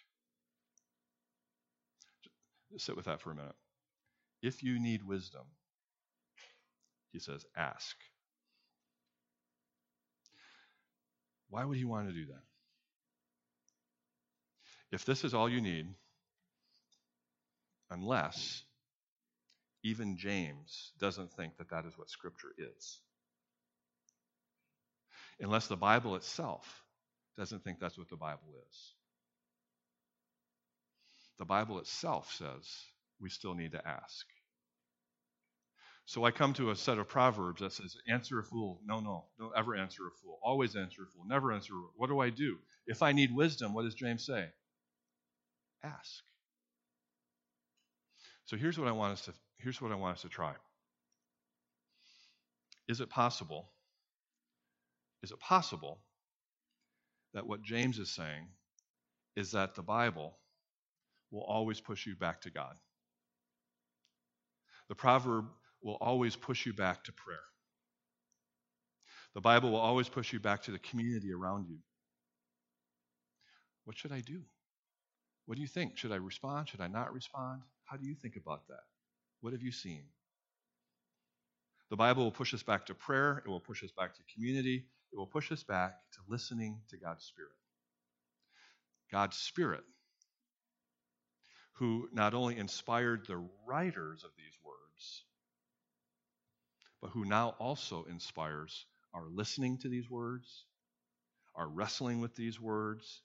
Just 2.72 2.86
sit 2.86 2.95
with 2.95 3.05
that 3.05 3.20
for 3.20 3.32
a 3.32 3.36
minute. 3.36 3.55
If 4.41 4.64
you 4.64 4.80
need 4.80 5.03
wisdom, 5.03 5.43
he 7.12 7.20
says, 7.20 7.45
ask. 7.57 7.95
Why 11.49 11.66
would 11.66 11.78
he 11.78 11.84
want 11.84 12.07
to 12.07 12.14
do 12.14 12.28
that? 12.28 12.43
If 14.91 15.03
this 15.03 15.24
is 15.24 15.34
all 15.34 15.49
you 15.49 15.62
need, 15.62 15.88
unless 17.91 18.64
even 19.84 20.18
James 20.18 20.91
doesn't 20.99 21.34
think 21.34 21.57
that 21.57 21.72
that 21.72 21.86
is 21.86 21.97
what 21.97 22.10
Scripture 22.10 22.53
is, 22.57 23.01
unless 25.40 25.68
the 25.68 25.78
Bible 25.78 26.16
itself 26.16 26.84
doesn't 27.38 27.64
think 27.64 27.80
that's 27.80 27.98
what 27.98 28.10
the 28.10 28.18
Bible 28.18 28.54
is. 28.70 28.94
The 31.38 31.46
Bible 31.46 31.80
itself 31.80 32.34
says 32.34 32.68
we 33.22 33.30
still 33.30 33.56
need 33.56 33.72
to 33.72 33.88
ask. 33.88 34.26
So 36.06 36.26
I 36.26 36.32
come 36.32 36.54
to 36.54 36.72
a 36.72 36.76
set 36.76 36.98
of 36.98 37.08
proverbs 37.08 37.62
that 37.62 37.72
says, 37.72 37.96
Answer 38.08 38.40
a 38.40 38.44
fool. 38.44 38.82
No, 38.84 39.00
no, 39.00 39.26
don't 39.38 39.54
ever 39.56 39.76
answer 39.76 40.08
a 40.08 40.12
fool. 40.12 40.40
Always 40.44 40.76
answer 40.76 41.04
a 41.04 41.06
fool. 41.06 41.24
Never 41.28 41.52
answer. 41.52 41.74
What 41.96 42.10
do 42.10 42.20
I 42.20 42.30
do? 42.32 42.58
If 42.88 43.04
I 43.04 43.12
need 43.12 43.34
wisdom, 43.34 43.74
what 43.74 43.84
does 43.84 43.94
James 43.96 44.26
say? 44.26 44.48
Ask. 45.84 46.24
So 48.46 48.58
here's 48.58 48.80
what 48.80 48.88
I 48.88 48.92
want 48.92 49.14
us 49.14 49.26
to 49.26 49.34
here's 49.60 49.82
what 49.82 49.92
I 49.92 49.96
want 49.96 50.16
us 50.16 50.24
to 50.24 50.30
try. 50.30 50.54
Is 52.88 53.02
it 53.02 53.10
possible? 53.12 53.70
Is 55.24 55.32
it 55.32 55.39
possible 55.39 55.99
that 57.34 57.45
what 57.45 57.61
James 57.61 57.99
is 57.99 58.11
saying 58.11 58.47
is 59.36 59.51
that 59.51 59.76
the 59.76 59.84
Bible 59.84 60.38
will 61.32 61.43
always 61.43 61.80
push 61.80 62.05
you 62.05 62.15
back 62.15 62.41
to 62.41 62.49
God? 62.49 62.76
The 64.88 64.95
proverb 64.95 65.45
will 65.84 65.97
always 66.01 66.36
push 66.36 66.65
you 66.65 66.74
back 66.74 67.03
to 67.03 67.13
prayer. 67.13 67.38
The 69.36 69.41
Bible 69.41 69.72
will 69.72 69.80
always 69.80 70.09
push 70.09 70.34
you 70.34 70.39
back 70.39 70.63
to 70.63 70.72
the 70.72 70.80
community 70.80 71.32
around 71.32 71.67
you. 71.70 71.78
What 73.86 73.97
should 73.97 74.11
I 74.11 74.22
do? 74.22 74.41
What 75.45 75.55
do 75.55 75.61
you 75.61 75.67
think? 75.67 75.97
Should 75.97 76.11
I 76.11 76.15
respond? 76.15 76.70
Should 76.70 76.82
I 76.82 76.88
not 76.88 77.13
respond? 77.13 77.61
How 77.86 77.97
do 77.97 78.05
you 78.05 78.15
think 78.15 78.36
about 78.36 78.67
that? 78.67 78.84
What 79.41 79.53
have 79.53 79.61
you 79.61 79.72
seen? 79.72 80.03
The 81.89 81.95
Bible 81.95 82.24
will 82.24 82.32
push 82.32 82.53
us 82.53 82.61
back 82.61 82.86
to 82.88 82.93
prayer, 82.93 83.41
it 83.45 83.49
will 83.49 83.59
push 83.59 83.84
us 83.84 83.91
back 83.97 84.13
to 84.15 84.22
community, 84.34 84.86
it 85.12 85.18
will 85.18 85.28
push 85.28 85.51
us 85.51 85.64
back 85.64 85.93
to 86.14 86.20
listening 86.28 86.82
to 86.89 86.97
God's 86.97 87.24
Spirit. 87.24 87.51
God's 89.12 89.38
Spirit, 89.38 89.84
who 91.74 92.10
not 92.14 92.34
only 92.34 92.57
inspired 92.57 93.26
the 93.26 93.43
writers 93.66 94.24
of 94.24 94.32
these 94.38 94.53
words, 94.64 95.24
but 97.01 97.12
who 97.12 97.26
now 97.26 97.55
also 97.60 98.05
inspires 98.10 98.86
our 99.14 99.26
listening 99.34 99.78
to 99.80 99.89
these 99.89 100.10
words, 100.10 100.66
our 101.55 101.68
wrestling 101.68 102.20
with 102.20 102.36
these 102.36 102.60
words, 102.60 103.22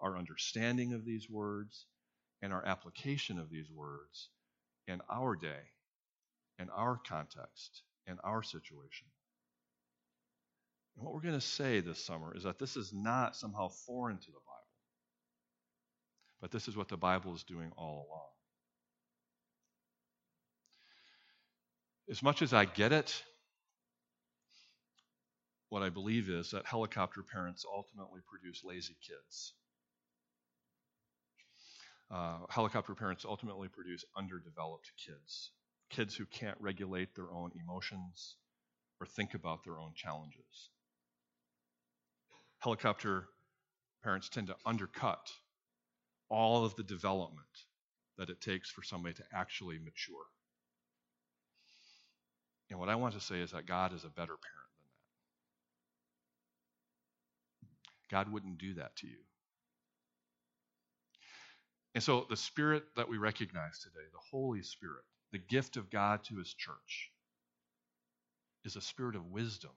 our 0.00 0.16
understanding 0.16 0.92
of 0.92 1.04
these 1.04 1.28
words, 1.28 1.86
and 2.42 2.52
our 2.52 2.64
application 2.64 3.38
of 3.38 3.50
these 3.50 3.70
words 3.70 4.30
in 4.86 5.00
our 5.10 5.36
day, 5.36 5.60
in 6.58 6.68
our 6.70 6.98
context, 7.06 7.82
in 8.06 8.18
our 8.24 8.42
situation. 8.42 9.06
And 10.98 11.06
what 11.06 11.14
we're 11.14 11.20
going 11.20 11.34
to 11.34 11.40
say 11.40 11.78
this 11.78 12.04
summer 12.04 12.36
is 12.36 12.42
that 12.42 12.58
this 12.58 12.76
is 12.76 12.92
not 12.92 13.36
somehow 13.36 13.68
foreign 13.68 14.18
to 14.18 14.26
the 14.26 14.32
Bible, 14.32 14.66
but 16.40 16.50
this 16.50 16.66
is 16.66 16.76
what 16.76 16.88
the 16.88 16.96
Bible 16.96 17.36
is 17.36 17.44
doing 17.44 17.70
all 17.76 18.08
along. 18.08 18.26
As 22.10 22.20
much 22.20 22.42
as 22.42 22.52
I 22.52 22.64
get 22.64 22.92
it, 22.92 23.22
what 25.68 25.84
I 25.84 25.88
believe 25.88 26.30
is 26.30 26.50
that 26.50 26.66
helicopter 26.66 27.22
parents 27.22 27.64
ultimately 27.72 28.20
produce 28.26 28.64
lazy 28.64 28.96
kids. 29.06 29.52
Uh, 32.10 32.38
helicopter 32.48 32.96
parents 32.96 33.24
ultimately 33.24 33.68
produce 33.68 34.04
underdeveloped 34.16 34.90
kids, 35.06 35.52
kids 35.90 36.16
who 36.16 36.26
can't 36.26 36.56
regulate 36.58 37.14
their 37.14 37.30
own 37.30 37.52
emotions 37.62 38.34
or 38.98 39.06
think 39.06 39.34
about 39.34 39.62
their 39.62 39.78
own 39.78 39.92
challenges. 39.94 40.70
Helicopter 42.60 43.28
parents 44.02 44.28
tend 44.28 44.48
to 44.48 44.56
undercut 44.66 45.30
all 46.28 46.64
of 46.64 46.74
the 46.76 46.82
development 46.82 47.46
that 48.16 48.30
it 48.30 48.40
takes 48.40 48.70
for 48.70 48.82
somebody 48.82 49.14
to 49.14 49.22
actually 49.32 49.78
mature. 49.78 50.24
And 52.70 52.78
what 52.78 52.88
I 52.88 52.96
want 52.96 53.14
to 53.14 53.20
say 53.20 53.40
is 53.40 53.52
that 53.52 53.66
God 53.66 53.94
is 53.94 54.04
a 54.04 54.08
better 54.08 54.36
parent 54.36 54.68
than 54.76 54.86
that. 58.10 58.24
God 58.24 58.32
wouldn't 58.32 58.58
do 58.58 58.74
that 58.74 58.96
to 58.96 59.06
you. 59.06 59.18
And 61.94 62.02
so 62.02 62.26
the 62.28 62.36
Spirit 62.36 62.84
that 62.96 63.08
we 63.08 63.18
recognize 63.18 63.78
today, 63.78 64.06
the 64.12 64.18
Holy 64.30 64.62
Spirit, 64.62 65.04
the 65.32 65.38
gift 65.38 65.76
of 65.76 65.90
God 65.90 66.24
to 66.24 66.36
His 66.36 66.52
church, 66.52 67.10
is 68.64 68.76
a 68.76 68.80
spirit 68.80 69.16
of 69.16 69.26
wisdom. 69.26 69.70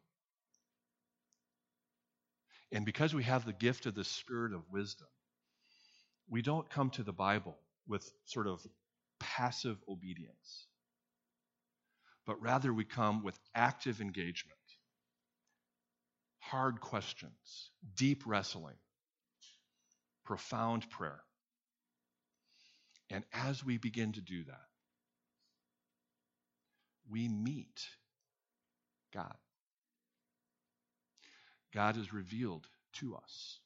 And 2.71 2.85
because 2.85 3.13
we 3.13 3.23
have 3.23 3.45
the 3.45 3.53
gift 3.53 3.85
of 3.85 3.95
the 3.95 4.03
spirit 4.03 4.53
of 4.53 4.61
wisdom, 4.71 5.07
we 6.29 6.41
don't 6.41 6.69
come 6.69 6.89
to 6.91 7.03
the 7.03 7.13
Bible 7.13 7.57
with 7.87 8.09
sort 8.25 8.47
of 8.47 8.65
passive 9.19 9.77
obedience 9.89 10.67
but 12.25 12.41
rather 12.41 12.73
we 12.73 12.85
come 12.85 13.23
with 13.23 13.37
active 13.55 13.99
engagement, 13.99 14.57
hard 16.39 16.79
questions, 16.79 17.71
deep 17.95 18.23
wrestling, 18.25 18.77
profound 20.25 20.89
prayer. 20.89 21.21
And 23.09 23.25
as 23.33 23.65
we 23.65 23.77
begin 23.77 24.13
to 24.13 24.21
do 24.21 24.43
that, 24.45 24.67
we 27.09 27.27
meet 27.27 27.81
God. 29.13 29.35
God 31.73 31.97
is 31.97 32.13
revealed 32.13 32.67
to 32.93 33.15
us. 33.15 33.59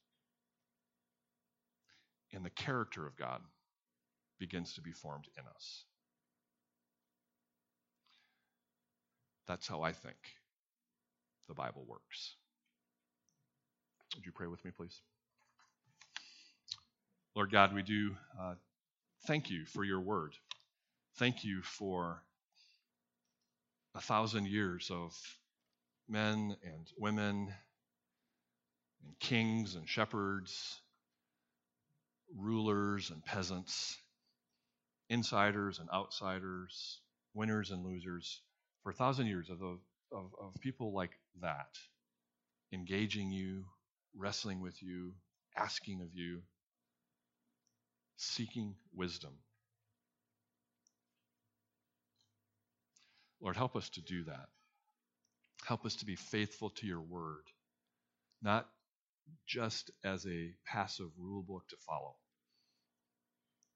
And 2.34 2.46
the 2.46 2.50
character 2.50 3.06
of 3.08 3.16
God 3.16 3.42
begins 4.40 4.74
to 4.74 4.82
be 4.82 4.92
formed 4.92 5.26
in 5.38 5.44
us. 5.56 5.84
That's 9.48 9.68
how 9.68 9.82
I 9.82 9.92
think 9.92 10.18
the 11.48 11.54
Bible 11.54 11.86
works. 11.88 12.36
Would 14.16 14.26
you 14.26 14.32
pray 14.32 14.48
with 14.48 14.64
me, 14.66 14.72
please? 14.72 15.02
Lord 17.36 17.52
God, 17.52 17.74
we 17.74 17.84
do 17.84 18.16
uh, 18.40 18.56
thank 19.28 19.50
you 19.50 19.66
for 19.66 19.84
your 19.84 20.00
word. 20.00 20.34
Thank 21.18 21.44
you 21.44 21.62
for 21.62 22.22
a 23.94 24.02
thousand 24.02 24.48
years 24.48 24.90
of 24.92 25.14
men 26.10 26.56
and 26.64 26.88
women 26.98 27.54
and 29.06 29.20
kings 29.20 29.76
and 29.76 29.88
shepherds, 29.88 30.80
rulers 32.36 33.12
and 33.12 33.24
peasants, 33.24 33.98
insiders 35.10 35.80
and 35.80 35.90
outsiders, 35.94 37.00
winners 37.34 37.72
and 37.72 37.86
losers 37.86 38.42
for 38.84 38.92
a 38.92 38.94
thousand 38.94 39.28
years 39.28 39.50
of, 39.50 39.62
of, 39.62 39.80
of 40.12 40.54
people 40.62 40.94
like 40.94 41.12
that, 41.42 41.78
engaging 42.74 43.32
you, 43.32 43.66
wrestling 44.16 44.62
with 44.62 44.82
you, 44.82 45.14
asking 45.58 46.02
of 46.02 46.10
you, 46.14 46.42
seeking 48.18 48.76
wisdom. 48.94 49.34
Lord, 53.42 53.56
help 53.58 53.76
us 53.76 53.90
to 53.90 54.02
do 54.02 54.24
that. 54.26 54.48
Help 55.66 55.86
us 55.86 55.96
to 55.98 56.06
be 56.06 56.16
faithful 56.16 56.70
to 56.72 56.88
your 56.88 57.02
word, 57.02 57.44
not 58.42 58.68
just 59.48 59.92
as 60.04 60.26
a 60.26 60.54
passive 60.66 61.10
rule 61.18 61.44
book 61.44 61.64
to 61.70 61.78
follow, 61.88 62.16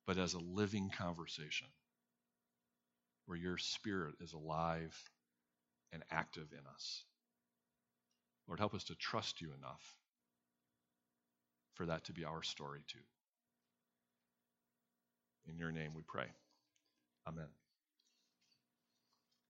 but 0.07 0.17
as 0.17 0.33
a 0.33 0.39
living 0.39 0.89
conversation 0.97 1.67
where 3.25 3.37
your 3.37 3.57
spirit 3.57 4.15
is 4.21 4.33
alive 4.33 4.97
and 5.93 6.03
active 6.11 6.47
in 6.51 6.65
us. 6.73 7.03
Lord, 8.47 8.59
help 8.59 8.73
us 8.73 8.85
to 8.85 8.95
trust 8.95 9.41
you 9.41 9.49
enough 9.57 9.95
for 11.75 11.85
that 11.85 12.05
to 12.05 12.13
be 12.13 12.25
our 12.25 12.43
story 12.43 12.81
too. 12.87 12.99
In 15.47 15.57
your 15.57 15.71
name 15.71 15.91
we 15.95 16.03
pray. 16.03 16.27
Amen. 17.27 17.58